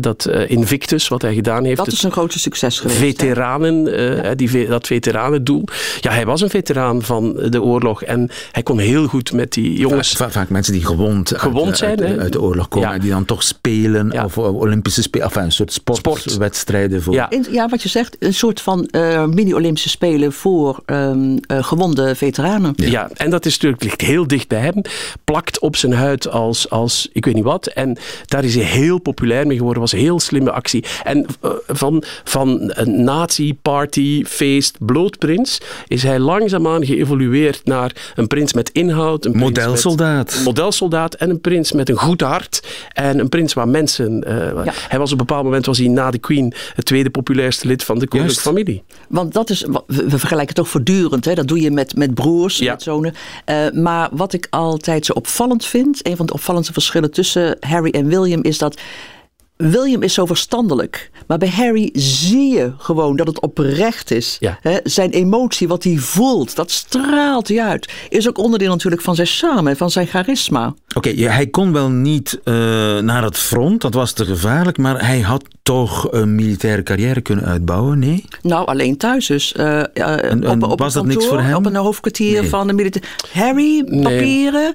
Dat 0.01 0.25
eh, 0.25 0.51
Invictus, 0.51 1.09
wat 1.09 1.23
hij 1.23 1.35
gedaan 1.35 1.65
heeft. 1.65 1.77
Dat 1.77 1.93
is 1.93 2.03
een 2.03 2.13
grote 2.13 2.39
succes 2.39 2.81
geweest. 2.81 2.99
veteranen, 2.99 3.97
eh, 4.25 4.31
die, 4.37 4.67
dat 4.67 4.87
veteranendoel. 4.87 5.65
Ja, 6.01 6.13
hij 6.13 6.27
was 6.27 6.42
een 6.43 6.51
veteraan 6.51 7.03
van 7.03 7.33
de 7.51 7.63
oorlog 7.63 8.03
en 8.03 8.31
hij 8.53 8.63
kon 8.63 8.79
heel 8.79 9.07
goed 9.07 9.33
met 9.33 9.53
die 9.53 9.79
jongens. 9.79 10.13
Va- 10.13 10.31
vaak 10.31 10.49
mensen 10.49 10.73
die 10.73 10.85
gewond, 10.85 11.33
Gewond 11.37 11.67
uit, 11.67 11.77
zijn, 11.99 12.21
uit, 12.21 12.33
de 12.33 12.41
oorlog 12.41 12.69
komen 12.69 12.89
Ja. 12.93 12.99
die 12.99 13.11
dan 13.11 13.25
toch 13.25 13.43
spelen 13.43 14.11
Ja. 14.13 14.25
of 14.25 14.37
eh, 14.37 14.55
Olympische 14.55 15.03
spelen, 15.03 15.27
enfin, 15.27 15.43
een 15.43 15.53
soort 15.53 15.73
sportwedstrijden 15.73 17.03
voor. 17.03 17.15
Ja. 17.15 17.31
In- 17.31 17.47
ja, 17.51 17.69
wat 17.69 17.83
je 17.83 17.89
zegt, 17.89 18.17
een 18.19 18.35
soort 18.35 18.61
van 18.61 18.87
eh, 18.87 19.25
mini-Olympische 19.27 19.89
Spelen 19.89 20.33
voor 20.33 20.83
ehm, 20.87 21.37
eh, 21.47 21.65
gewonde 21.65 22.15
veteranen. 22.15 22.73
Ja. 22.77 23.11
en 23.15 23.31
dat 23.31 23.47
is 23.47 23.53
natuurlijk 23.53 23.83
ligt 23.83 24.01
heel 24.01 24.27
dicht 24.27 24.49
bij 24.49 24.59
hem. 24.61 24.83
Plakt 25.25 25.59
op 25.59 25.77
zijn 25.77 25.93
huid 25.93 26.29
als, 26.31 26.71
als 26.71 27.09
ik 27.13 27.25
weet 27.25 27.35
niet 27.35 27.45
wat. 27.45 27.67
En 27.67 27.97
daar 28.27 28.45
is 28.45 28.55
hij 28.55 28.65
heel 28.65 28.99
populair 28.99 29.47
mee 29.47 29.57
geworden. 29.57 29.81
Was 29.83 29.93
een 29.93 29.99
heel 29.99 30.21
slimme 30.21 30.51
actie. 30.53 30.85
En 31.05 31.27
van, 31.67 32.03
van 32.25 32.59
een 32.75 33.05
nazi-party, 33.05 34.25
feest, 34.25 34.77
blootprins 34.87 35.61
is 35.87 36.03
hij 36.03 36.19
langzaamaan 36.23 36.85
geëvolueerd 36.85 37.61
naar 37.65 38.13
een 38.15 38.27
prins 38.27 38.53
met 38.53 38.71
inhoud. 38.71 39.25
Een 39.25 39.37
Modelsoldaat. 39.37 40.25
Met, 40.27 40.37
een 40.37 40.43
modelsoldaat 40.43 41.15
en 41.15 41.31
een 41.31 41.41
prins 41.41 41.73
met 41.73 41.89
een 41.89 41.97
goed 41.97 42.21
hart. 42.21 42.63
En 42.93 43.19
een 43.19 43.29
prins 43.29 43.53
waar 43.53 43.69
mensen... 43.69 44.25
eh, 44.25 44.73
Hij 44.89 44.99
was 44.99 45.13
op 45.13 45.21
een 45.21 45.27
bepaald 45.27 45.45
moment 45.45 45.67
was 45.67 45.79
hij 45.79 45.89
na 45.89 46.11
de 46.11 46.19
Queen 46.19 46.55
het 46.75 46.85
tweede 46.85 47.11
populairste 47.11 47.67
lid 47.67 47.85
van 47.85 47.99
de 47.99 48.07
koninklijke 48.09 48.43
familie. 48.43 48.83
Want 49.09 49.33
dat 49.33 49.51
is, 49.51 49.61
we 49.61 49.83
we 49.87 50.19
vergelijken 50.19 50.47
het 50.47 50.55
toch 50.55 50.69
voortdurend. 50.69 51.25
Hè? 51.25 51.35
Dat 51.35 51.49
doe 51.49 51.61
je 51.61 51.71
met, 51.71 51.97
met 51.97 52.15
broers, 52.15 52.61
met 52.61 52.83
zonen. 52.83 53.15
Eh, 53.45 53.71
maar 53.73 54.09
wat 54.13 54.33
ik 54.33 54.47
altijd 54.51 55.07
zo 55.07 55.13
opvallend 55.13 55.65
vind, 55.65 56.07
een 56.07 56.17
van 56.17 56.27
de 56.27 56.33
opvallendste 56.33 56.73
verschillen 56.73 57.11
tussen 57.11 57.57
Harry 57.61 57.91
en 57.91 58.07
William, 58.09 58.43
is 58.43 58.59
dat 58.59 58.81
William 59.71 60.03
is 60.03 60.15
zo 60.15 60.27
verstandelijk. 60.27 61.11
Maar 61.27 61.39
bij 61.39 61.49
Harry 61.49 61.91
zie 61.93 62.53
je 62.55 62.73
gewoon 62.79 63.17
dat 63.17 63.27
het 63.27 63.41
oprecht 63.41 64.11
is. 64.11 64.39
Hè, 64.61 64.79
zijn 64.85 65.11
emotie, 65.11 65.69
wat 65.69 65.85
hij 65.85 65.97
voelt, 65.97 66.57
dat 66.57 66.71
straalt 66.71 67.49
hij 67.49 67.63
uit. 67.63 67.93
Is 68.09 68.29
ook 68.29 68.39
onderdeel 68.39 68.71
natuurlijk 68.71 69.03
van 69.03 69.15
zijn 69.15 69.27
charme 69.27 69.71
en 69.71 69.77
van 69.77 69.91
zijn 69.91 70.07
charisma. 70.07 70.75
Oké, 70.95 71.09
ja, 71.15 71.31
hij 71.31 71.47
kon 71.47 71.73
wel 71.73 71.89
niet 71.89 72.41
eh, 72.45 72.55
naar 72.99 73.23
het 73.23 73.39
front, 73.39 73.81
dat 73.81 73.95
was 73.95 74.13
te 74.13 74.25
gevaarlijk, 74.25 74.79
maar 74.79 75.07
hij 75.07 75.21
had 75.21 75.43
toch 75.63 76.09
een 76.13 76.35
militaire 76.35 76.83
carrière 76.83 77.21
kunnen 77.21 77.45
uitbouwen, 77.45 77.99
nee? 77.99 78.25
Nou, 78.43 78.67
alleen 78.67 78.97
thuis 78.97 79.27
dus. 79.27 79.53
En- 79.53 79.87
op, 80.39 80.45
en 80.45 80.63
op 80.63 80.79
was 80.79 80.93
dat 80.93 81.07
niks 81.07 81.27
voor 81.27 81.41
hem? 81.41 81.55
Op 81.55 81.67
een 81.67 81.77
hoofdkwartier 81.77 82.41
Nee. 82.41 82.51
van 82.51 82.67
de 82.67 82.73
militaire... 82.73 83.11
Harry, 83.33 83.85
papieren, 84.03 84.75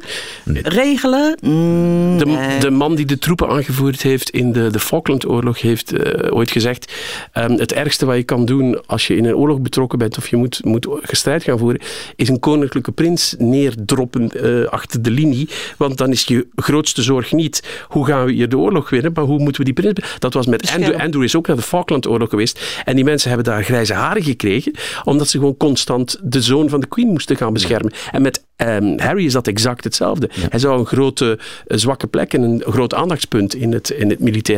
regelen? 0.63 1.37
Mm, 1.41 2.17
De, 2.17 2.25
nee. 2.25 2.59
de 2.59 2.69
man 2.69 2.95
die 2.95 3.05
de 3.05 3.17
troepen 3.19 3.49
aangevoerd 3.49 4.01
heeft 4.01 4.29
in 4.29 4.51
de, 4.51 4.69
de 4.77 4.83
Falklandoorlog 4.83 5.61
heeft 5.61 5.93
eh, 5.93 6.35
ooit 6.35 6.51
gezegd: 6.51 6.93
ehm, 7.31 7.51
Het 7.51 7.73
ergste 7.73 8.05
wat 8.05 8.15
je 8.15 8.23
kan 8.23 8.45
doen 8.45 8.85
als 8.85 9.07
je 9.07 9.15
in 9.15 9.25
een 9.25 9.35
oorlog 9.35 9.59
betrokken 9.59 9.99
bent 9.99 10.17
of 10.17 10.27
je 10.27 10.35
moet, 10.35 10.59
moet 10.63 10.87
strijd 11.01 11.43
gaan 11.43 11.57
voeren, 11.57 11.81
is 12.15 12.29
een 12.29 12.39
koninklijke 12.39 12.91
prins 12.91 13.35
neerdroppen 13.37 14.31
eh, 14.31 14.67
achter 14.69 15.01
de 15.01 15.11
linie. 15.11 15.49
Want 15.77 15.97
dan 15.97 16.11
is 16.11 16.23
je 16.23 16.47
grootste 16.55 17.01
zorg 17.01 17.31
niet 17.31 17.85
hoe 17.87 18.05
gaan 18.05 18.25
we 18.25 18.31
hier 18.31 18.49
de 18.49 18.57
oorlog 18.57 18.89
winnen, 18.89 19.11
maar 19.13 19.23
hoe 19.23 19.39
moeten 19.39 19.65
we 19.65 19.73
die 19.73 19.73
prins. 19.73 19.85
Dat 20.19 20.33
was 20.33 20.45
met 20.45 20.71
Andrew. 20.73 20.95
Andrew 20.99 21.23
is 21.23 21.35
ook 21.35 21.47
naar 21.47 21.55
de 21.55 21.61
Falklandoorlog 21.61 22.29
geweest. 22.29 22.81
En 22.85 22.95
die 22.95 23.03
mensen 23.03 23.27
hebben 23.29 23.45
daar 23.53 23.63
grijze 23.63 23.93
haren 23.93 24.23
gekregen, 24.23 24.73
omdat 25.03 25.27
ze 25.27 25.37
gewoon 25.37 25.57
constant 25.57 26.19
de 26.23 26.41
zoon 26.41 26.69
van 26.69 26.79
de 26.79 26.87
Queen 26.87 27.07
moesten 27.07 27.35
gaan 27.35 27.53
beschermen. 27.53 27.91
En 28.11 28.21
met 28.21 28.43
ehm, 28.55 28.99
Harry 28.99 29.25
is 29.25 29.33
dat 29.33 29.47
exact 29.47 29.83
hetzelfde. 29.83 30.29
Hij 30.49 30.59
zou 30.59 30.79
een 30.79 30.85
grote 30.85 31.39
eh, 31.67 31.77
zwakke 31.77 32.07
plek 32.07 32.33
en 32.33 32.41
een 32.41 32.63
groot 32.65 32.93
aandachtspunt 32.93 33.55
in 33.55 33.73
het, 33.73 33.89
in 33.89 34.09
het 34.09 34.19
militaire 34.19 34.56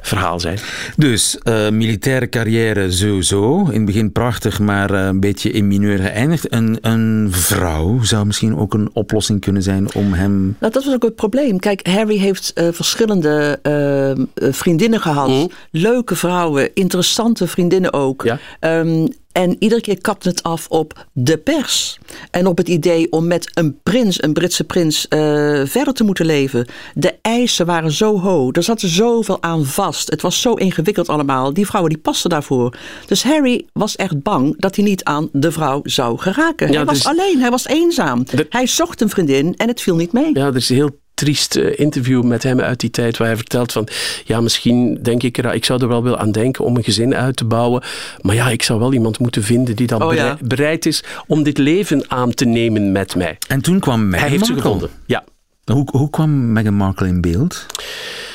verhaal 0.00 0.40
zijn. 0.40 0.58
Dus 0.96 1.38
eh, 1.38 1.68
militaire 1.68 2.28
carrière 2.28 2.92
sowieso. 2.92 3.64
In 3.64 3.74
het 3.74 3.84
begin 3.84 4.12
prachtig, 4.12 4.58
maar 4.58 4.90
eh, 4.90 5.06
een 5.06 5.20
beetje 5.20 5.50
in 5.50 5.66
mineur 5.66 5.98
geëindigd. 5.98 6.52
Een, 6.52 6.78
een 6.80 7.28
vrouw 7.30 8.02
zou 8.02 8.26
misschien 8.26 8.56
ook 8.56 8.74
een 8.74 8.90
oplossing 8.92 9.40
kunnen 9.40 9.62
zijn 9.62 9.94
om 9.94 10.12
hem... 10.12 10.56
Nou, 10.58 10.72
dat 10.72 10.84
was 10.84 10.94
ook 10.94 11.02
het 11.02 11.14
probleem. 11.14 11.58
Kijk, 11.58 11.86
Harry 11.86 12.16
heeft 12.18 12.52
eh, 12.52 12.68
verschillende 12.72 13.58
eh, 13.62 14.10
eh, 14.10 14.16
vriendinnen 14.34 15.00
gehad. 15.00 15.48
Leuke 15.70 16.16
vrouwen, 16.16 16.74
interessante 16.74 17.46
vriendinnen 17.46 17.92
ook. 17.92 18.26
Ehm, 18.60 19.06
en 19.38 19.56
iedere 19.58 19.80
keer 19.80 20.00
kapte 20.00 20.28
het 20.28 20.42
af 20.42 20.68
op 20.68 21.06
de 21.12 21.36
pers. 21.36 21.98
En 22.30 22.46
op 22.46 22.56
het 22.56 22.68
idee 22.68 23.12
om 23.12 23.26
met 23.26 23.50
een 23.54 23.78
prins, 23.82 24.22
een 24.22 24.32
Britse 24.32 24.64
prins, 24.64 25.08
eh, 25.08 25.18
verder 25.64 25.94
te 25.94 26.04
moeten 26.04 26.26
leven. 26.26 26.66
De 26.94 27.18
eisen 27.22 27.66
waren 27.66 27.92
zo 27.92 28.20
hoog. 28.20 28.56
Er 28.56 28.62
zat 28.62 28.80
zoveel 28.80 29.42
aan 29.42 29.64
vast. 29.64 30.10
Het 30.10 30.22
was 30.22 30.40
zo 30.40 30.54
ingewikkeld 30.54 31.08
allemaal. 31.08 31.52
Die 31.52 31.66
vrouwen 31.66 31.92
die 31.92 32.02
pasten 32.02 32.30
daarvoor. 32.30 32.76
Dus 33.06 33.22
Harry 33.22 33.66
was 33.72 33.96
echt 33.96 34.22
bang 34.22 34.54
dat 34.58 34.76
hij 34.76 34.84
niet 34.84 35.04
aan 35.04 35.28
de 35.32 35.52
vrouw 35.52 35.80
zou 35.84 36.18
geraken. 36.18 36.68
Ja, 36.68 36.76
hij 36.76 36.84
was 36.84 36.94
dus- 36.94 37.06
alleen, 37.06 37.40
hij 37.40 37.50
was 37.50 37.66
eenzaam. 37.66 38.24
Hij 38.48 38.66
zocht 38.66 39.00
een 39.00 39.10
vriendin 39.10 39.54
en 39.56 39.68
het 39.68 39.80
viel 39.80 39.96
niet 39.96 40.12
mee. 40.12 40.30
Ja, 40.32 40.46
er 40.46 40.56
is 40.56 40.68
heel 40.68 40.90
triest 41.18 41.56
eh, 41.56 41.78
interview 41.78 42.22
met 42.24 42.42
hem 42.42 42.60
uit 42.60 42.80
die 42.80 42.90
tijd 42.90 43.16
waar 43.16 43.26
hij 43.26 43.36
vertelt 43.36 43.72
van 43.72 43.88
ja, 44.24 44.40
misschien 44.40 44.98
denk 45.02 45.22
ik 45.22 45.38
er, 45.38 45.54
ik 45.54 45.64
zou 45.64 45.82
er 45.82 45.88
wel 45.88 46.02
wel 46.02 46.18
aan 46.18 46.32
denken 46.32 46.64
om 46.64 46.76
een 46.76 46.84
gezin 46.84 47.14
uit 47.14 47.36
te 47.36 47.44
bouwen, 47.44 47.82
maar 48.20 48.34
ja, 48.34 48.48
ik 48.50 48.62
zou 48.62 48.78
wel 48.78 48.92
iemand 48.92 49.18
moeten 49.18 49.42
vinden 49.42 49.76
die 49.76 49.86
dan 49.86 50.02
Oh, 50.02 50.14
ja. 50.14 50.36
bereid 50.42 50.86
is 50.86 51.04
om 51.26 51.42
dit 51.42 51.58
leven 51.58 52.04
aan 52.08 52.34
te 52.34 52.44
nemen 52.44 52.92
met 52.92 53.16
mij. 53.16 53.38
En 53.48 53.60
toen 53.60 53.78
kwam 53.80 54.00
Meghan 54.08 54.20
Hij 54.20 54.28
heeft 54.30 54.46
ze 54.46 54.52
Markle. 54.52 54.70
gevonden, 54.70 54.96
ja. 55.06 55.24
Hoe, 55.64 55.88
hoe 55.90 56.10
kwam 56.10 56.52
Meghan 56.52 56.74
Markle 56.74 57.06
in 57.06 57.20
beeld? 57.20 57.66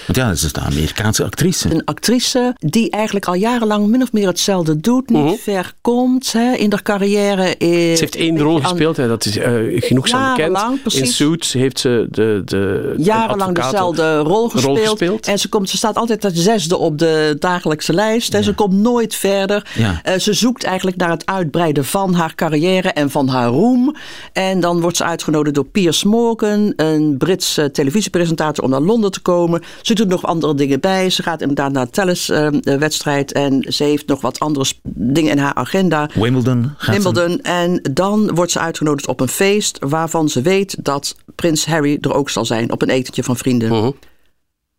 Want 0.05 0.17
ja, 0.17 0.27
dat 0.27 0.35
is 0.35 0.53
de 0.53 0.59
Amerikaanse 0.59 1.23
actrice. 1.23 1.71
Een 1.71 1.85
actrice 1.85 2.55
die 2.59 2.89
eigenlijk 2.89 3.25
al 3.25 3.33
jarenlang 3.33 3.87
min 3.87 4.01
of 4.01 4.11
meer 4.11 4.27
hetzelfde 4.27 4.77
doet, 4.79 5.09
niet 5.09 5.39
ver 5.39 5.73
komt 5.81 6.31
hè, 6.31 6.53
in 6.53 6.71
haar 6.71 6.81
carrière. 6.81 7.57
Is, 7.57 7.67
Ze 7.67 8.03
heeft 8.03 8.15
één 8.15 8.39
rol 8.39 8.59
gespeeld, 8.61 8.97
hè, 8.97 9.07
dat 9.07 9.25
is 9.25 9.37
eh, 9.37 9.51
genoegzaam 9.81 10.21
Jarenlang, 10.21 10.63
bekend. 10.65 10.81
precies. 10.81 11.01
In 11.01 11.07
Suits 11.07 11.53
heeft 11.53 11.79
ze 11.79 12.07
de, 12.09 12.41
de 12.45 12.93
Jarenlang 12.97 13.55
dezelfde 13.55 14.17
rol 14.17 14.49
gespeeld. 14.49 14.79
gespeeld. 14.79 15.27
En 15.27 15.39
ze, 15.39 15.49
komt, 15.49 15.69
ze 15.69 15.77
staat 15.77 15.95
altijd 15.95 16.25
als 16.25 16.33
zesde 16.33 16.77
op 16.77 16.97
de 16.97 17.35
dagelijkse 17.39 17.93
lijst. 17.93 18.33
En 18.33 18.43
ze 18.43 18.53
komt 18.53 18.73
nooit 18.73 19.15
verder. 19.15 19.71
Ja. 19.75 19.99
Eh, 20.03 20.19
ze 20.19 20.33
zoekt 20.33 20.63
eigenlijk 20.63 20.97
naar 20.97 21.09
het 21.09 21.25
uitbreiden 21.25 21.85
van 21.85 22.13
haar 22.13 22.35
carrière 22.35 22.89
en 22.89 23.09
van 23.09 23.27
haar 23.27 23.47
roem. 23.49 23.95
En 24.33 24.59
dan 24.59 24.81
wordt 24.81 24.97
ze 24.97 25.03
uitgenodigd 25.03 25.55
door 25.55 25.65
Piers 25.65 26.03
Morgan, 26.03 26.73
een 26.75 27.15
Britse 27.17 27.71
televisiepresentator, 27.71 28.63
om 28.63 28.69
naar 28.69 28.81
Londen 28.81 29.11
te 29.11 29.19
komen. 29.21 29.61
Ze 29.81 29.92
doet 29.95 30.07
nog 30.07 30.25
andere 30.25 30.55
dingen 30.55 30.79
bij. 30.79 31.09
Ze 31.09 31.23
gaat 31.23 31.41
inderdaad 31.41 31.71
naar 31.71 31.85
de 31.85 31.91
tenniswedstrijd. 31.91 33.31
en 33.31 33.65
ze 33.73 33.83
heeft 33.83 34.07
nog 34.07 34.21
wat 34.21 34.39
andere 34.39 34.65
dingen 34.93 35.31
in 35.31 35.37
haar 35.37 35.53
agenda. 35.53 36.09
Wimbledon 36.13 36.73
gaat 36.77 36.95
ze- 36.95 37.01
Wimbledon. 37.01 37.41
En 37.41 37.81
dan 37.93 38.35
wordt 38.35 38.51
ze 38.51 38.59
uitgenodigd 38.59 39.07
op 39.07 39.19
een 39.19 39.27
feest 39.27 39.77
waarvan 39.79 40.29
ze 40.29 40.41
weet 40.41 40.75
dat 40.85 41.15
prins 41.35 41.65
Harry 41.65 41.97
er 42.01 42.13
ook 42.13 42.29
zal 42.29 42.45
zijn. 42.45 42.71
Op 42.71 42.81
een 42.81 42.89
etentje 42.89 43.23
van 43.23 43.37
vrienden. 43.37 43.93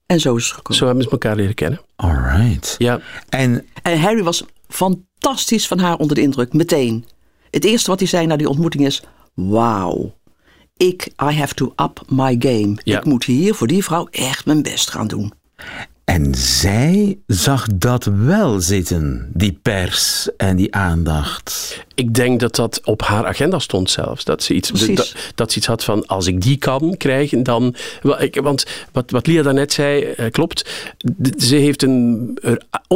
En 0.06 0.20
zo 0.20 0.36
is 0.36 0.44
het 0.44 0.52
gekomen. 0.54 0.78
Zo 0.78 0.86
hebben 0.86 1.04
ze 1.04 1.10
elkaar 1.10 1.36
leren 1.36 1.54
kennen. 1.54 1.80
Alright. 1.96 2.74
Ja. 2.78 3.00
En, 3.28 3.66
en 3.82 4.00
Harry 4.00 4.22
was 4.22 4.44
fantastisch 4.68 5.66
van 5.66 5.78
haar 5.78 5.96
onder 5.96 6.16
de 6.16 6.22
indruk, 6.22 6.52
meteen. 6.52 7.04
Het 7.50 7.64
eerste 7.64 7.90
wat 7.90 7.98
hij 7.98 8.08
zei 8.08 8.26
na 8.26 8.36
die 8.36 8.48
ontmoeting 8.48 8.86
is, 8.86 9.02
wauw. 9.34 10.14
Ik, 10.76 11.06
I 11.06 11.34
have 11.34 11.54
to 11.54 11.72
up 11.76 12.02
my 12.08 12.36
game. 12.38 12.76
Ik 12.82 13.04
moet 13.04 13.24
hier 13.24 13.54
voor 13.54 13.66
die 13.66 13.84
vrouw 13.84 14.08
echt 14.10 14.46
mijn 14.46 14.62
best 14.62 14.90
gaan 14.90 15.06
doen. 15.06 15.32
En 16.04 16.34
zij 16.34 17.18
zag 17.26 17.66
dat 17.74 18.04
wel 18.04 18.60
zitten, 18.60 19.30
die 19.32 19.58
pers 19.62 20.28
en 20.36 20.56
die 20.56 20.74
aandacht. 20.74 21.84
Ik 21.94 22.14
denk 22.14 22.40
dat 22.40 22.54
dat 22.54 22.80
op 22.84 23.02
haar 23.02 23.26
agenda 23.26 23.58
stond 23.58 23.90
zelfs. 23.90 24.24
Dat 24.24 24.42
ze 24.42 24.54
iets, 24.54 24.70
dat, 24.70 25.14
dat 25.34 25.52
ze 25.52 25.58
iets 25.58 25.66
had 25.66 25.84
van, 25.84 26.06
als 26.06 26.26
ik 26.26 26.42
die 26.42 26.56
kan 26.56 26.94
krijgen, 26.96 27.42
dan... 27.42 27.74
Want 28.32 28.66
wat, 28.92 29.10
wat 29.10 29.26
Lia 29.26 29.42
daarnet 29.42 29.72
zei, 29.72 30.02
eh, 30.02 30.30
klopt. 30.30 30.70
Ze 31.38 31.56
heeft 31.56 31.82
een 31.82 32.38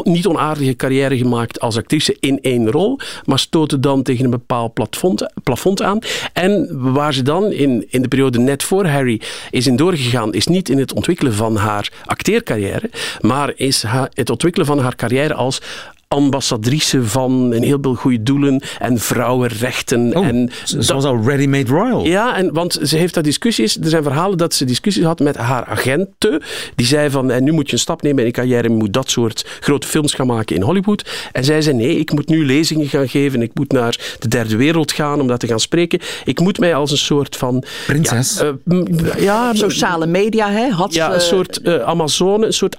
niet 0.03 0.27
onaardige 0.27 0.77
carrière 0.77 1.17
gemaakt 1.17 1.61
als 1.61 1.77
actrice 1.77 2.17
in 2.21 2.39
één 2.43 2.71
rol, 2.71 2.99
maar 3.25 3.39
stootte 3.39 3.81
dan 3.81 4.03
tegen 4.03 4.25
een 4.25 4.31
bepaald 4.31 4.75
plafond, 4.75 5.33
plafond 5.43 5.83
aan. 5.83 5.99
En 6.33 6.69
waar 6.93 7.15
ze 7.15 7.23
dan 7.23 7.53
in, 7.53 7.87
in 7.89 8.03
de 8.03 8.09
periode 8.09 8.39
net 8.39 8.63
voor 8.63 8.87
Harry 8.87 9.21
is 9.51 9.67
in 9.67 9.77
doorgegaan, 9.77 10.35
is 10.35 10.47
niet 10.47 10.69
in 10.69 10.79
het 10.79 10.93
ontwikkelen 10.93 11.35
van 11.35 11.57
haar 11.57 11.93
acteercarrière, 12.05 12.91
maar 13.21 13.53
is 13.57 13.85
het 14.13 14.31
ontwikkelen 14.31 14.67
van 14.67 14.79
haar 14.79 14.97
carrière 14.97 15.35
als 15.35 15.61
ambassadrice 16.09 17.05
van 17.05 17.53
een 17.53 17.62
heel 17.62 17.79
veel 17.81 17.94
goede 17.94 18.23
doelen 18.23 18.62
en 18.79 18.99
vrouwenrechten. 18.99 20.16
Oh, 20.16 20.27
en 20.27 20.51
ze 20.64 20.92
was 20.94 21.05
al 21.05 21.23
ready-made 21.23 21.71
royal. 21.71 22.05
Ja, 22.05 22.37
en, 22.37 22.53
want 22.53 22.79
ze 22.83 22.97
heeft 22.97 23.14
daar 23.14 23.23
discussies. 23.23 23.77
Er 23.77 23.88
zijn 23.88 24.03
verhalen 24.03 24.38
dat 24.38 24.55
ze 24.55 24.64
discussies 24.64 25.05
had 25.05 25.18
met 25.18 25.37
haar 25.37 25.64
agenten. 25.64 26.42
Die 26.75 26.87
zei 26.87 27.11
van, 27.11 27.31
en 27.31 27.44
nu 27.44 27.53
moet 27.53 27.66
je 27.66 27.73
een 27.73 27.79
stap 27.79 28.03
nemen 28.03 28.18
in 28.18 28.27
je 28.27 28.33
carrière. 28.33 28.62
Je 28.62 28.75
moet 28.75 28.92
dat 28.92 29.11
soort 29.11 29.47
grote 29.61 29.87
films 29.87 30.14
gaan 30.14 30.27
maken 30.27 30.57
in 30.57 30.62
Hollywood. 30.62 31.11
En 31.33 31.44
zij 31.44 31.62
zei, 31.62 31.77
nee, 31.77 31.99
ik 31.99 32.12
moet 32.12 32.29
nu 32.29 32.47
lezingen 32.47 32.87
gaan 32.87 33.09
geven. 33.09 33.42
Ik 33.42 33.51
moet 33.55 33.73
naar 33.73 34.16
de 34.18 34.29
derde 34.29 34.57
wereld 34.57 34.92
gaan 34.92 35.21
om 35.21 35.27
dat 35.27 35.40
te 35.40 35.47
gaan 35.47 35.61
spreken. 35.61 36.01
Ik 36.25 36.40
moet 36.40 36.59
mij 36.59 36.75
als 36.75 36.90
een 36.90 36.99
soort 36.99 37.37
van... 37.37 37.64
Prinses. 37.87 38.38
Ja, 38.38 38.55
uh, 38.64 38.83
ja 39.18 39.55
Sociale 39.55 40.07
media, 40.07 40.51
hè? 40.51 40.68
Had 40.68 40.94
ja, 40.94 41.14
een 41.14 41.21
soort 41.21 41.61
uh, 41.62 41.83
Amazone, 41.83 42.47
een 42.47 42.53
soort 42.53 42.77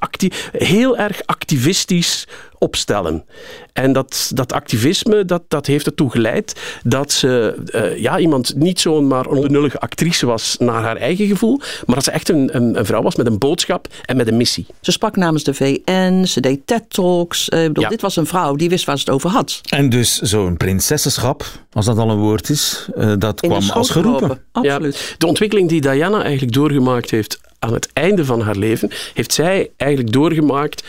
heel 0.51 0.97
erg 0.97 1.21
activistisch 1.25 2.27
opstellen. 2.59 3.25
En 3.73 3.93
dat, 3.93 4.31
dat 4.33 4.53
activisme, 4.53 5.25
dat, 5.25 5.43
dat 5.47 5.65
heeft 5.65 5.85
ertoe 5.85 6.11
geleid 6.11 6.79
dat 6.83 7.11
ze 7.11 7.55
uh, 7.75 7.97
ja, 7.97 8.19
iemand 8.19 8.55
niet 8.55 8.79
zo'n 8.79 9.07
maar 9.07 9.25
onbenullige 9.25 9.79
actrice 9.79 10.25
was 10.25 10.55
naar 10.59 10.81
haar 10.81 10.97
eigen 10.97 11.27
gevoel, 11.27 11.59
maar 11.85 11.95
dat 11.95 12.03
ze 12.03 12.11
echt 12.11 12.29
een, 12.29 12.55
een, 12.55 12.77
een, 12.79 12.85
vrouw 12.85 13.01
was 13.01 13.15
met 13.15 13.27
een 13.27 13.37
boodschap 13.37 13.87
en 14.05 14.17
met 14.17 14.27
een 14.27 14.37
missie. 14.37 14.65
Ze 14.81 14.91
sprak 14.91 15.15
namens 15.15 15.43
de 15.43 15.53
VN, 15.53 16.25
ze 16.25 16.39
deed 16.39 16.59
TED-talks. 16.65 17.49
Uh, 17.49 17.69
ja. 17.73 17.89
Dit 17.89 18.01
was 18.01 18.15
een 18.15 18.25
vrouw 18.25 18.55
die 18.55 18.69
wist 18.69 18.85
waar 18.85 18.97
ze 18.97 19.03
het 19.05 19.13
over 19.13 19.29
had. 19.29 19.61
En 19.69 19.89
dus 19.89 20.19
zo'n 20.19 20.57
prinsessenschap, 20.57 21.45
als 21.71 21.85
dat 21.85 21.97
al 21.97 22.09
een 22.09 22.17
woord 22.17 22.49
is, 22.49 22.89
uh, 22.97 23.13
dat 23.17 23.41
In 23.41 23.49
kwam 23.49 23.69
als 23.69 23.89
geroepen. 23.89 24.41
Absoluut. 24.51 24.97
Ja, 24.97 25.15
de 25.17 25.27
ontwikkeling 25.27 25.69
die 25.69 25.81
Diana 25.81 26.21
eigenlijk 26.21 26.53
doorgemaakt 26.53 27.09
heeft 27.09 27.39
aan 27.59 27.73
het 27.73 27.89
einde 27.93 28.25
van 28.25 28.41
haar 28.41 28.55
leven, 28.55 28.89
heeft 29.13 29.33
zij 29.33 29.71
eigenlijk 29.77 30.13
doorgemaakt 30.13 30.83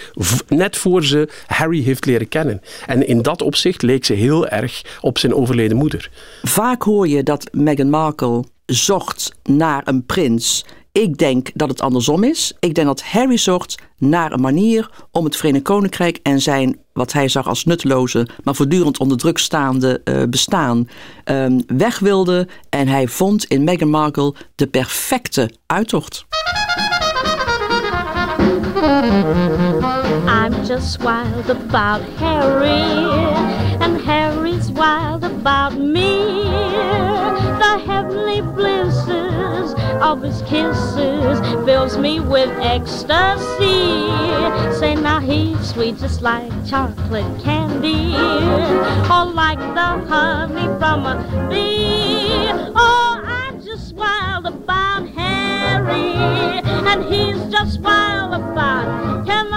net 0.49 0.77
voor 0.77 1.05
ze 1.05 1.29
Harry 1.47 1.83
heeft 1.83 2.07
leren 2.07 2.29
kennen. 2.29 2.63
En 2.87 3.07
in 3.07 3.23
dat 3.23 3.43
opzicht 3.43 3.83
leek 3.83 4.05
ze 4.05 4.13
heel 4.13 4.49
erg 4.49 4.99
op 5.01 5.19
zijn 5.19 5.35
overleden 5.35 5.77
moeder. 5.77 6.11
Vaak 6.43 6.83
hoor 6.83 7.09
je 7.09 7.23
dat 7.23 7.49
Meghan 7.53 7.91
Markle 7.91 8.45
zocht 8.67 9.33
naar 9.43 9.83
een 9.85 10.07
prins. 10.07 10.65
Ik 10.93 11.19
denk 11.19 11.51
dat 11.55 11.69
het 11.69 11.81
andersom 11.81 12.25
is. 12.25 12.53
Ik 12.61 12.75
denk 12.75 12.87
dat 12.87 13.03
Harry 13.03 13.37
zocht 13.37 13.83
naar 13.99 14.33
een 14.33 14.41
manier 14.41 14.91
om 15.11 15.25
het 15.25 15.37
Verenigd 15.37 15.65
Koninkrijk 15.65 16.19
en 16.23 16.41
zijn, 16.41 16.79
wat 16.93 17.13
hij 17.13 17.29
zag 17.29 17.49
als 17.49 17.65
nutteloze, 17.65 18.29
maar 18.45 18.55
voortdurend 18.55 18.99
onder 18.99 19.19
druk 19.19 19.39
staande 19.39 20.01
uh, 20.05 20.23
bestaan, 20.29 20.89
um, 21.25 21.63
weg 21.67 21.99
wilde. 21.99 22.49
En 22.69 22.89
hij 22.89 23.09
vond 23.09 23.45
in 23.45 23.65
Meghan 23.65 23.89
Markle 23.89 24.35
de 24.55 24.67
perfecte 24.67 25.51
uittocht. 25.67 26.27
I'm 30.27 30.65
just 30.67 30.97
wild 30.97 31.51
about 31.51 32.01
Harry, 32.17 33.09
and 33.79 34.01
Harry's 34.05 34.71
wild 34.73 35.25
about 35.25 35.79
me. 35.79 36.43
The 37.59 37.83
heavenly 37.87 38.43
blisses 38.55 39.30
of 40.01 40.23
his 40.23 40.43
kisses 40.43 41.41
fills 41.65 41.99
me 41.99 42.21
with 42.21 42.51
ecstasy. 42.61 44.09
Say 44.79 44.95
now 44.95 45.21
he's 45.21 45.59
sweet 45.69 45.99
just 45.99 46.23
like 46.23 46.51
chocolate 46.67 47.41
candy, 47.43 48.15
or 49.11 49.25
like 49.27 49.59
the 49.59 50.07
honey 50.09 50.67
from 50.79 51.07
a 51.07 51.49
bee. 51.51 52.49
Oh, 52.75 53.21
I'm 53.25 53.63
just 53.63 53.95
wild 53.95 54.47
about 54.47 55.09
Harry, 55.11 56.15
and 56.63 57.05
he's 57.05 57.43
just 57.53 57.81
wild 57.81 58.35
about. 58.35 59.27
Cannot 59.27 59.50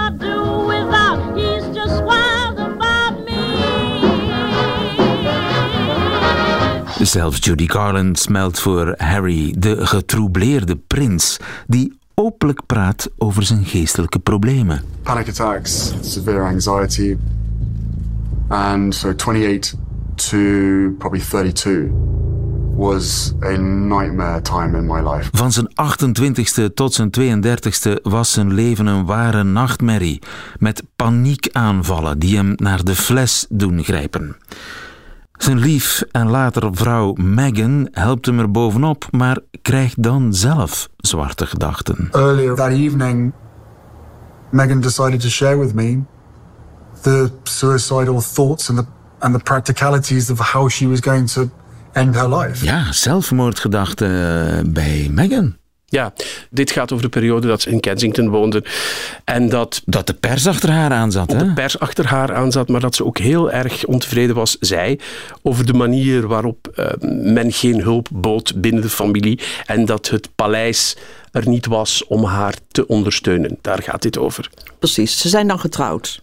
Zelfs 7.14 7.44
Judy 7.44 7.68
Garland 7.68 8.18
smelt 8.18 8.60
voor 8.60 8.94
Harry, 8.96 9.54
de 9.58 9.86
getroubleerde 9.86 10.76
prins, 10.76 11.38
die 11.66 11.98
openlijk 12.14 12.66
praat 12.66 13.10
over 13.18 13.42
zijn 13.42 13.64
geestelijke 13.64 14.18
problemen. 14.18 14.82
Panic 15.02 15.28
attacks, 15.28 15.92
severe 16.00 16.40
anxiety, 16.40 17.16
and 18.48 18.94
so 18.94 19.08
28 19.08 19.74
to 20.14 20.36
probably 20.98 21.20
32 21.20 21.90
was 22.76 23.32
a 23.42 23.56
nightmare 23.56 24.42
time 24.42 24.78
in 24.78 24.86
my 24.86 25.10
life. 25.10 25.28
Van 25.32 25.52
zijn 25.52 25.68
28ste 25.68 26.74
tot 26.74 26.94
zijn 26.94 27.10
32ste 27.20 28.02
was 28.02 28.32
zijn 28.32 28.54
leven 28.54 28.86
een 28.86 29.04
ware 29.04 29.42
nachtmerrie 29.42 30.22
met 30.58 30.82
paniekaanvallen 30.96 32.18
die 32.18 32.36
hem 32.36 32.52
naar 32.56 32.84
de 32.84 32.94
fles 32.94 33.46
doen 33.48 33.84
grijpen. 33.84 34.36
Zijn 35.38 35.58
lief 35.58 36.02
en 36.10 36.28
later 36.28 36.68
vrouw 36.72 37.12
Meghan 37.12 37.88
helpt 37.90 38.26
hem 38.26 38.38
er 38.38 38.50
bovenop, 38.50 39.06
maar 39.10 39.38
krijgt 39.62 40.02
dan 40.02 40.34
zelf 40.34 40.88
zwarte 40.96 41.46
gedachten. 41.46 42.08
Earlier 42.10 42.54
that 42.54 42.70
evening, 42.70 43.32
Meghan 44.50 44.80
decided 44.80 45.20
to 45.20 45.28
share 45.28 45.58
with 45.58 45.74
me 45.74 46.02
the 47.02 47.30
suicidal 47.42 48.20
thoughts 48.20 48.68
and 48.70 48.78
the 48.78 48.84
and 49.24 49.34
the 49.34 49.42
practicalities 49.42 50.30
of 50.30 50.38
how 50.38 50.68
she 50.68 50.88
was 50.88 51.00
going 51.00 51.30
to 51.30 51.50
end 51.92 52.14
her 52.14 52.28
life. 52.28 52.64
Ja, 52.64 52.92
zelfmoordgedachten 52.92 54.72
bij 54.72 55.08
Meghan. 55.10 55.56
Ja, 55.94 56.12
dit 56.50 56.70
gaat 56.70 56.92
over 56.92 57.04
de 57.04 57.10
periode 57.10 57.46
dat 57.46 57.62
ze 57.62 57.70
in 57.70 57.80
Kensington 57.80 58.28
woonde. 58.28 58.64
En 59.24 59.48
dat, 59.48 59.82
dat 59.84 60.06
de 60.06 60.14
pers 60.14 60.46
achter 60.46 60.70
haar 60.70 60.90
aan 60.90 61.12
zat. 61.12 61.28
Dat 61.28 61.38
de 61.38 61.52
pers 61.52 61.78
achter 61.78 62.06
haar 62.06 62.34
aan 62.34 62.52
zat, 62.52 62.68
maar 62.68 62.80
dat 62.80 62.94
ze 62.94 63.04
ook 63.04 63.18
heel 63.18 63.50
erg 63.50 63.84
ontevreden 63.84 64.34
was, 64.34 64.56
zij, 64.60 64.98
over 65.42 65.66
de 65.66 65.72
manier 65.72 66.26
waarop 66.26 66.74
uh, 66.76 66.86
men 67.34 67.52
geen 67.52 67.80
hulp 67.80 68.08
bood 68.12 68.60
binnen 68.60 68.82
de 68.82 68.88
familie. 68.88 69.40
En 69.66 69.84
dat 69.84 70.08
het 70.08 70.28
paleis 70.34 70.96
er 71.32 71.48
niet 71.48 71.66
was 71.66 72.06
om 72.06 72.24
haar 72.24 72.54
te 72.70 72.86
ondersteunen. 72.86 73.58
Daar 73.60 73.82
gaat 73.82 74.02
dit 74.02 74.18
over. 74.18 74.50
Precies, 74.78 75.18
ze 75.18 75.28
zijn 75.28 75.48
dan 75.48 75.58
getrouwd. 75.58 76.22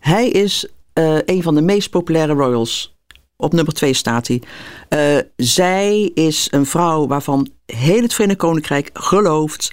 Hij 0.00 0.28
is 0.28 0.66
uh, 0.94 1.18
een 1.24 1.42
van 1.42 1.54
de 1.54 1.62
meest 1.62 1.90
populaire 1.90 2.32
royals. 2.32 2.98
Op 3.40 3.52
nummer 3.52 3.74
2 3.74 3.94
staat 3.94 4.26
hij. 4.26 4.42
Uh, 4.88 5.22
zij 5.36 6.10
is 6.14 6.48
een 6.50 6.66
vrouw 6.66 7.06
waarvan 7.06 7.48
heel 7.66 8.02
het 8.02 8.14
Verenigd 8.14 8.38
Koninkrijk 8.38 8.90
gelooft. 8.92 9.72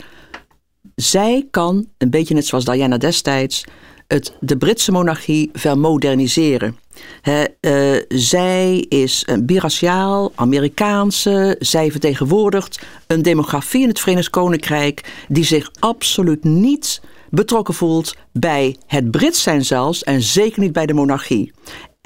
Zij 0.95 1.47
kan, 1.51 1.87
een 1.97 2.09
beetje 2.09 2.33
net 2.33 2.45
zoals 2.45 2.65
Diana 2.65 2.97
destijds, 2.97 3.63
het, 4.07 4.33
de 4.39 4.57
Britse 4.57 4.91
monarchie 4.91 5.49
vermoderniseren. 5.53 6.77
He, 7.21 7.45
uh, 7.61 8.03
zij 8.07 8.77
is 8.77 9.23
een 9.25 9.45
biraciaal, 9.45 10.31
Amerikaanse. 10.35 11.55
Zij 11.59 11.91
vertegenwoordigt 11.91 12.79
een 13.07 13.21
demografie 13.21 13.81
in 13.81 13.87
het 13.87 13.99
Verenigd 13.99 14.29
Koninkrijk 14.29 15.25
die 15.27 15.43
zich 15.43 15.71
absoluut 15.79 16.43
niet 16.43 17.01
betrokken 17.29 17.73
voelt 17.73 18.15
bij 18.31 18.77
het 18.85 19.11
Brits 19.11 19.43
zijn 19.43 19.65
zelfs 19.65 20.03
en 20.03 20.21
zeker 20.21 20.61
niet 20.61 20.71
bij 20.71 20.85
de 20.85 20.93
monarchie. 20.93 21.53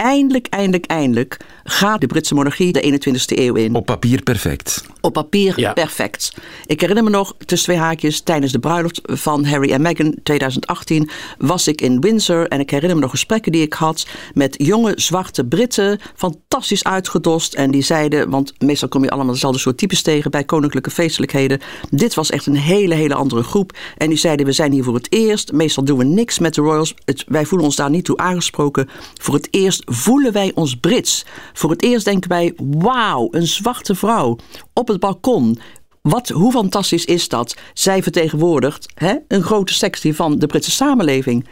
Eindelijk, 0.02 0.48
eindelijk, 0.48 0.86
eindelijk 0.86 1.38
gaat 1.72 2.02
de 2.02 2.08
Britse 2.08 2.34
monarchie 2.34 2.72
de 2.72 3.00
21ste 3.00 3.38
eeuw 3.38 3.56
in. 3.56 3.76
Op 3.76 3.86
papier 3.86 4.24
perfect. 4.24 4.84
Op 5.02 5.14
papier 5.14 5.60
ja. 5.60 5.74
perfect. 5.74 6.34
Ik 6.66 6.82
herinner 6.82 7.04
me 7.04 7.10
nog, 7.10 7.36
tussen 7.46 7.68
twee 7.68 7.82
haakjes, 7.82 8.22
tijdens 8.22 8.52
de 8.52 8.60
bruiloft 8.60 9.02
van 9.04 9.46
Harry 9.46 9.72
en 9.72 9.82
Meghan 9.82 10.16
2018 10.24 11.10
was 11.38 11.68
ik 11.68 11.82
in 11.82 12.02
Windsor 12.02 12.48
en 12.48 12.60
ik 12.60 12.70
herinner 12.70 12.96
me 12.96 13.02
nog 13.02 13.12
gesprekken 13.12 13.52
die 13.52 13.62
ik 13.62 13.74
had 13.74 14.08
met 14.34 14.56
jonge 14.58 14.94
zwarte 14.96 15.46
Britten, 15.46 16.00
fantastisch 16.16 16.84
uitgedost 16.84 17.54
en 17.54 17.72
die 17.72 17.82
zeiden, 17.82 18.30
want 18.30 18.54
meestal 18.60 18.88
kom 18.90 19.04
je 19.04 19.10
allemaal 19.10 19.34
dezelfde 19.34 19.60
soort 19.60 19.78
types 19.78 20.02
tegen 20.02 20.32
bij 20.32 20.44
koninklijke 20.44 20.92
feestelijkheden. 20.92 21.60
Dit 21.90 22.14
was 22.14 22.30
echt 22.30 22.46
een 22.46 22.56
hele, 22.56 22.94
hele 22.94 23.16
andere 23.16 23.44
groep 23.44 23.78
en 23.98 24.10
die 24.10 24.18
zeiden, 24.18 24.46
we 24.46 24.52
zijn 24.52 24.72
hier 24.72 24.84
voor 24.84 24.96
het 24.96 25.12
eerst, 25.14 25.52
meestal 25.52 25.84
doen 25.84 25.98
we 25.98 26.04
niks 26.04 26.40
met 26.40 26.54
de 26.54 26.62
royals, 26.62 26.94
het, 27.06 27.24
wij 27.28 27.46
voelen 27.46 27.68
ons 27.68 27.76
daar 27.76 27.90
niet 27.90 28.06
toe 28.06 28.18
aangesproken. 28.18 28.90
Voor 29.14 29.34
het 29.34 29.48
eerst 29.52 29.82
voelen 29.86 30.34
wij 30.34 30.52
ons 30.56 30.76
Brits. 30.76 31.26
Voor 31.62 31.70
het 31.70 31.84
eerst 31.84 32.06
denken 32.06 32.30
wij, 32.30 32.54
wauw, 32.58 33.28
een 33.32 33.48
zwarte 33.48 33.96
vrouw 33.96 34.38
op 34.74 34.88
het 34.88 35.00
balkon. 35.00 35.60
Wat, 36.02 36.30
hoe 36.30 36.52
fantastisch 36.52 37.06
is 37.06 37.28
dat? 37.28 37.56
Zij 37.74 38.04
vertegenwoordigt 38.04 38.92
hè, 38.94 39.16
een 39.28 39.44
grote 39.44 39.74
sectie 39.74 40.16
van 40.16 40.40
de 40.40 40.48
Britse 40.48 40.72
samenleving. 40.72 41.48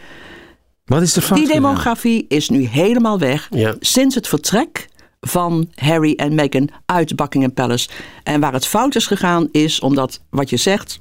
Wat 0.86 1.02
is 1.02 1.15
er 1.15 1.22
fout 1.22 1.39
Die 1.39 1.48
demografie 1.48 2.26
is 2.28 2.50
nu 2.50 2.65
helemaal 2.65 3.19
weg 3.19 3.48
Ja. 3.50 3.76
sinds 3.80 4.15
het 4.15 4.28
vertrek 4.28 4.88
van 5.19 5.69
Harry 5.76 6.13
en 6.15 6.36
Meghan 6.36 6.69
uit 6.86 7.15
Buckingham 7.15 7.54
Palace. 7.54 7.89
En 8.24 8.39
waar 8.39 8.54
het 8.54 8.65
fout 8.65 8.95
is 8.95 9.08
gegaan 9.08 9.48
is 9.52 9.80
omdat, 9.80 10.22
wat 10.30 10.50
je 10.50 10.58
zegt, 10.58 11.00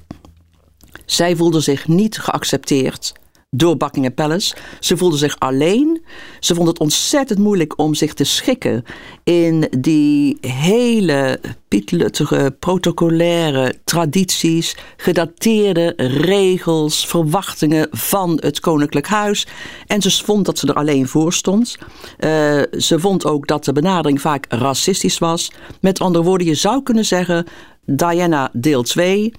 zij 1.05 1.35
voelden 1.35 1.63
zich 1.63 1.87
niet 1.87 2.19
geaccepteerd 2.19 3.13
door 3.49 3.77
Buckingham 3.77 4.13
Palace. 4.13 4.55
Ze 4.79 4.97
voelden 4.97 5.19
zich 5.19 5.39
alleen. 5.39 6.01
Ze 6.39 6.55
vonden 6.55 6.73
het 6.73 6.83
ontzettend 6.83 7.39
moeilijk 7.39 7.79
om 7.79 7.93
zich 7.93 8.13
te 8.13 8.23
schikken 8.23 8.83
in 9.23 9.67
die 9.77 10.37
hele 10.41 11.39
pietluttige, 11.67 12.55
protocolaire 12.59 13.75
tradities, 13.83 14.77
gedateerde 14.97 15.93
regels, 15.97 17.07
verwachtingen 17.07 17.87
van 17.91 18.37
het 18.41 18.59
koninklijk 18.59 19.07
huis. 19.07 19.47
En 19.87 20.01
ze 20.01 20.23
vond 20.23 20.45
dat 20.45 20.57
ze 20.57 20.67
er 20.67 20.73
alleen 20.73 21.07
voor 21.07 21.33
stond. 21.33 21.77
Eh, 22.17 22.29
ze 22.77 22.99
vond 22.99 23.25
ook 23.25 23.47
dat 23.47 23.65
de 23.65 23.73
benadering 23.73 24.21
vaak 24.21 24.45
racistisch 24.49 25.17
was. 25.17 25.51
Met 25.81 25.99
andere 25.99 26.23
woorden, 26.23 26.47
je 26.47 26.55
zou 26.55 26.83
kunnen 26.83 27.05
zeggen. 27.05 27.45
Diana 27.95 28.49
deel 28.53 28.83
2. 28.83 29.31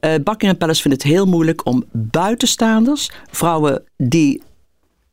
Eh 0.00 0.14
Buckingham 0.14 0.58
Palace 0.58 0.82
vindt 0.82 1.02
het 1.02 1.12
heel 1.12 1.26
moeilijk 1.26 1.66
om 1.66 1.84
buitenstaanders, 1.92 3.10
vrouwen 3.30 3.82
die 3.96 4.42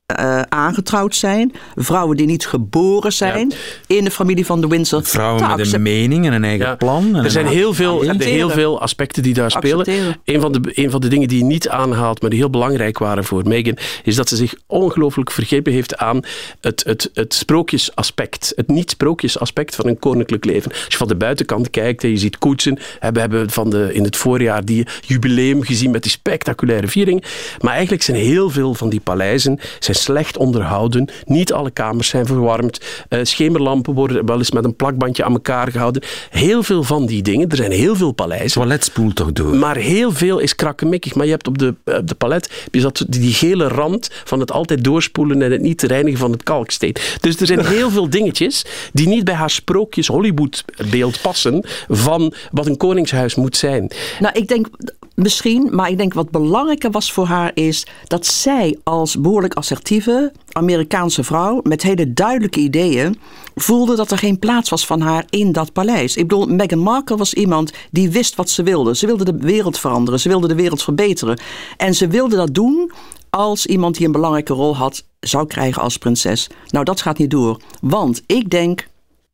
eh, 0.06 0.42
aangetrouwd 0.42 1.16
zijn, 1.16 1.54
vrouwen 1.76 2.18
die 2.18 2.26
niet 2.26 2.48
geboren 2.48 3.14
zijn 3.14 3.54
in 3.88 4.04
de 4.04 4.12
familie 4.12 4.46
van 4.46 4.62
de 4.62 4.68
Windsor. 4.68 5.04
Vrouwen 5.04 5.58
met 5.58 5.74
een 5.74 5.82
mening 5.82 6.26
en 6.26 6.34
een 6.34 6.44
eigen 6.44 6.78
plan. 6.78 7.16
En 7.16 7.24
Er 7.24 7.32
zijn 7.32 7.48
heel 7.48 7.74
veel, 7.74 8.02
heel 8.18 8.50
veel 8.50 8.82
aspecten 8.82 9.24
die 9.24 9.34
daar 9.34 9.52
spelen. 9.52 9.88
Een 10.26 10.42
van, 10.42 10.52
de, 10.52 10.60
een 10.64 10.92
van 10.92 11.02
de 11.02 11.08
dingen 11.08 11.28
die 11.28 11.38
je 11.38 11.44
niet 11.44 11.70
aanhaalt, 11.70 12.22
maar 12.22 12.30
die 12.30 12.40
heel 12.40 12.50
belangrijk 12.50 12.98
waren 12.98 13.24
voor 13.24 13.48
Meghan, 13.48 13.78
is 14.04 14.16
dat 14.16 14.30
ze 14.30 14.36
zich 14.36 14.54
ongelooflijk 14.68 15.32
vergrepen 15.32 15.74
heeft 15.74 15.98
aan 15.98 16.20
het, 16.62 16.84
het, 16.84 17.10
het 17.14 17.34
sprookjesaspect. 17.34 18.54
Het 18.56 18.68
niet-sprookjesaspect 18.68 19.76
van 19.76 19.88
een 19.88 20.00
koninklijk 20.00 20.46
leven. 20.46 20.72
Als 20.72 20.88
je 20.88 20.98
van 20.98 21.08
de 21.08 21.16
buitenkant 21.16 21.70
kijkt 21.70 22.04
en 22.04 22.10
je 22.10 22.18
ziet 22.18 22.38
koetsen, 22.38 22.80
we 23.12 23.20
hebben 23.20 23.50
van 23.50 23.70
de, 23.70 23.94
in 23.94 24.04
het 24.04 24.16
voorjaar 24.16 24.66
die 24.66 24.88
jubileum 25.02 25.64
gezien 25.64 25.92
met 25.92 26.04
die 26.04 26.12
spectaculaire 26.12 26.88
viering. 26.88 27.24
Maar 27.62 27.74
eigenlijk 27.74 28.04
zijn 28.04 28.18
heel 28.18 28.50
veel 28.50 28.74
van 28.74 28.90
die 28.90 29.00
paleizen 29.00 29.60
zijn 29.80 29.95
slecht 29.96 30.38
onderhouden. 30.38 31.10
Niet 31.26 31.54
alle 31.54 31.72
kamers 31.72 32.08
zijn 32.08 32.26
verwarmd. 32.26 32.80
Eh, 33.10 33.20
schemerlampen 33.24 33.94
worden 33.94 34.26
wel 34.26 34.38
eens 34.38 34.52
met 34.52 34.64
een 34.64 34.76
plakbandje 34.76 35.24
aan 35.24 35.34
elkaar 35.34 35.72
gehouden. 35.72 36.02
Heel 36.30 36.64
veel 36.64 36.84
van 36.84 37.06
die 37.06 37.22
dingen. 37.22 37.50
Er 37.50 37.58
zijn 37.58 37.72
heel 37.72 37.96
veel 37.96 38.12
paleizen. 38.12 38.62
Toilet 38.62 38.84
spoelt 38.84 39.16
toch 39.16 39.32
door. 39.32 39.56
Maar 39.56 39.76
heel 39.76 40.12
veel 40.12 40.40
is 40.40 40.56
krakkemikkig. 40.56 41.16
Maar 41.16 41.26
je 41.26 41.32
hebt 41.32 41.48
op 41.48 41.58
de, 41.58 41.76
op 41.86 42.08
de 42.08 42.16
palet 42.16 42.50
je 42.72 42.82
dat, 42.82 43.06
die 43.10 43.34
gele 43.34 43.68
rand 43.68 44.10
van 44.24 44.40
het 44.40 44.52
altijd 44.52 44.84
doorspoelen 44.84 45.42
en 45.42 45.52
het 45.52 45.62
niet 45.62 45.82
reinigen 45.82 46.20
van 46.20 46.32
het 46.32 46.44
kalksteen. 46.44 46.96
Dus 47.22 47.40
er 47.40 47.48
zijn 47.48 47.66
heel 47.76 47.90
veel 47.90 48.10
dingetjes 48.10 48.66
die 48.94 49.08
niet 49.08 49.24
bij 49.24 49.34
haar 49.34 49.50
sprookjes 49.50 50.08
Hollywood 50.08 50.64
beeld 50.90 51.22
passen 51.22 51.64
van 51.88 52.34
wat 52.52 52.66
een 52.66 52.78
koningshuis 52.78 53.36
moet 53.36 53.58
zijn. 53.58 53.92
Nou, 54.20 54.40
ik 54.40 54.48
denk 54.48 54.68
misschien, 55.16 55.70
maar 55.72 55.90
ik 55.90 55.98
denk 55.98 56.14
wat 56.14 56.32
belangrijker 56.32 56.92
was 56.92 57.12
voor 57.12 57.26
haar 57.26 57.52
is 57.54 57.86
dat 58.04 58.26
zij 58.26 58.78
als 58.84 59.20
behoorlijk 59.20 59.54
assertieve 59.54 60.32
Amerikaanse 60.52 61.24
vrouw 61.24 61.60
met 61.64 61.82
hele 61.82 62.14
duidelijke 62.14 62.60
ideeën 62.60 63.20
voelde 63.56 63.96
dat 63.96 64.12
er 64.12 64.18
geen 64.18 64.40
plaats 64.40 64.70
was 64.70 64.86
van 64.86 65.02
haar 65.02 65.26
in 65.30 65.52
dat 65.52 65.74
paleis. 65.74 66.16
Ik 66.16 66.28
bedoel, 66.28 66.46
Meghan 66.46 66.80
Markle 66.80 67.18
was 67.18 67.34
iemand 67.34 67.72
die 67.92 68.10
wist 68.10 68.36
wat 68.36 68.50
ze 68.50 68.64
wilde. 68.64 68.96
Ze 68.96 69.06
wilde 69.06 69.26
de 69.26 69.38
wereld 69.38 69.80
veranderen, 69.80 70.20
ze 70.20 70.30
wilde 70.30 70.48
de 70.48 70.56
wereld 70.56 70.84
verbeteren. 70.84 71.40
En 71.78 71.96
ze 71.96 72.08
wilde 72.08 72.36
dat 72.36 72.54
doen 72.54 72.92
als 73.30 73.66
iemand 73.66 73.96
die 73.96 74.06
een 74.06 74.12
belangrijke 74.12 74.54
rol 74.54 74.76
had, 74.76 75.04
zou 75.20 75.48
krijgen 75.48 75.82
als 75.82 75.98
prinses. 75.98 76.50
Nou, 76.70 76.86
dat 76.86 77.02
gaat 77.02 77.18
niet 77.18 77.32
door. 77.32 77.60
Want 77.82 78.22
ik 78.26 78.50
denk 78.50 78.88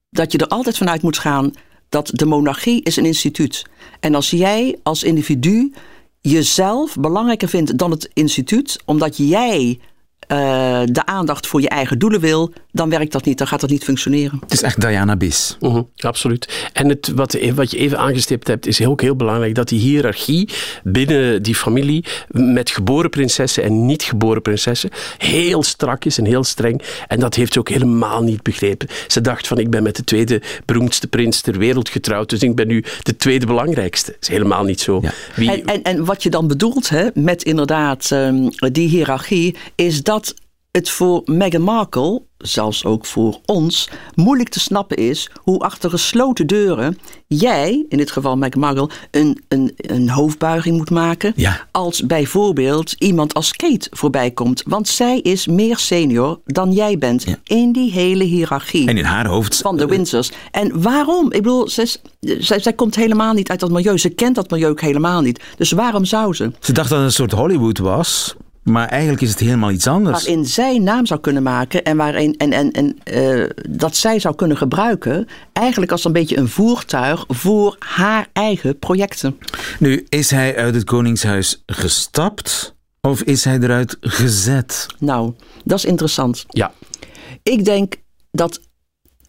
dat 0.10 0.32
je 0.32 0.38
er 0.38 0.48
altijd 0.48 0.78
vanuit 0.78 1.02
moet 1.02 1.18
gaan 1.18 1.52
dat 1.90 2.12
de 2.14 2.26
monarchie 2.26 2.84
is 2.84 2.96
een 2.96 3.06
instituut. 3.06 3.66
En 4.02 4.16
als 4.16 4.30
jij 4.30 4.80
als 4.84 5.04
individu 5.04 5.74
jezelf 6.22 6.96
belangrijker 6.96 7.48
vindt 7.48 7.78
dan 7.78 7.92
het 7.92 8.10
instituut, 8.14 8.80
omdat 8.86 9.18
jij 9.18 9.80
eh, 10.32 10.82
de 10.86 11.06
aandacht 11.06 11.48
voor 11.48 11.62
je 11.62 11.70
eigen 11.70 12.00
doelen 12.00 12.20
wil, 12.20 12.54
dan 12.72 12.90
werkt 12.90 13.12
dat 13.12 13.26
niet, 13.26 13.38
dan 13.38 13.48
gaat 13.48 13.62
dat 13.62 13.70
niet 13.70 13.84
functioneren. 13.84 14.40
Het 14.42 14.54
is 14.54 14.62
echt 14.62 14.82
Diana 14.82 15.16
Bis. 15.16 15.58
Mhm, 15.60 15.82
absoluut. 15.98 16.70
En 16.74 16.90
het, 16.90 17.12
wat, 17.16 17.38
wat 17.56 17.72
je 17.72 17.78
even 17.78 17.98
aangestipt 17.98 18.48
hebt, 18.48 18.68
is 18.68 18.86
ook 18.86 19.02
heel 19.02 19.16
belangrijk 19.16 19.56
dat 19.56 19.68
die 19.68 19.80
hiërarchie 19.80 20.50
binnen 20.84 21.44
die 21.44 21.56
familie 21.56 22.06
met 22.30 22.70
geboren 22.70 23.10
prinsessen 23.10 23.64
en 23.64 23.86
niet 23.86 24.04
geboren 24.04 24.42
prinsessen 24.42 24.90
heel 25.18 25.64
strak 25.64 26.06
is 26.06 26.18
en 26.18 26.26
heel 26.26 26.44
streng. 26.44 26.82
En 27.08 27.20
dat 27.20 27.36
heeft 27.36 27.54
ze 27.54 27.60
ook 27.60 27.70
helemaal 27.70 28.24
niet 28.24 28.44
begrepen. 28.44 28.88
Ze 29.08 29.22
dacht 29.22 29.48
van 29.48 29.58
ik 29.58 29.70
ben 29.70 29.84
met 29.84 29.96
de 29.96 30.04
tweede 30.04 30.42
beroemdste 30.66 31.08
prins 31.08 31.42
ter 31.42 31.58
wereld 31.58 31.90
getrouwd, 31.90 32.30
dus 32.30 32.42
ik 32.42 32.56
ben 32.56 32.68
nu 32.68 32.84
de 33.02 33.16
tweede 33.16 33.46
belangrijkste. 33.46 34.12
Dat 34.12 34.22
is 34.22 34.28
helemaal 34.28 34.64
niet 34.64 34.82
zo. 34.82 35.02
Wie, 35.36 35.52
En, 35.52 35.66
en, 35.66 35.84
en 35.84 36.06
wat 36.06 36.24
je 36.24 36.30
dan 36.30 36.48
bedoelt 36.48 36.90
hè, 36.90 37.08
met 37.14 37.44
inderdaad 37.44 38.12
ehm, 38.12 38.50
die 38.72 38.88
hiërarchie, 38.88 39.56
is 39.76 40.04
dat 40.04 40.21
het 40.72 40.90
voor 40.90 41.22
Meghan 41.26 41.62
Markle, 41.62 42.22
zelfs 42.38 42.86
ook 42.86 43.06
voor 43.06 43.40
ons, 43.46 43.90
moeilijk 44.16 44.50
te 44.50 44.60
snappen 44.60 44.98
is 44.98 45.30
hoe 45.42 45.60
achter 45.60 45.90
gesloten 45.90 46.48
deuren 46.48 46.98
jij, 47.28 47.86
in 47.90 47.98
dit 47.98 48.12
geval 48.12 48.38
Meghan 48.38 48.60
Markle, 48.60 48.90
een, 49.12 49.44
een, 49.48 49.74
een 49.76 50.10
hoofdbuiging 50.10 50.78
moet 50.78 50.90
maken. 50.90 51.34
Ja. 51.36 51.68
Als 51.72 52.06
bijvoorbeeld 52.06 52.92
iemand 52.92 53.34
als 53.34 53.54
Kate 53.54 53.88
voorbij 53.92 54.32
komt. 54.32 54.64
Want 54.66 54.88
zij 54.88 55.20
is 55.20 55.48
meer 55.48 55.78
senior 55.78 56.40
dan 56.46 56.72
jij 56.72 56.98
bent 56.98 57.26
in 57.44 57.72
die 57.72 57.92
hele 57.92 58.24
hiërarchie 58.24 58.88
En 58.88 58.98
in 58.98 59.04
haar 59.06 59.28
hoofd... 59.28 59.58
van 59.58 59.78
de 59.78 59.86
Windsors. 59.86 60.32
En 60.52 60.82
waarom? 60.82 61.26
Ik 61.26 61.42
bedoel, 61.42 61.70
zij, 61.70 61.88
zij, 62.20 62.60
zij 62.60 62.74
komt 62.74 62.96
helemaal 62.96 63.34
niet 63.34 63.50
uit 63.50 63.60
dat 63.60 63.72
milieu. 63.72 63.98
Ze 63.98 64.10
kent 64.10 64.36
dat 64.36 64.50
milieu 64.50 64.70
ook 64.70 64.82
helemaal 64.82 65.22
niet. 65.22 65.44
Dus 65.58 65.72
waarom 65.72 66.06
zou 66.06 66.34
ze? 66.34 66.52
Ze 66.60 66.74
dacht 66.74 66.90
dat 66.90 66.98
het 66.98 67.08
een 67.08 67.14
soort 67.14 67.32
Hollywood 67.32 67.78
was, 67.78 68.36
maar 68.64 68.88
eigenlijk 68.88 69.22
is 69.22 69.30
het 69.30 69.40
helemaal 69.40 69.72
iets 69.72 69.88
anders. 69.88 70.24
Waarin 70.24 70.46
zij 70.46 70.78
naam 70.78 71.06
zou 71.06 71.20
kunnen 71.20 71.44
maken 71.44 71.84
en, 71.84 71.98
waarin, 71.98 72.38
en, 72.38 72.52
en, 72.52 72.72
en 72.72 72.98
eh, 73.04 73.50
dat 73.70 73.96
zij 73.96 74.20
zou 74.20 74.36
kunnen 74.36 74.58
gebruiken, 74.58 75.28
eigenlijk 75.54 75.92
als 75.92 76.06
een 76.06 76.12
beetje 76.12 76.38
een 76.38 76.48
voertuig 76.48 77.24
voor 77.28 77.76
haar 77.80 78.28
eigen 78.34 78.80
projecten. 78.80 79.38
Nu, 79.80 80.06
is 80.10 80.32
hij 80.32 80.58
uit 80.58 80.76
het 80.76 80.84
Koningshuis 80.84 81.64
gestapt 81.66 82.76
of 83.02 83.22
is 83.22 83.44
hij 83.44 83.60
eruit 83.60 83.98
gezet? 84.00 84.86
Nou, 85.00 85.34
dat 85.64 85.78
is 85.78 85.86
interessant. 85.86 86.46
Ja. 86.48 86.72
Ik 87.44 87.66
denk 87.66 87.96
dat 88.32 88.60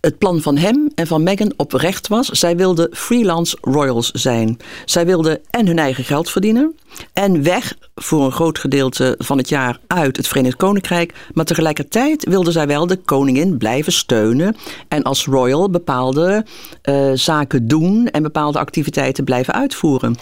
het 0.03 0.19
plan 0.19 0.41
van 0.41 0.57
hem 0.57 0.91
en 0.95 1.07
van 1.07 1.23
Meghan 1.23 1.53
oprecht 1.57 2.09
was. 2.09 2.27
Zij 2.29 2.57
wilden 2.57 2.89
freelance 2.93 3.57
royals 3.61 4.11
zijn. 4.11 4.59
Zij 4.85 5.07
wilden 5.07 5.41
en 5.51 5.67
hun 5.67 5.79
eigen 5.79 6.05
geld 6.05 6.31
verdienen 6.31 6.75
en 7.13 7.43
weg 7.43 7.77
voor 7.95 8.25
een 8.25 8.33
groot 8.33 8.59
gedeelte 8.59 9.15
van 9.19 9.39
het 9.39 9.49
jaar 9.49 9.79
uit 9.87 10.17
het 10.17 10.29
Verenigd 10.29 10.57
Koninkrijk. 10.57 11.15
Maar 11.33 11.45
tegelijkertijd 11.45 12.25
wilden 12.25 12.53
zij 12.53 12.67
wel 12.67 12.87
de 12.87 12.97
koningin 12.97 13.59
blijven 13.59 13.93
steunen 13.93 14.57
en 14.89 15.03
als 15.03 15.27
royal 15.27 15.71
bepaalde 15.71 16.47
eh, 16.83 17.11
zaken 17.15 17.69
doen 17.69 18.09
en 18.09 18.23
bepaalde 18.23 18.59
activiteiten 18.59 19.25
blijven 19.25 19.55
uitvoeren. 19.55 20.17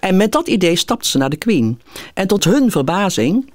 En 0.00 0.16
met 0.16 0.32
dat 0.32 0.48
idee 0.48 0.76
stapte 0.76 1.08
ze 1.08 1.18
naar 1.18 1.30
de 1.30 1.36
queen. 1.36 1.80
En 2.14 2.26
tot 2.26 2.44
hun 2.44 2.70
verbazing 2.70 3.54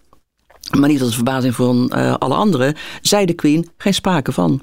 maar 0.79 0.89
niet 0.89 0.99
tot 0.99 1.15
verbazing 1.15 1.55
van 1.55 1.89
eh, 1.89 2.15
alle 2.17 2.33
anderen, 2.33 2.75
zei 3.01 3.25
de 3.25 3.33
Queen 3.33 3.69
geen 3.77 3.93
sprake 3.93 4.31
van. 4.31 4.61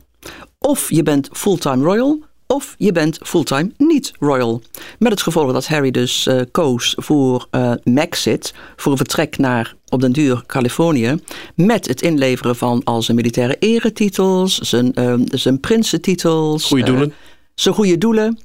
Of 0.69 0.91
je 0.91 1.03
bent 1.03 1.29
fulltime 1.33 1.85
royal, 1.85 2.23
of 2.47 2.75
je 2.79 2.93
bent 2.93 3.19
fulltime 3.23 3.71
niet 3.77 4.13
royal. 4.19 4.63
Met 4.99 5.13
het 5.13 5.23
gevolg 5.23 5.53
dat 5.53 5.67
Harry 5.67 5.91
dus 5.91 6.27
eh, 6.27 6.41
koos 6.51 6.95
voor 6.99 7.49
Maxit, 7.85 8.55
voor 8.77 8.93
een 8.93 8.99
vertrek 8.99 9.39
naar 9.39 9.75
op 9.89 10.01
den 10.01 10.13
duur 10.13 10.43
Californië, 10.47 11.17
met 11.55 11.89
het 11.89 12.03
inleveren 12.03 12.57
van 12.57 12.85
al 12.85 13.03
zijn 13.03 13.17
militaire 13.17 13.57
eretitels, 13.59 14.59
zijn, 14.59 14.95
eh, 14.95 15.15
zijn 15.25 15.61
prinsentitels. 15.61 16.65
Goeie 16.65 16.85
eh, 16.85 16.91
doelen. 16.91 17.15
zijn 17.55 17.75
goede 17.75 17.99
doelen. 17.99 18.39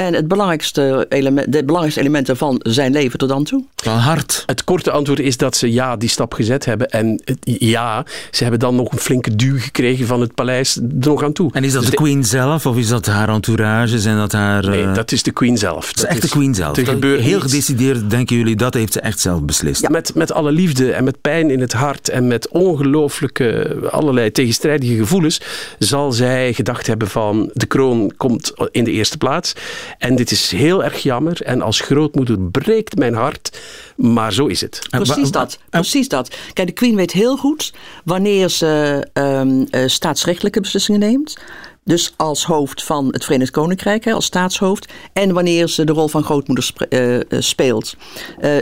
En 0.00 0.14
het 0.14 0.28
belangrijkste 0.28 1.06
element, 1.08 1.52
de 1.52 1.58
belangrijkste 1.64 2.00
elementen 2.00 2.36
van 2.36 2.60
zijn 2.62 2.92
leven 2.92 3.18
tot 3.18 3.28
dan 3.28 3.44
toe? 3.44 3.64
Van 3.76 3.96
hart. 3.96 4.42
Het 4.46 4.64
korte 4.64 4.90
antwoord 4.90 5.18
is 5.20 5.36
dat 5.36 5.56
ze 5.56 5.72
ja, 5.72 5.96
die 5.96 6.08
stap 6.08 6.32
gezet 6.34 6.64
hebben. 6.64 6.88
En 6.90 7.20
het- 7.24 7.38
ja, 7.42 8.04
ze 8.30 8.42
hebben 8.42 8.60
dan 8.60 8.74
nog 8.74 8.92
een 8.92 8.98
flinke 8.98 9.36
duw 9.36 9.58
gekregen 9.58 10.06
van 10.06 10.20
het 10.20 10.34
paleis 10.34 10.76
er 10.76 10.82
nog 10.98 11.22
aan 11.22 11.32
toe. 11.32 11.50
En 11.52 11.64
is 11.64 11.72
dat 11.72 11.80
Dus 11.82 11.90
de 11.90 11.96
queen 11.96 12.24
zelf 12.24 12.66
of 12.66 12.76
is 12.76 12.88
dat 12.88 13.06
haar 13.06 13.28
entourage? 13.28 13.98
Zijn 13.98 14.16
dat 14.16 14.32
haar... 14.32 14.68
Nee, 14.68 14.82
eh, 14.84 14.94
dat 14.94 15.12
is 15.12 15.22
de 15.22 15.30
queen 15.30 15.58
zelf. 15.58 15.92
dat 15.92 16.04
is 16.04 16.10
echt 16.10 16.22
de 16.22 16.28
queen 16.28 16.54
zelf. 16.54 16.76
Er 16.76 16.86
gebeurt 16.86 17.20
Heel 17.20 17.40
gedecideerd 17.40 18.10
denken 18.10 18.36
jullie, 18.36 18.56
dat 18.56 18.74
heeft 18.74 18.92
ze 18.92 19.00
echt 19.00 19.20
zelf 19.20 19.42
beslist. 19.42 19.88
Met, 19.88 20.14
met 20.14 20.32
alle 20.32 20.52
liefde 20.52 20.92
en 20.92 21.04
met 21.04 21.20
pijn 21.20 21.50
in 21.50 21.60
het 21.60 21.72
hart 21.72 22.08
en 22.08 22.26
met 22.26 22.48
ongelooflijke 22.48 23.76
allerlei 23.90 24.32
tegenstrijdige 24.32 24.94
gevoelens 24.96 25.40
zal 25.78 26.12
zij 26.12 26.52
gedacht 26.52 26.86
hebben 26.86 27.08
van 27.08 27.50
de 27.52 27.66
kroon 27.66 28.12
komt 28.16 28.52
in 28.70 28.84
de 28.84 28.90
eerste 28.90 29.18
plaats. 29.18 29.52
En 29.98 30.16
dit 30.16 30.30
is 30.30 30.50
heel 30.50 30.84
erg 30.84 31.02
jammer 31.02 31.42
en 31.42 31.62
als 31.62 31.80
grootmoeder 31.80 32.40
breekt 32.40 32.98
mijn 32.98 33.14
hart, 33.14 33.60
maar 33.96 34.32
zo 34.32 34.46
is 34.46 34.60
het. 34.60 34.86
Precies 34.90 35.30
dat. 35.30 35.58
Precies 35.70 36.08
dat. 36.08 36.36
Kijk, 36.52 36.68
de 36.68 36.74
Queen 36.74 36.96
weet 36.96 37.12
heel 37.12 37.36
goed 37.36 37.72
wanneer 38.04 38.48
ze 38.48 39.06
ehm, 39.12 39.64
eh, 39.70 39.82
staatsrechtelijke 39.86 40.60
beslissingen 40.60 41.00
neemt. 41.00 41.38
Dus 41.84 42.14
als 42.16 42.44
hoofd 42.44 42.84
van 42.84 43.08
het 43.10 43.24
Verenigd 43.24 43.50
Koninkrijk, 43.50 44.04
hè, 44.04 44.12
als 44.12 44.24
staatshoofd. 44.24 44.92
En 45.12 45.32
wanneer 45.32 45.68
ze 45.68 45.84
de 45.84 45.92
rol 45.92 46.08
van 46.08 46.22
grootmoeder 46.22 46.70
eh, 46.88 47.16
eh, 47.16 47.24
speelt. 47.28 47.96
Eh, 48.38 48.56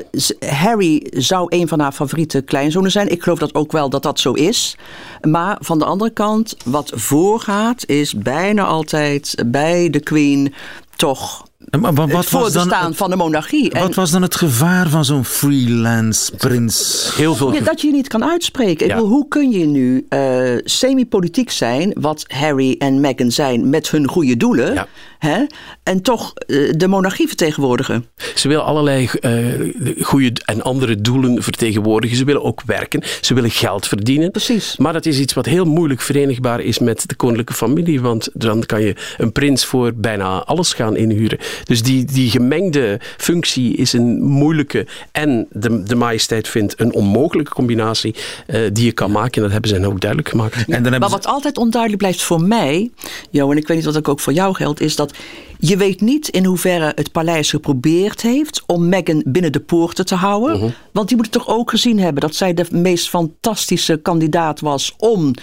Harry 0.50 1.06
zou 1.10 1.46
een 1.48 1.68
van 1.68 1.80
haar 1.80 1.92
favoriete 1.92 2.42
kleinzonen 2.42 2.90
zijn. 2.90 3.08
Ik 3.08 3.22
geloof 3.22 3.38
dat 3.38 3.54
ook 3.54 3.72
wel 3.72 3.90
dat 3.90 4.02
dat 4.02 4.20
zo 4.20 4.32
is. 4.32 4.76
Maar 5.20 5.56
van 5.60 5.78
de 5.78 5.84
andere 5.84 6.10
kant, 6.10 6.56
wat 6.64 6.92
voorgaat, 6.94 7.86
is 7.86 8.14
bijna 8.14 8.64
altijd 8.64 9.44
bij 9.46 9.90
de 9.90 10.00
Queen 10.00 10.54
toch 10.98 11.47
Maar 11.70 11.94
wat, 11.94 12.10
wat 12.10 12.24
het 12.24 12.30
was 12.30 12.52
dan, 12.52 12.62
voorbestaan 12.62 12.94
van 12.94 13.10
de 13.10 13.16
monarchie. 13.16 13.70
En- 13.70 13.80
wat 13.80 13.94
was 13.94 14.10
dan 14.10 14.22
het 14.22 14.34
gevaar 14.36 14.88
van 14.88 15.04
zo'n 15.04 15.24
freelance 15.24 16.32
prins? 16.36 17.10
Heel 17.16 17.34
veel. 17.34 17.52
Ja, 17.52 17.60
dat 17.60 17.80
je 17.80 17.86
je 17.86 17.92
niet 17.92 18.08
kan 18.08 18.24
uitspreken. 18.24 18.86
Ik 18.86 18.92
bedoel, 18.94 19.08
hoe 19.08 19.28
kun 19.28 19.50
je 19.50 19.66
nu 19.66 20.06
eh, 20.08 20.42
semi-politiek 20.64 21.50
zijn, 21.50 21.92
wat 22.00 22.24
Harry 22.28 22.74
en 22.78 23.00
Meghan 23.00 23.30
zijn, 23.30 23.68
met 23.70 23.90
hun 23.90 24.08
goede 24.08 24.36
doelen, 24.36 24.86
hè, 25.18 25.44
en 25.82 26.02
toch 26.02 26.32
eh, 26.34 26.72
de 26.76 26.88
monarchie 26.88 27.26
vertegenwoordigen? 27.26 28.06
Ze 28.34 28.48
willen 28.48 28.64
allerlei 28.64 29.08
eh 29.20 29.36
goede 30.00 30.32
en 30.44 30.62
andere 30.62 31.00
doelen 31.00 31.42
vertegenwoordigen. 31.42 32.16
Ze 32.16 32.24
willen 32.24 32.42
ook 32.44 32.62
werken. 32.66 33.02
Ze 33.20 33.34
willen 33.34 33.50
geld 33.50 33.86
verdienen. 33.86 34.30
Precies. 34.30 34.76
Maar 34.76 34.92
dat 34.92 35.06
is 35.06 35.18
iets 35.18 35.34
wat 35.34 35.46
heel 35.46 35.64
moeilijk 35.64 36.00
verenigbaar 36.00 36.60
is 36.60 36.78
met 36.78 37.08
de 37.08 37.14
koninklijke 37.14 37.52
familie. 37.54 38.00
Want 38.00 38.28
dan 38.32 38.66
kan 38.66 38.82
je 38.82 38.94
een 39.16 39.32
prins 39.32 39.64
voor 39.64 39.92
bijna 39.94 40.42
alles 40.44 40.72
gaan 40.72 40.96
inhuren. 40.96 41.38
Dus 41.64 41.82
die, 41.82 42.04
die 42.04 42.30
gemengde 42.30 43.00
functie 43.16 43.76
is 43.76 43.92
een 43.92 44.22
moeilijke 44.22 44.86
en 45.12 45.46
de, 45.50 45.82
de 45.82 45.94
majesteit 45.94 46.48
vindt 46.48 46.80
een 46.80 46.94
onmogelijke 46.94 47.52
combinatie 47.52 48.14
eh, 48.46 48.60
die 48.72 48.84
je 48.84 48.92
kan 48.92 49.10
maken. 49.10 49.34
En 49.34 49.42
dat 49.42 49.50
hebben 49.52 49.70
ze 49.70 49.76
hen 49.76 49.84
ook 49.86 50.00
duidelijk 50.00 50.28
gemaakt. 50.30 50.54
En 50.54 50.62
dan 50.66 50.74
hebben 50.82 51.00
Maar 51.00 51.08
ze- 51.08 51.14
wat 51.14 51.26
altijd 51.26 51.58
onduidelijk 51.58 52.02
blijft 52.02 52.22
voor 52.22 52.42
mij, 52.42 52.90
Jo, 53.30 53.50
en 53.50 53.56
ik 53.56 53.66
weet 53.66 53.76
niet 53.76 53.86
wat 53.86 53.94
dat 53.94 54.08
ook 54.08 54.20
voor 54.20 54.32
jou 54.32 54.54
geldt, 54.54 54.80
is 54.80 54.96
dat 54.96 55.14
je 55.60 55.76
weet 55.76 56.00
niet 56.00 56.28
in 56.28 56.44
hoeverre 56.44 56.92
het 56.94 57.12
paleis 57.12 57.50
geprobeerd 57.50 58.22
heeft 58.22 58.62
om 58.66 58.88
Meghan 58.88 59.22
binnen 59.26 59.52
de 59.52 59.60
poorten 59.60 60.06
te 60.06 60.14
houden. 60.14 60.58
Mhm. 60.58 60.68
Want 60.92 61.08
die 61.08 61.16
moet 61.16 61.32
toch 61.32 61.48
ook 61.48 61.70
gezien 61.70 61.98
hebben 61.98 62.22
dat 62.22 62.34
zij 62.34 62.54
de 62.54 62.64
meest 62.70 63.08
fantastische 63.08 63.96
kandidaat 63.96 64.60
was 64.60 64.94
om 64.98 65.34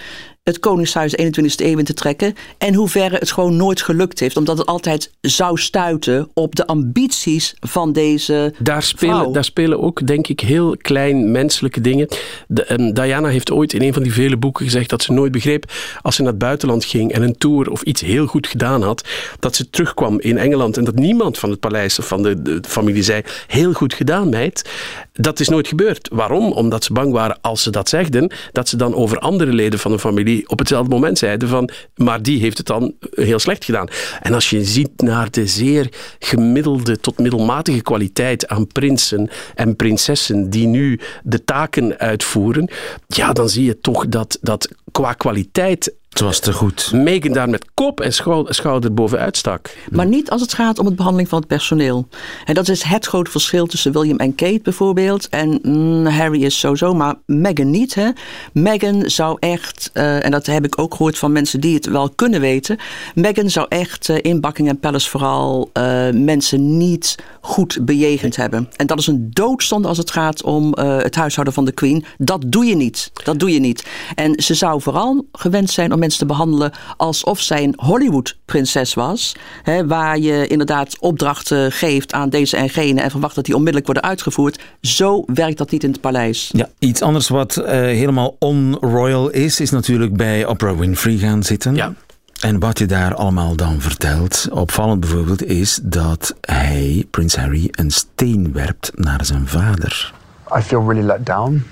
het 0.45 0.59
Koningshuis 0.59 1.15
21e 1.21 1.65
eeuw 1.65 1.77
in 1.77 1.85
te 1.85 1.93
trekken. 1.93 2.33
En 2.57 2.73
hoeverre 2.73 3.15
het 3.15 3.31
gewoon 3.31 3.55
nooit 3.55 3.81
gelukt 3.81 4.19
heeft. 4.19 4.37
Omdat 4.37 4.57
het 4.57 4.67
altijd 4.67 5.11
zou 5.21 5.57
stuiten 5.57 6.29
op 6.33 6.55
de 6.55 6.67
ambities 6.67 7.55
van 7.59 7.93
deze 7.93 8.53
Daar 8.59 8.83
spelen, 8.83 9.15
vrouw. 9.15 9.31
daar 9.31 9.43
spelen 9.43 9.81
ook, 9.81 10.07
denk 10.07 10.27
ik, 10.27 10.39
heel 10.39 10.77
klein 10.77 11.31
menselijke 11.31 11.81
dingen. 11.81 12.07
De, 12.47 12.63
ehm, 12.63 12.93
Diana 12.93 13.27
heeft 13.27 13.51
ooit 13.51 13.73
in 13.73 13.81
een 13.81 13.93
van 13.93 14.03
die 14.03 14.13
vele 14.13 14.37
boeken 14.37 14.65
gezegd 14.65 14.89
dat 14.89 15.03
ze 15.03 15.11
nooit 15.11 15.31
begreep 15.31 15.71
als 16.01 16.15
ze 16.15 16.21
naar 16.21 16.31
het 16.31 16.39
buitenland 16.39 16.85
ging 16.85 17.11
en 17.11 17.21
een 17.21 17.37
tour 17.37 17.71
of 17.71 17.81
iets 17.81 18.01
heel 18.01 18.25
goed 18.25 18.47
gedaan 18.47 18.81
had, 18.81 19.07
dat 19.39 19.55
ze 19.55 19.69
terugkwam 19.69 20.19
in 20.19 20.37
Engeland 20.37 20.77
en 20.77 20.83
dat 20.83 20.95
niemand 20.95 21.37
van 21.37 21.49
het 21.49 21.59
paleis 21.59 21.99
of 21.99 22.07
van 22.07 22.23
de, 22.23 22.41
de 22.41 22.59
familie 22.67 23.03
zei: 23.03 23.21
Heel 23.47 23.73
goed 23.73 23.93
gedaan, 23.93 24.29
meid. 24.29 24.69
Dat 25.13 25.39
is 25.39 25.49
nooit 25.49 25.67
gebeurd. 25.67 26.09
Waarom? 26.11 26.51
Omdat 26.51 26.83
ze 26.83 26.93
bang 26.93 27.11
waren 27.11 27.37
als 27.41 27.63
ze 27.63 27.69
dat 27.69 27.89
zegden, 27.89 28.31
dat 28.51 28.69
ze 28.69 28.77
dan 28.77 28.95
over 28.95 29.19
andere 29.19 29.53
leden 29.53 29.79
van 29.79 29.91
de 29.91 29.99
familie 29.99 30.33
op 30.47 30.59
hetzelfde 30.59 30.89
moment 30.89 31.17
zeiden 31.17 31.49
van, 31.49 31.69
maar 31.95 32.21
die 32.21 32.39
heeft 32.39 32.57
het 32.57 32.67
dan 32.67 32.93
heel 33.11 33.39
slecht 33.39 33.65
gedaan. 33.65 33.87
En 34.21 34.33
als 34.33 34.49
je 34.49 34.63
ziet 34.63 35.01
naar 35.01 35.31
de 35.31 35.47
zeer 35.47 35.89
gemiddelde 36.19 36.99
tot 36.99 37.19
middelmatige 37.19 37.81
kwaliteit 37.81 38.47
aan 38.47 38.67
prinsen 38.67 39.29
en 39.55 39.75
prinsessen 39.75 40.49
die 40.49 40.67
nu 40.67 40.99
de 41.23 41.43
taken 41.43 41.97
uitvoeren, 41.97 42.69
ja, 43.07 43.33
dan 43.33 43.49
zie 43.49 43.65
je 43.65 43.79
toch 43.79 44.07
dat, 44.07 44.37
dat 44.41 44.69
qua 44.91 45.13
kwaliteit 45.13 45.93
Het 46.15 46.23
was 46.23 46.39
te 46.39 46.53
goed. 46.53 46.91
Meghan 46.93 47.33
daar 47.33 47.49
met 47.49 47.65
kop 47.73 48.01
en 48.01 48.13
schou- 48.13 48.53
schouder 48.53 48.93
bovenuit 48.93 49.37
stak. 49.37 49.77
Maar 49.91 50.05
niet 50.05 50.29
als 50.29 50.41
het 50.41 50.53
gaat 50.53 50.79
om 50.79 50.85
het 50.85 50.95
behandeling 50.95 51.29
van 51.29 51.39
het 51.39 51.47
personeel. 51.47 52.07
En 52.45 52.53
dat 52.53 52.69
is 52.69 52.83
het 52.83 53.05
grote 53.05 53.31
verschil 53.31 53.65
tussen 53.65 53.91
William 53.91 54.17
en 54.17 54.35
Kate 54.35 54.59
bijvoorbeeld. 54.63 55.29
En 55.29 55.59
mm, 55.61 56.05
Harry 56.05 56.43
is 56.43 56.59
sowieso, 56.59 56.93
maar 56.93 57.15
Meghan 57.25 57.69
niet. 57.69 57.95
Hè? 57.95 58.09
Meghan 58.53 59.09
zou 59.09 59.37
echt, 59.39 59.89
eh, 59.93 60.25
en 60.25 60.31
dat 60.31 60.45
heb 60.45 60.65
ik 60.65 60.79
ook 60.79 60.95
gehoord 60.95 61.17
van 61.17 61.31
mensen 61.31 61.59
die 61.59 61.75
het 61.75 61.85
wel 61.85 62.09
kunnen 62.09 62.41
weten. 62.41 62.77
Meghan 63.15 63.49
zou 63.49 63.65
echt 63.69 64.09
eh, 64.09 64.17
in 64.21 64.41
Buckingham 64.41 64.79
Palace 64.79 65.09
vooral 65.09 65.69
eh, 65.73 66.09
mensen 66.11 66.77
niet 66.77 67.15
goed 67.41 67.77
bejegend 67.81 68.35
hebben. 68.35 68.69
En 68.75 68.87
dat 68.87 68.99
is 68.99 69.07
een 69.07 69.29
doodzonde 69.33 69.87
als 69.87 69.97
het 69.97 70.11
gaat 70.11 70.43
om 70.43 70.73
eh, 70.73 70.97
het 70.97 71.15
huishouden 71.15 71.53
van 71.53 71.65
de 71.65 71.71
Queen. 71.71 72.05
Dat 72.17 72.43
doe 72.47 72.65
je 72.65 72.75
niet. 72.75 73.11
Dat 73.23 73.39
doe 73.39 73.51
je 73.51 73.59
niet. 73.59 73.85
En 74.15 74.41
ze 74.41 74.53
zou 74.53 74.81
vooral 74.81 75.25
gewend 75.31 75.69
zijn 75.69 75.93
om 75.93 76.03
mensen 76.05 76.27
te 76.27 76.33
behandelen 76.33 76.71
alsof 76.97 77.39
zij 77.39 77.63
een 77.63 77.73
Hollywood-prinses 77.77 78.93
was. 78.93 79.35
Hè, 79.63 79.87
waar 79.87 80.17
je 80.17 80.47
inderdaad 80.47 80.99
opdrachten 80.99 81.71
geeft 81.71 82.13
aan 82.13 82.29
deze 82.29 82.57
en 82.57 82.69
gene 82.69 83.01
en 83.01 83.11
verwacht 83.11 83.35
dat 83.35 83.45
die 83.45 83.55
onmiddellijk 83.55 83.85
worden 83.85 84.09
uitgevoerd. 84.09 84.59
Zo 84.81 85.23
werkt 85.25 85.57
dat 85.57 85.71
niet 85.71 85.83
in 85.83 85.91
het 85.91 86.01
paleis. 86.01 86.49
Ja, 86.53 86.69
iets 86.79 87.01
anders 87.01 87.27
wat 87.27 87.57
eh, 87.57 87.79
helemaal 87.79 88.35
on-royal 88.39 89.29
is, 89.29 89.59
is 89.59 89.71
natuurlijk 89.71 90.17
bij 90.17 90.45
Oprah 90.45 90.77
Winfrey 90.77 91.17
gaan 91.17 91.43
zitten. 91.43 91.75
Ja. 91.75 91.93
En 92.39 92.59
wat 92.59 92.79
je 92.79 92.85
daar 92.85 93.15
allemaal 93.15 93.55
dan 93.55 93.81
vertelt, 93.81 94.47
opvallend 94.51 94.99
bijvoorbeeld, 94.99 95.43
is 95.43 95.79
dat 95.83 96.35
hij, 96.41 97.05
Prins 97.11 97.35
Harry, 97.35 97.67
een 97.71 97.91
steen 97.91 98.53
werpt 98.53 98.91
naar 98.95 99.25
zijn 99.25 99.47
vader. 99.47 100.13
I 100.57 100.61
feel 100.61 100.87
really 100.87 101.05
let 101.05 101.25
down 101.25 101.65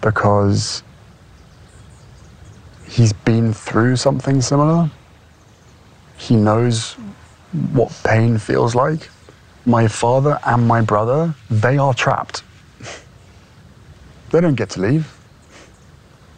because 0.00 0.82
he's 2.88 3.12
been 3.12 3.52
through 3.52 3.96
something 3.96 4.42
similar. 4.42 4.88
He 6.16 6.34
knows 6.34 6.96
what 7.72 7.92
pain 8.02 8.38
feels 8.38 8.74
like. 8.74 9.08
My 9.62 9.88
father 9.88 10.38
and 10.44 10.66
my 10.66 10.82
brother, 10.82 11.34
they 11.60 11.78
are 11.78 11.94
trapped. 11.94 12.42
They 14.30 14.40
don't 14.40 14.58
get 14.58 14.70
to 14.70 14.80
leave. 14.80 15.04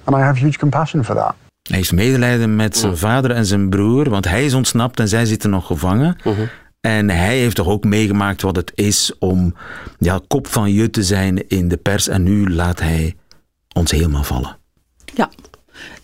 And 0.05 0.17
I 0.17 0.21
have 0.21 0.39
huge 0.39 0.59
compassion 0.59 1.05
for 1.05 1.15
that. 1.15 1.35
Hij 1.63 1.79
heeft 1.79 1.93
medelijden 1.93 2.57
met 2.57 2.77
zijn 2.77 2.97
vader 2.97 3.31
en 3.31 3.47
zijn 3.47 3.69
broer, 3.69 4.11
want 4.11 4.25
hij 4.25 4.45
is 4.45 4.55
ontsnapt 4.55 5.01
en 5.01 5.09
zij 5.09 5.25
zitten 5.25 5.51
nog 5.51 5.67
gevangen. 5.67 6.17
En 6.81 7.11
hij 7.11 7.39
heeft 7.39 7.57
toch 7.57 7.67
ook 7.67 7.85
meegemaakt 7.85 8.43
wat 8.43 8.57
het 8.57 8.73
is 8.75 9.13
om 9.19 9.55
ja, 9.99 10.21
kop 10.29 10.47
van 10.47 10.73
je 10.73 10.91
te 10.91 11.03
zijn 11.03 11.49
in 11.49 11.69
de 11.69 11.77
pers. 11.77 12.09
En 12.09 12.23
nu 12.23 12.51
laat 12.51 12.81
hij 12.81 13.17
ons 13.73 13.91
helemaal 13.91 14.25
vallen. 14.25 14.57
Ja, 15.15 15.31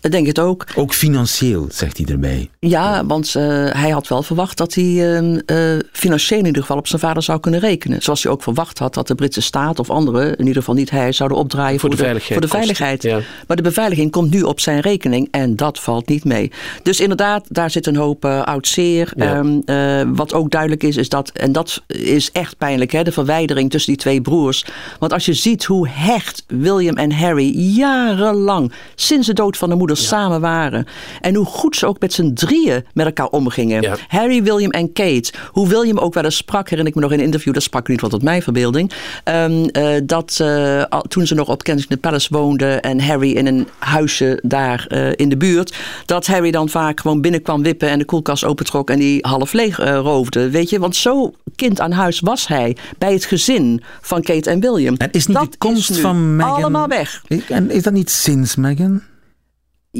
ik 0.07 0.13
denk 0.13 0.27
het 0.27 0.39
ook. 0.39 0.65
Ook 0.75 0.93
financieel, 0.93 1.67
zegt 1.71 1.97
hij 1.97 2.05
erbij. 2.05 2.49
Ja, 2.59 3.05
want 3.05 3.35
eh, 3.35 3.43
hij 3.71 3.89
had 3.89 4.07
wel 4.07 4.23
verwacht 4.23 4.57
dat 4.57 4.73
hij 4.73 4.83
eh, 4.83 5.75
eh, 5.75 5.81
financieel 5.91 6.39
in 6.39 6.45
ieder 6.45 6.61
geval 6.61 6.77
op 6.77 6.87
zijn 6.87 7.01
vader 7.01 7.23
zou 7.23 7.39
kunnen 7.39 7.59
rekenen. 7.59 8.01
Zoals 8.01 8.23
hij 8.23 8.31
ook 8.31 8.43
verwacht 8.43 8.79
had 8.79 8.93
dat 8.93 9.07
de 9.07 9.15
Britse 9.15 9.41
staat 9.41 9.79
of 9.79 9.89
anderen, 9.89 10.35
in 10.35 10.45
ieder 10.45 10.55
geval 10.61 10.75
niet 10.75 10.89
hij, 10.89 11.11
zouden 11.11 11.37
opdraaien 11.37 11.79
voor, 11.79 11.89
de 11.89 11.95
veiligheid 11.95 12.33
Voor 12.33 12.41
de 12.41 12.47
veiligheid. 12.47 13.03
ja. 13.03 13.19
Maar 13.47 13.57
de 13.57 13.63
beveiliging 13.63 14.11
komt 14.11 14.31
nu 14.31 14.41
op 14.41 14.59
zijn 14.59 14.79
rekening 14.79 15.27
en 15.31 15.55
dat 15.55 15.79
valt 15.79 16.07
niet 16.07 16.23
mee. 16.23 16.51
Dus 16.83 16.99
inderdaad, 16.99 17.45
daar 17.49 17.71
zit 17.71 17.87
een 17.87 17.95
hoop 17.95 18.25
eh, 18.25 18.41
oud 18.43 18.67
zeer. 18.67 19.11
Ja. 19.15 19.35
Ehm, 19.35 19.59
eh, 19.65 20.09
wat 20.15 20.33
ook 20.33 20.49
duidelijk 20.51 20.83
is, 20.83 20.97
is 20.97 21.09
dat, 21.09 21.29
en 21.29 21.51
dat 21.51 21.83
is 21.87 22.31
echt 22.31 22.57
pijnlijk, 22.57 22.91
hè, 22.91 23.03
de 23.03 23.11
verwijdering 23.11 23.69
tussen 23.69 23.91
die 23.93 24.01
twee 24.01 24.21
broers. 24.21 24.65
Want 24.99 25.13
als 25.13 25.25
je 25.25 25.33
ziet 25.33 25.65
hoe 25.65 25.87
hecht 25.89 26.43
William 26.47 26.95
en 26.95 27.11
Harry 27.11 27.51
jarenlang, 27.57 28.73
sinds 28.95 29.27
de 29.27 29.33
dood 29.33 29.57
van 29.57 29.69
de 29.69 29.75
moeder 29.75 29.95
er 29.96 29.96
samen 29.97 30.41
waren. 30.41 30.85
En 31.21 31.35
hoe 31.35 31.45
goed 31.45 31.75
ze 31.75 31.85
ook 31.85 31.99
met 31.99 32.13
z'n 32.13 32.33
drieën 32.33 32.85
met 32.93 33.05
elkaar 33.05 33.27
omgingen. 33.27 33.97
Harry, 34.07 34.43
William 34.43 34.71
en 34.71 34.93
Kate. 34.93 35.33
Hoe 35.51 35.67
William 35.67 35.97
ook 35.97 36.13
wel 36.13 36.23
eens 36.23 36.37
sprak, 36.37 36.69
herinner 36.69 36.87
ik 36.87 36.95
me 36.95 37.01
nog 37.01 37.11
in 37.11 37.19
een 37.19 37.25
interview, 37.25 37.53
dat 37.53 37.63
sprak 37.63 37.87
niet 37.87 38.01
wat 38.01 38.09
tot 38.09 38.23
mijn 38.23 38.41
verbeelding. 38.41 38.91
ehm, 39.23 39.63
eh, 39.71 40.01
dat 40.03 40.37
eh, 40.41 40.81
toen 41.07 41.27
ze 41.27 41.35
nog 41.35 41.49
op 41.49 41.63
Kensington 41.63 41.99
Palace 41.99 42.27
woonden 42.31 42.81
en 42.81 43.01
Harry 43.01 43.31
in 43.31 43.47
een 43.47 43.67
huisje 43.77 44.39
daar 44.43 44.85
eh, 44.87 45.11
in 45.15 45.29
de 45.29 45.37
buurt, 45.37 45.75
dat 46.05 46.27
Harry 46.27 46.51
dan 46.51 46.69
vaak 46.69 46.99
gewoon 46.99 47.21
binnenkwam 47.21 47.63
wippen 47.63 47.89
en 47.89 47.99
de 47.99 48.05
koelkast 48.05 48.43
opentrok 48.43 48.89
en 48.89 48.99
die 48.99 49.17
half 49.27 49.53
leeg 49.53 49.77
roofde. 49.77 50.49
Weet 50.49 50.69
je, 50.69 50.79
want 50.79 50.95
zo 50.95 51.33
kind 51.55 51.79
aan 51.79 51.91
huis 51.91 52.19
was 52.19 52.47
hij 52.47 52.77
bij 52.97 53.13
het 53.13 53.25
gezin 53.25 53.83
van 54.01 54.21
Kate 54.21 54.49
en 54.49 54.59
William. 54.59 54.95
En 54.97 55.11
is 55.11 55.27
niet 55.27 55.37
dat 55.37 55.51
de 55.51 55.57
komst 55.57 55.97
van 55.97 56.35
Meghan... 56.35 56.55
allemaal 56.55 56.87
weg. 56.87 57.23
En 57.47 57.71
is 57.71 57.83
dat 57.83 57.93
niet 57.93 58.09
sinds 58.09 58.55
Meghan? 58.55 59.01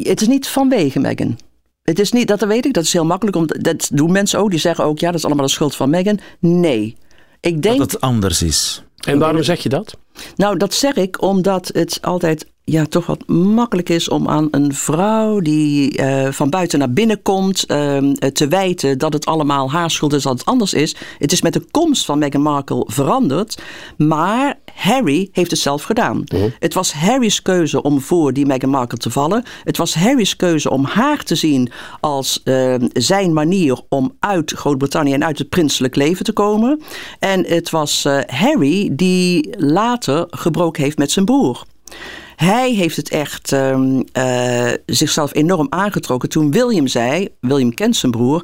Het 0.02 0.22
is 0.22 0.28
niet 0.28 0.48
vanwege 0.48 1.00
Meghan. 1.00 1.38
Het 1.84 2.00
is 2.00 2.12
niet, 2.12 2.28
dat 2.28 2.46
weet 2.46 2.66
ik, 2.66 2.74
dat 2.74 2.84
is 2.84 2.94
heel 2.94 3.06
makkelijk. 3.06 3.38
Om, 3.38 3.48
dat 3.48 3.90
doen 3.94 4.12
mensen 4.12 4.40
ook, 4.40 4.50
die 4.50 4.60
zeggen 4.60 4.86
ook, 4.86 5.00
ja, 5.00 5.08
dat 5.08 5.18
is 5.20 5.26
allemaal 5.26 5.46
de 5.46 5.52
schuld 5.52 5.76
van 5.76 5.90
Meghan. 5.90 6.20
Nee. 6.40 6.96
Ik 7.40 7.62
denk, 7.62 7.78
Dat 7.78 7.92
het 7.92 8.02
anders 8.02 8.42
is. 8.42 8.84
En 9.06 9.20
waarom 9.20 9.44
zeg 9.44 9.64
je 9.64 9.70
dat? 9.70 9.98
nou, 10.36 10.58
dat 10.58 10.74
zeg 10.74 10.96
ik 10.96 11.22
omdat 11.22 11.70
het 11.74 12.00
altijd 12.02 12.46
ja, 12.64 12.86
toch 12.86 13.06
wat 13.06 13.28
makkelijk 13.28 13.90
is 13.90 14.10
om 14.10 14.28
aan 14.28 14.48
een 14.52 14.74
vrouw 14.74 15.40
die 15.40 15.98
eh, 15.98 16.32
van 16.32 16.50
buiten 16.50 16.80
naar 16.80 16.92
binnen 16.92 17.22
komt 17.22 17.66
ehm, 17.66 18.12
eh, 18.12 18.30
te 18.30 18.48
wijten 18.48 18.98
dat 18.98 19.14
het 19.14 19.26
allemaal 19.26 19.72
haar 19.72 19.92
schuld 19.92 20.14
is, 20.14 20.24
dat 20.24 20.38
het 20.38 20.46
anders 20.46 20.74
is. 20.74 20.96
Het 21.18 21.32
is 21.32 21.42
met 21.42 21.54
de 21.54 21.66
komst 21.72 22.06
van 22.06 22.20
Meghan 22.20 22.42
Markle 22.42 22.84
veranderd, 22.88 23.62
maar 23.98 24.60
Harry 24.78 25.30
heeft 25.32 25.52
het 25.52 25.60
zelf 25.60 25.84
gedaan. 25.84 26.24
Het 26.60 26.74
was 26.74 26.94
Harry's 26.94 27.42
keuze 27.42 27.82
om 27.82 28.02
voor 28.02 28.34
die 28.34 28.46
Meghan 28.46 28.70
Markle 28.70 28.98
te 28.98 29.12
vallen. 29.12 29.44
Het 29.64 29.78
was 29.78 29.96
Harry's 29.96 30.36
keuze 30.36 30.70
om 30.70 30.86
haar 30.86 31.24
te 31.24 31.36
zien 31.36 31.72
als 32.00 32.42
ehm, 32.44 32.88
zijn 32.94 33.34
manier 33.34 33.80
om 33.90 34.16
uit 34.20 34.52
Groot-Brittannië 34.52 35.14
en 35.14 35.26
uit 35.26 35.38
het 35.38 35.50
prinselijk 35.50 35.96
leven 35.96 36.26
te 36.26 36.34
komen. 36.34 36.82
En 37.20 37.46
het 37.46 37.70
was 37.70 38.06
eh, 38.06 38.20
Harry 38.26 38.90
die 38.92 39.56
later 39.58 40.26
gebroken 40.30 40.84
heeft 40.84 40.98
met 40.98 41.12
zijn 41.12 41.26
broer. 41.26 41.66
Hij 42.36 42.74
heeft 42.74 42.96
het 42.96 43.10
echt 43.10 43.52
ehm, 43.52 44.02
eh, 44.12 44.72
zichzelf 44.86 45.34
enorm 45.34 45.68
aangetrokken 45.70 46.30
toen 46.30 46.52
William 46.52 46.88
zei, 46.88 47.28
William 47.40 47.74
kent 47.74 47.96
zijn 47.96 48.12
broer, 48.12 48.42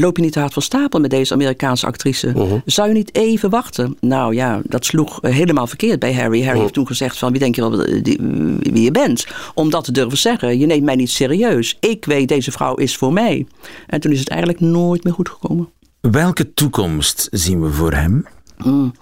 loop 0.00 0.16
je 0.16 0.22
niet 0.22 0.32
te 0.32 0.38
hard 0.40 0.52
van 0.52 0.62
stapel 0.62 1.00
met 1.00 1.10
deze 1.10 1.32
Amerikaanse 1.34 1.86
actrice? 1.86 2.60
Zou 2.64 2.88
je 2.88 2.94
niet 2.94 3.14
even 3.14 3.50
wachten? 3.50 3.96
Nou 4.00 4.34
ja, 4.34 4.60
dat 4.64 4.84
sloeg 4.84 5.20
eh, 5.22 5.32
helemaal 5.34 5.66
verkeerd 5.66 5.98
bij 5.98 6.14
Harry. 6.14 6.44
Harry 6.44 6.60
heeft 6.60 6.72
toen 6.72 6.86
gezegd 6.86 7.18
van, 7.18 7.30
wie 7.30 7.40
denk 7.40 7.54
je 7.54 7.60
wel 7.60 7.84
eh, 7.84 8.02
die- 8.02 8.18
wie 8.60 8.82
je 8.82 8.90
bent? 8.90 9.26
Om 9.54 9.70
dat 9.70 9.84
te 9.84 9.92
durven 9.92 10.18
zeggen. 10.18 10.58
Je 10.58 10.66
neemt 10.66 10.84
mij 10.84 10.94
niet 10.96 11.10
serieus. 11.10 11.76
Ik 11.80 12.04
weet, 12.04 12.28
deze 12.28 12.52
vrouw 12.52 12.74
is 12.74 12.96
voor 12.96 13.12
mij. 13.12 13.46
En 13.86 14.00
toen 14.00 14.12
is 14.12 14.18
het 14.18 14.28
eigenlijk 14.28 14.60
nooit 14.60 15.04
meer 15.04 15.12
goed 15.12 15.28
gekomen. 15.28 15.68
Welke 16.00 16.54
toekomst 16.54 17.28
zien 17.30 17.62
we 17.62 17.70
voor 17.70 17.92
hem? 17.92 18.26
Mm. 18.64 18.92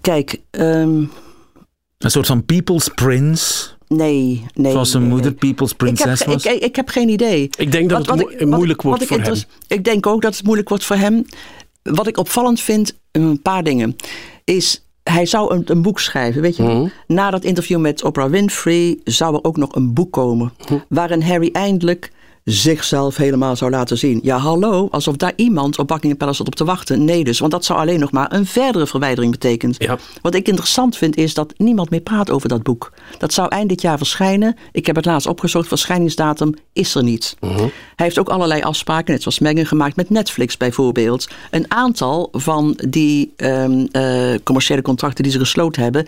Kijk, 0.00 0.40
ehm, 0.50 1.04
Een 1.98 2.10
soort 2.10 2.26
van 2.26 2.44
people's 2.44 2.88
prince? 2.94 3.64
Nee, 3.88 4.44
nee. 4.54 4.72
Zoals 4.72 4.90
zijn 4.90 5.02
nee, 5.02 5.12
moeder 5.12 5.30
nee. 5.30 5.38
people's 5.38 5.70
Ik 5.72 5.80
heb, 5.80 5.88
princess 5.88 6.24
was? 6.24 6.44
ik, 6.44 6.62
ik 6.62 6.76
heb 6.76 6.88
geen 6.88 7.08
idee. 7.08 7.50
Ik 7.58 7.72
denk 7.72 7.88
dat 7.90 8.06
het 8.06 8.16
mo- 8.20 8.28
ik- 8.28 8.46
moeilijk 8.46 8.82
wat 8.82 8.90
wordt 8.98 9.02
ik 9.02 9.08
voor 9.24 9.32
hem. 9.34 9.42
Ik 9.68 9.84
denk 9.84 10.06
ook 10.06 10.22
dat 10.22 10.36
het 10.36 10.44
moeilijk 10.44 10.68
wordt 10.68 10.84
voor 10.84 10.96
hem. 10.96 11.24
Wat 11.82 12.06
ik 12.06 12.16
opvallend 12.16 12.60
vind, 12.60 12.98
een 13.12 13.42
paar 13.42 13.62
dingen, 13.62 13.96
is 14.44 14.86
hij 15.02 15.26
zou 15.26 15.54
een, 15.54 15.62
een 15.64 15.82
boek 15.82 16.00
schrijven, 16.00 16.42
weet 16.42 16.56
je. 16.56 16.62
Mhm. 16.62 16.86
Na 17.06 17.30
dat 17.30 17.44
interview 17.44 17.78
met 17.78 18.04
Oprah 18.04 18.30
Winfrey 18.30 18.98
zou 19.04 19.34
er 19.34 19.44
ook 19.44 19.56
nog 19.56 19.74
een 19.74 19.92
boek 19.94 20.12
komen. 20.12 20.52
Mhm. 20.68 20.78
Waarin 20.88 21.22
Harry 21.22 21.48
eindelijk 21.52 22.12
zichzelf 22.46 23.16
helemaal 23.16 23.56
zou 23.56 23.70
laten 23.70 23.98
zien. 23.98 24.20
Ja, 24.22 24.38
hallo, 24.38 24.88
alsof 24.90 25.16
daar 25.16 25.32
iemand 25.36 25.78
op 25.78 25.88
Buckingham 25.88 26.18
Palace 26.18 26.36
zat 26.36 26.46
op 26.46 26.54
te 26.54 26.64
wachten. 26.64 27.04
Nee 27.04 27.24
dus, 27.24 27.38
want 27.38 27.52
dat 27.52 27.64
zou 27.64 27.78
alleen 27.78 28.00
nog 28.00 28.10
maar 28.10 28.32
een 28.32 28.46
verdere 28.46 28.86
verwijdering 28.86 29.32
betekenen. 29.32 29.74
Ja. 29.78 29.98
Wat 30.22 30.34
ik 30.34 30.48
interessant 30.48 30.96
vind 30.96 31.16
is 31.16 31.34
dat 31.34 31.54
niemand 31.56 31.90
meer 31.90 32.00
praat 32.00 32.30
over 32.30 32.48
dat 32.48 32.62
boek. 32.62 32.92
Dat 33.18 33.32
zou 33.32 33.48
eind 33.48 33.68
dit 33.68 33.80
jaar 33.80 33.98
verschijnen. 33.98 34.56
Ik 34.72 34.86
heb 34.86 34.96
het 34.96 35.04
laatst 35.04 35.26
opgezocht, 35.28 35.68
verschijningsdatum 35.68 36.54
is 36.72 36.94
er 36.94 37.02
niet. 37.02 37.36
Hij 37.40 37.70
heeft 37.96 38.18
ook 38.18 38.28
allerlei 38.28 38.62
afspraken, 38.62 39.12
net 39.12 39.22
zoals 39.22 39.38
Meghan, 39.38 39.66
gemaakt 39.66 39.96
met 39.96 40.10
Netflix 40.10 40.56
bijvoorbeeld. 40.56 41.28
Een 41.50 41.70
aantal 41.70 42.28
van 42.32 42.78
die 42.88 43.32
ehm, 43.36 43.86
eh, 43.90 44.34
commerciële 44.44 44.82
contracten 44.82 45.22
die 45.22 45.32
ze 45.32 45.38
gesloten 45.38 45.82
hebben, 45.82 46.06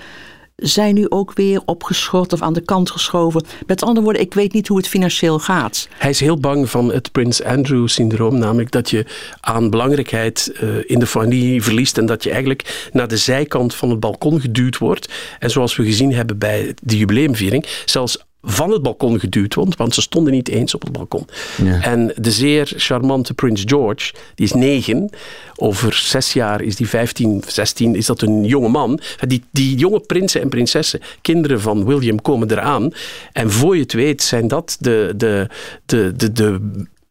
zijn 0.58 0.94
nu 0.94 1.06
ook 1.08 1.32
weer 1.34 1.60
opgeschort 1.64 2.32
of 2.32 2.42
aan 2.42 2.52
de 2.52 2.60
kant 2.60 2.90
geschoven. 2.90 3.44
Met 3.66 3.82
andere 3.82 4.04
woorden, 4.04 4.22
ik 4.22 4.34
weet 4.34 4.52
niet 4.52 4.68
hoe 4.68 4.76
het 4.76 4.88
financieel 4.88 5.38
gaat. 5.38 5.88
Hij 5.90 6.10
is 6.10 6.20
heel 6.20 6.38
bang 6.38 6.70
van 6.70 6.92
het 6.92 7.12
Prins 7.12 7.42
Andrew-syndroom, 7.42 8.38
namelijk 8.38 8.70
dat 8.70 8.90
je 8.90 9.06
aan 9.40 9.70
belangrijkheid 9.70 10.52
eh, 10.54 10.68
in 10.86 10.98
de 10.98 11.06
familie 11.06 11.62
verliest 11.62 11.98
en 11.98 12.06
dat 12.06 12.22
je 12.22 12.30
eigenlijk 12.30 12.88
naar 12.92 13.08
de 13.08 13.16
zijkant 13.16 13.74
van 13.74 13.90
het 13.90 14.00
balkon 14.00 14.40
geduwd 14.40 14.78
wordt. 14.78 15.12
En 15.38 15.50
zoals 15.50 15.76
we 15.76 15.84
gezien 15.84 16.12
hebben 16.12 16.38
bij 16.38 16.74
de 16.82 16.96
jubileumviering, 16.96 17.66
zelfs 17.84 18.26
van 18.42 18.70
het 18.70 18.82
balkon 18.82 19.20
geduwd 19.20 19.54
wordt, 19.54 19.76
want 19.76 19.94
ze 19.94 20.00
stonden 20.00 20.32
niet 20.32 20.48
eens 20.48 20.74
op 20.74 20.82
het 20.82 20.92
balkon. 20.92 21.26
Ja. 21.62 21.82
En 21.82 22.12
de 22.16 22.30
zeer 22.30 22.72
charmante 22.76 23.34
Prins 23.34 23.62
George, 23.66 24.12
die 24.34 24.46
is 24.46 24.52
negen. 24.52 25.10
Over 25.56 25.94
zes 25.94 26.32
jaar 26.32 26.62
is 26.62 26.76
die 26.76 26.88
15, 26.88 27.42
16, 27.46 27.94
is 27.94 28.06
dat 28.06 28.22
een 28.22 28.44
jonge 28.44 28.68
man. 28.68 29.00
Die, 29.26 29.44
die 29.50 29.76
jonge 29.76 30.00
prinsen 30.00 30.40
en 30.40 30.48
prinsessen, 30.48 31.00
kinderen 31.22 31.60
van 31.60 31.84
William, 31.84 32.22
komen 32.22 32.50
eraan. 32.50 32.90
En 33.32 33.50
voor 33.50 33.76
je 33.76 33.82
het 33.82 33.92
weet 33.92 34.22
zijn 34.22 34.48
dat 34.48 34.76
de, 34.80 35.12
de, 35.16 35.48
de, 35.86 36.12
de, 36.16 36.32
de 36.32 36.60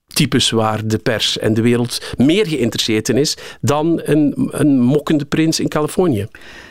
types 0.07 0.49
waar 0.49 0.87
de 0.87 0.97
pers 0.97 1.37
en 1.37 1.53
de 1.53 1.61
wereld 1.61 2.13
meer 2.17 2.47
geïnteresseerd 2.47 3.09
in 3.09 3.17
is 3.17 3.37
dan 3.61 4.01
een, 4.03 4.49
een 4.51 4.79
mokkende 4.79 5.25
prins 5.25 5.59
in 5.59 5.67
Californië. 5.67 6.27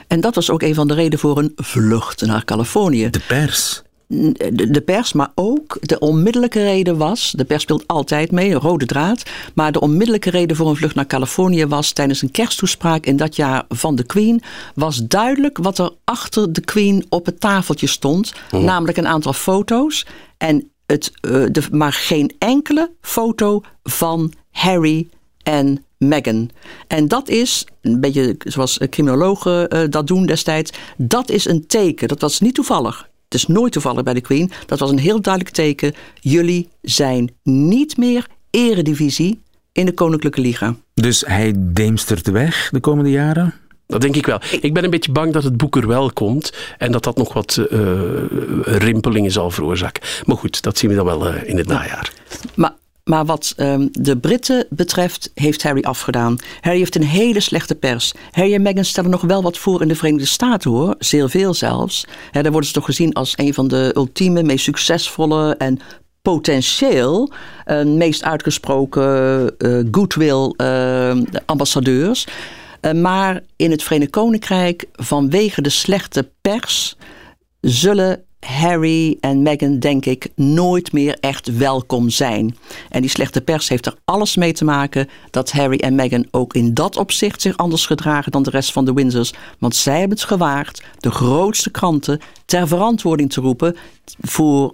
En 0.07 0.21
dat 0.21 0.35
was 0.35 0.51
ook 0.51 0.63
een 0.63 0.75
van 0.75 0.89
de 0.89 0.95
redenen 0.95 1.19
voor 1.19 1.39
een 1.39 1.53
vlucht 1.57 2.27
naar 2.27 2.45
Californië. 2.45 3.11
De 3.11 3.21
pers. 3.27 3.83
De, 4.07 4.83
pers, 4.85 5.13
maar 5.13 5.33
ook 5.35 5.79
de 5.81 5.99
onmiddellijke 5.99 6.63
reden 6.63 6.97
was, 6.97 7.33
de 7.37 7.45
pers 7.45 7.63
speelt 7.63 7.87
altijd 7.87 8.31
mee, 8.31 8.51
een 8.51 8.61
rode 8.61 8.87
draad, 8.87 9.23
maar 9.55 9.73
de 9.73 9.81
onmiddellijke 9.81 10.31
reden 10.31 10.57
voor 10.57 10.69
een 10.69 10.77
vlucht 10.77 10.95
naar 10.95 11.07
Californië 11.07 11.67
was 11.67 11.93
tijdens 11.93 12.23
een 12.23 12.31
kersttoespraak 12.31 13.07
in 13.07 13.17
dat 13.17 13.37
jaar 13.37 13.65
van 13.69 13.95
de 13.95 14.05
Queen, 14.05 14.43
was 14.75 15.07
duidelijk 15.07 15.59
wat 15.59 15.79
er 15.79 15.91
achter 16.05 16.53
de 16.53 16.61
Queen 16.61 17.07
op 17.09 17.27
het 17.27 17.41
tafeltje 17.41 17.87
stond, 17.87 18.33
namelijk 18.51 18.99
een 18.99 19.07
aantal 19.07 19.33
foto's 19.33 20.07
en 20.37 20.71
het, 20.87 21.13
eh, 21.21 21.45
de, 21.51 21.63
maar 21.71 21.93
geen 21.93 22.33
enkele 22.39 22.91
foto 23.01 23.63
van 23.83 24.33
Harry 24.51 25.09
en 25.43 25.85
Meghan. 25.99 26.51
En 26.87 27.09
dat 27.09 27.29
is, 27.29 27.67
een 27.81 28.01
beetje 28.01 28.35
zoals 28.39 28.79
criminologen 28.91 29.69
eh, 29.69 29.91
dat 29.91 30.07
doen 30.07 30.27
destijds, 30.27 30.73
dat 30.97 31.31
is 31.31 31.45
een 31.45 31.67
teken. 31.67 32.09
Dat 32.09 32.21
was 32.21 32.41
niet 32.41 32.55
toevallig. 32.55 33.09
Is 33.37 33.47
nooit 33.47 33.73
toevallig 33.73 34.03
bij 34.03 34.15
de 34.15 34.21
Queen. 34.21 34.51
Dat 34.67 34.79
was 34.79 34.91
een 34.91 34.99
heel 34.99 35.21
duidelijk 35.21 35.55
teken. 35.55 35.95
Jullie 36.21 36.69
zijn 36.83 37.31
niet 37.43 37.97
meer 37.97 38.27
eredivisie 38.51 39.41
in 39.73 39.87
de 39.87 39.93
Koninklijke 39.93 40.41
Liga. 40.41 40.77
Dus 40.95 41.25
hij 41.27 41.53
deemstert 41.57 42.31
weg 42.31 42.69
de 42.73 42.81
komende 42.81 43.11
jaren? 43.11 43.55
Dat 43.87 44.01
denk 44.01 44.17
ik 44.17 44.27
wel. 44.27 44.41
Ik 44.61 44.75
ben 44.75 44.85
een 44.85 44.91
beetje 44.91 45.13
bang 45.13 45.33
dat 45.33 45.45
het 45.45 45.57
boek 45.57 45.77
er 45.77 45.87
wel 45.87 46.13
komt 46.13 46.53
en 46.79 46.93
dat 46.93 47.05
dat 47.05 47.17
nog 47.17 47.33
wat 47.33 47.57
eh, 47.57 47.81
rimpelingen 48.63 49.31
zal 49.31 49.51
veroorzaken. 49.51 50.03
Maar 50.25 50.37
goed, 50.37 50.63
dat 50.63 50.79
zien 50.79 50.91
we 50.91 50.97
dan 50.97 51.05
wel 51.05 51.29
eh, 51.29 51.49
in 51.49 51.57
het 51.57 51.67
najaar. 51.67 52.13
Maar, 52.55 52.73
maar 53.09 53.25
wat 53.25 53.53
ehm, 53.57 53.89
de 53.93 54.17
Britten 54.17 54.67
betreft, 54.71 55.31
heeft 55.35 55.63
Harry 55.63 55.83
afgedaan. 55.83 56.37
Harry 56.61 56.79
heeft 56.79 56.95
een 56.95 57.05
hele 57.05 57.41
slechte 57.41 57.75
pers. 57.75 58.15
Harry 58.31 58.55
en 58.55 58.63
Meghan 58.63 58.85
stellen 58.85 59.11
nog 59.11 59.21
wel 59.21 59.43
wat 59.43 59.59
voor 59.59 59.83
in 59.83 59.89
de 59.89 59.97
Verenigde 59.97 60.27
Staten 60.27 60.71
hoor. 60.71 60.95
Zeer 60.99 61.31
veel 61.31 61.55
zelfs. 61.55 62.07
Hè, 62.31 62.43
daar 62.43 62.51
worden 62.51 62.69
ze 62.69 62.75
toch 62.75 62.85
gezien 62.85 63.13
als 63.13 63.33
een 63.37 63.55
van 63.55 63.69
de 63.69 63.93
ultieme, 63.95 64.43
meest 64.43 64.65
succesvolle 64.65 65.55
en 65.57 65.79
potentieel 66.23 67.33
eh, 67.65 67.85
meest 67.85 68.23
uitgesproken 68.23 69.59
eh, 69.59 69.81
goodwill 69.91 70.53
eh, 70.57 71.17
ambassadeurs. 71.45 72.27
Maar 72.95 73.43
in 73.57 73.71
het 73.71 73.83
Verenigd 73.83 74.11
Koninkrijk, 74.11 74.85
vanwege 74.93 75.63
de 75.63 75.69
slechte 75.69 76.31
pers, 76.41 76.97
zullen 77.61 78.26
Harry 78.47 79.17
en 79.21 79.43
Meghan, 79.43 79.79
denk 79.79 80.07
ik, 80.07 80.29
nooit 80.35 80.93
meer 80.93 81.17
echt 81.21 81.57
welkom 81.57 82.11
zijn. 82.11 82.57
En 82.89 83.01
die 83.01 83.11
slechte 83.11 83.41
pers 83.41 83.69
heeft 83.69 83.87
er 83.87 83.97
alles 84.05 84.37
mee 84.37 84.53
te 84.53 84.65
maken 84.65 85.09
dat 85.31 85.53
Harry 85.53 85.79
en 85.79 85.95
Meghan 85.95 86.27
ook 86.31 86.55
in 86.55 86.75
dat 86.75 86.97
opzicht 86.97 87.43
zich 87.43 87.57
anders 87.57 87.87
gedragen 87.87 88.33
dan 88.33 88.43
de 88.43 88.51
rest 88.51 88.73
van 88.73 88.85
de 88.85 88.93
Windsors. 88.93 89.33
Want 89.59 89.75
zij 89.75 89.99
hebben 89.99 90.17
het 90.17 90.27
gewaagd 90.27 90.83
de 90.99 91.11
grootste 91.11 91.71
kranten 91.71 92.21
ter 92.45 92.69
verantwoording 92.69 93.33
te 93.33 93.41
roepen 93.41 93.77
voor 94.21 94.73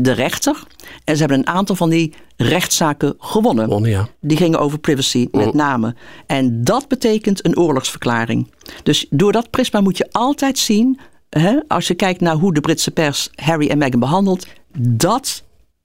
de 0.00 0.12
rechter. 0.12 0.62
En 1.04 1.14
ze 1.14 1.20
hebben 1.20 1.38
een 1.38 1.46
aantal 1.46 1.76
van 1.76 1.90
die 1.90 2.14
rechtszaken 2.36 3.14
gewonnen. 3.18 3.64
Gewonnen, 3.64 3.90
ja. 3.90 4.08
Die 4.20 4.36
gingen 4.36 4.58
over 4.58 4.78
privacy 4.78 5.28
met 5.30 5.54
name. 5.54 5.94
En 6.26 6.64
dat 6.64 6.88
betekent 6.88 7.44
een 7.44 7.58
oorlogsverklaring. 7.58 8.50
Dus 8.82 9.06
door 9.10 9.32
dat 9.32 9.50
prisma 9.50 9.80
moet 9.80 9.96
je 9.96 10.08
altijd 10.12 10.58
zien, 10.58 11.00
hè, 11.40 11.58
als 11.68 11.86
je 11.86 11.94
kijkt 11.94 12.20
naar 12.20 12.34
hoe 12.34 12.54
de 12.54 12.60
Britse 12.60 12.90
pers 12.90 13.30
Harry 13.34 13.68
en 13.68 13.78
Meghan 13.78 14.00
behandelt, 14.00 14.46
Dat 14.76 15.42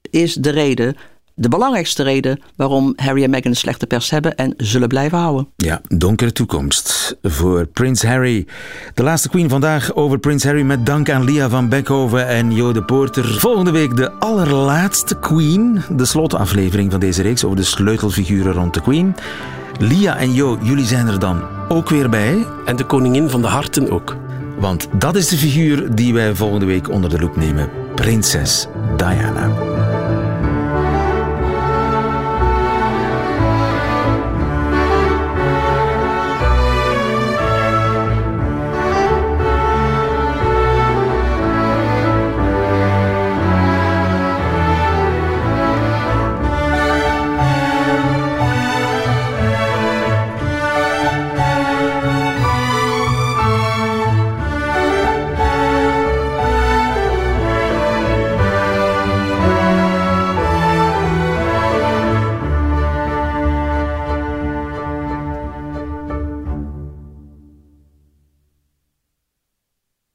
is 0.09 0.33
de 0.33 0.49
reden, 0.49 0.95
de 1.33 1.49
belangrijkste 1.49 2.03
reden 2.03 2.41
waarom 2.55 2.93
Harry 2.95 3.23
en 3.23 3.29
Meghan 3.29 3.51
een 3.51 3.57
slechte 3.57 3.87
pers 3.87 4.09
hebben 4.09 4.35
en 4.35 4.53
zullen 4.57 4.87
blijven 4.87 5.17
houden. 5.17 5.47
Ja, 5.55 5.81
donkere 5.87 6.31
toekomst 6.31 7.17
voor 7.23 7.65
Prins 7.65 8.03
Harry. 8.03 8.47
De 8.93 9.03
laatste 9.03 9.29
Queen 9.29 9.49
vandaag 9.49 9.95
over 9.95 10.19
Prins 10.19 10.43
Harry 10.43 10.61
met 10.61 10.85
dank 10.85 11.09
aan 11.09 11.23
Lia 11.23 11.49
van 11.49 11.69
Beckhoven 11.69 12.27
en 12.27 12.51
Jo 12.51 12.71
de 12.71 12.83
Poorter. 12.83 13.39
Volgende 13.39 13.71
week 13.71 13.95
de 13.95 14.11
allerlaatste 14.11 15.19
Queen, 15.19 15.81
de 15.95 16.05
slotaflevering 16.05 16.91
van 16.91 16.99
deze 16.99 17.21
reeks 17.21 17.43
over 17.43 17.57
de 17.57 17.63
sleutelfiguren 17.63 18.53
rond 18.53 18.73
de 18.73 18.81
Queen. 18.81 19.15
Lia 19.79 20.17
en 20.17 20.33
Jo, 20.33 20.57
jullie 20.61 20.85
zijn 20.85 21.07
er 21.07 21.19
dan 21.19 21.41
ook 21.69 21.89
weer 21.89 22.09
bij. 22.09 22.45
En 22.65 22.75
de 22.75 22.85
koningin 22.85 23.29
van 23.29 23.41
de 23.41 23.47
harten 23.47 23.91
ook. 23.91 24.15
Want 24.59 24.87
dat 24.97 25.15
is 25.15 25.27
de 25.27 25.37
figuur 25.37 25.95
die 25.95 26.13
wij 26.13 26.35
volgende 26.35 26.65
week 26.65 26.89
onder 26.89 27.09
de 27.09 27.19
loep 27.19 27.35
nemen. 27.35 27.69
Prinses 27.95 28.67
Diana. 28.97 29.88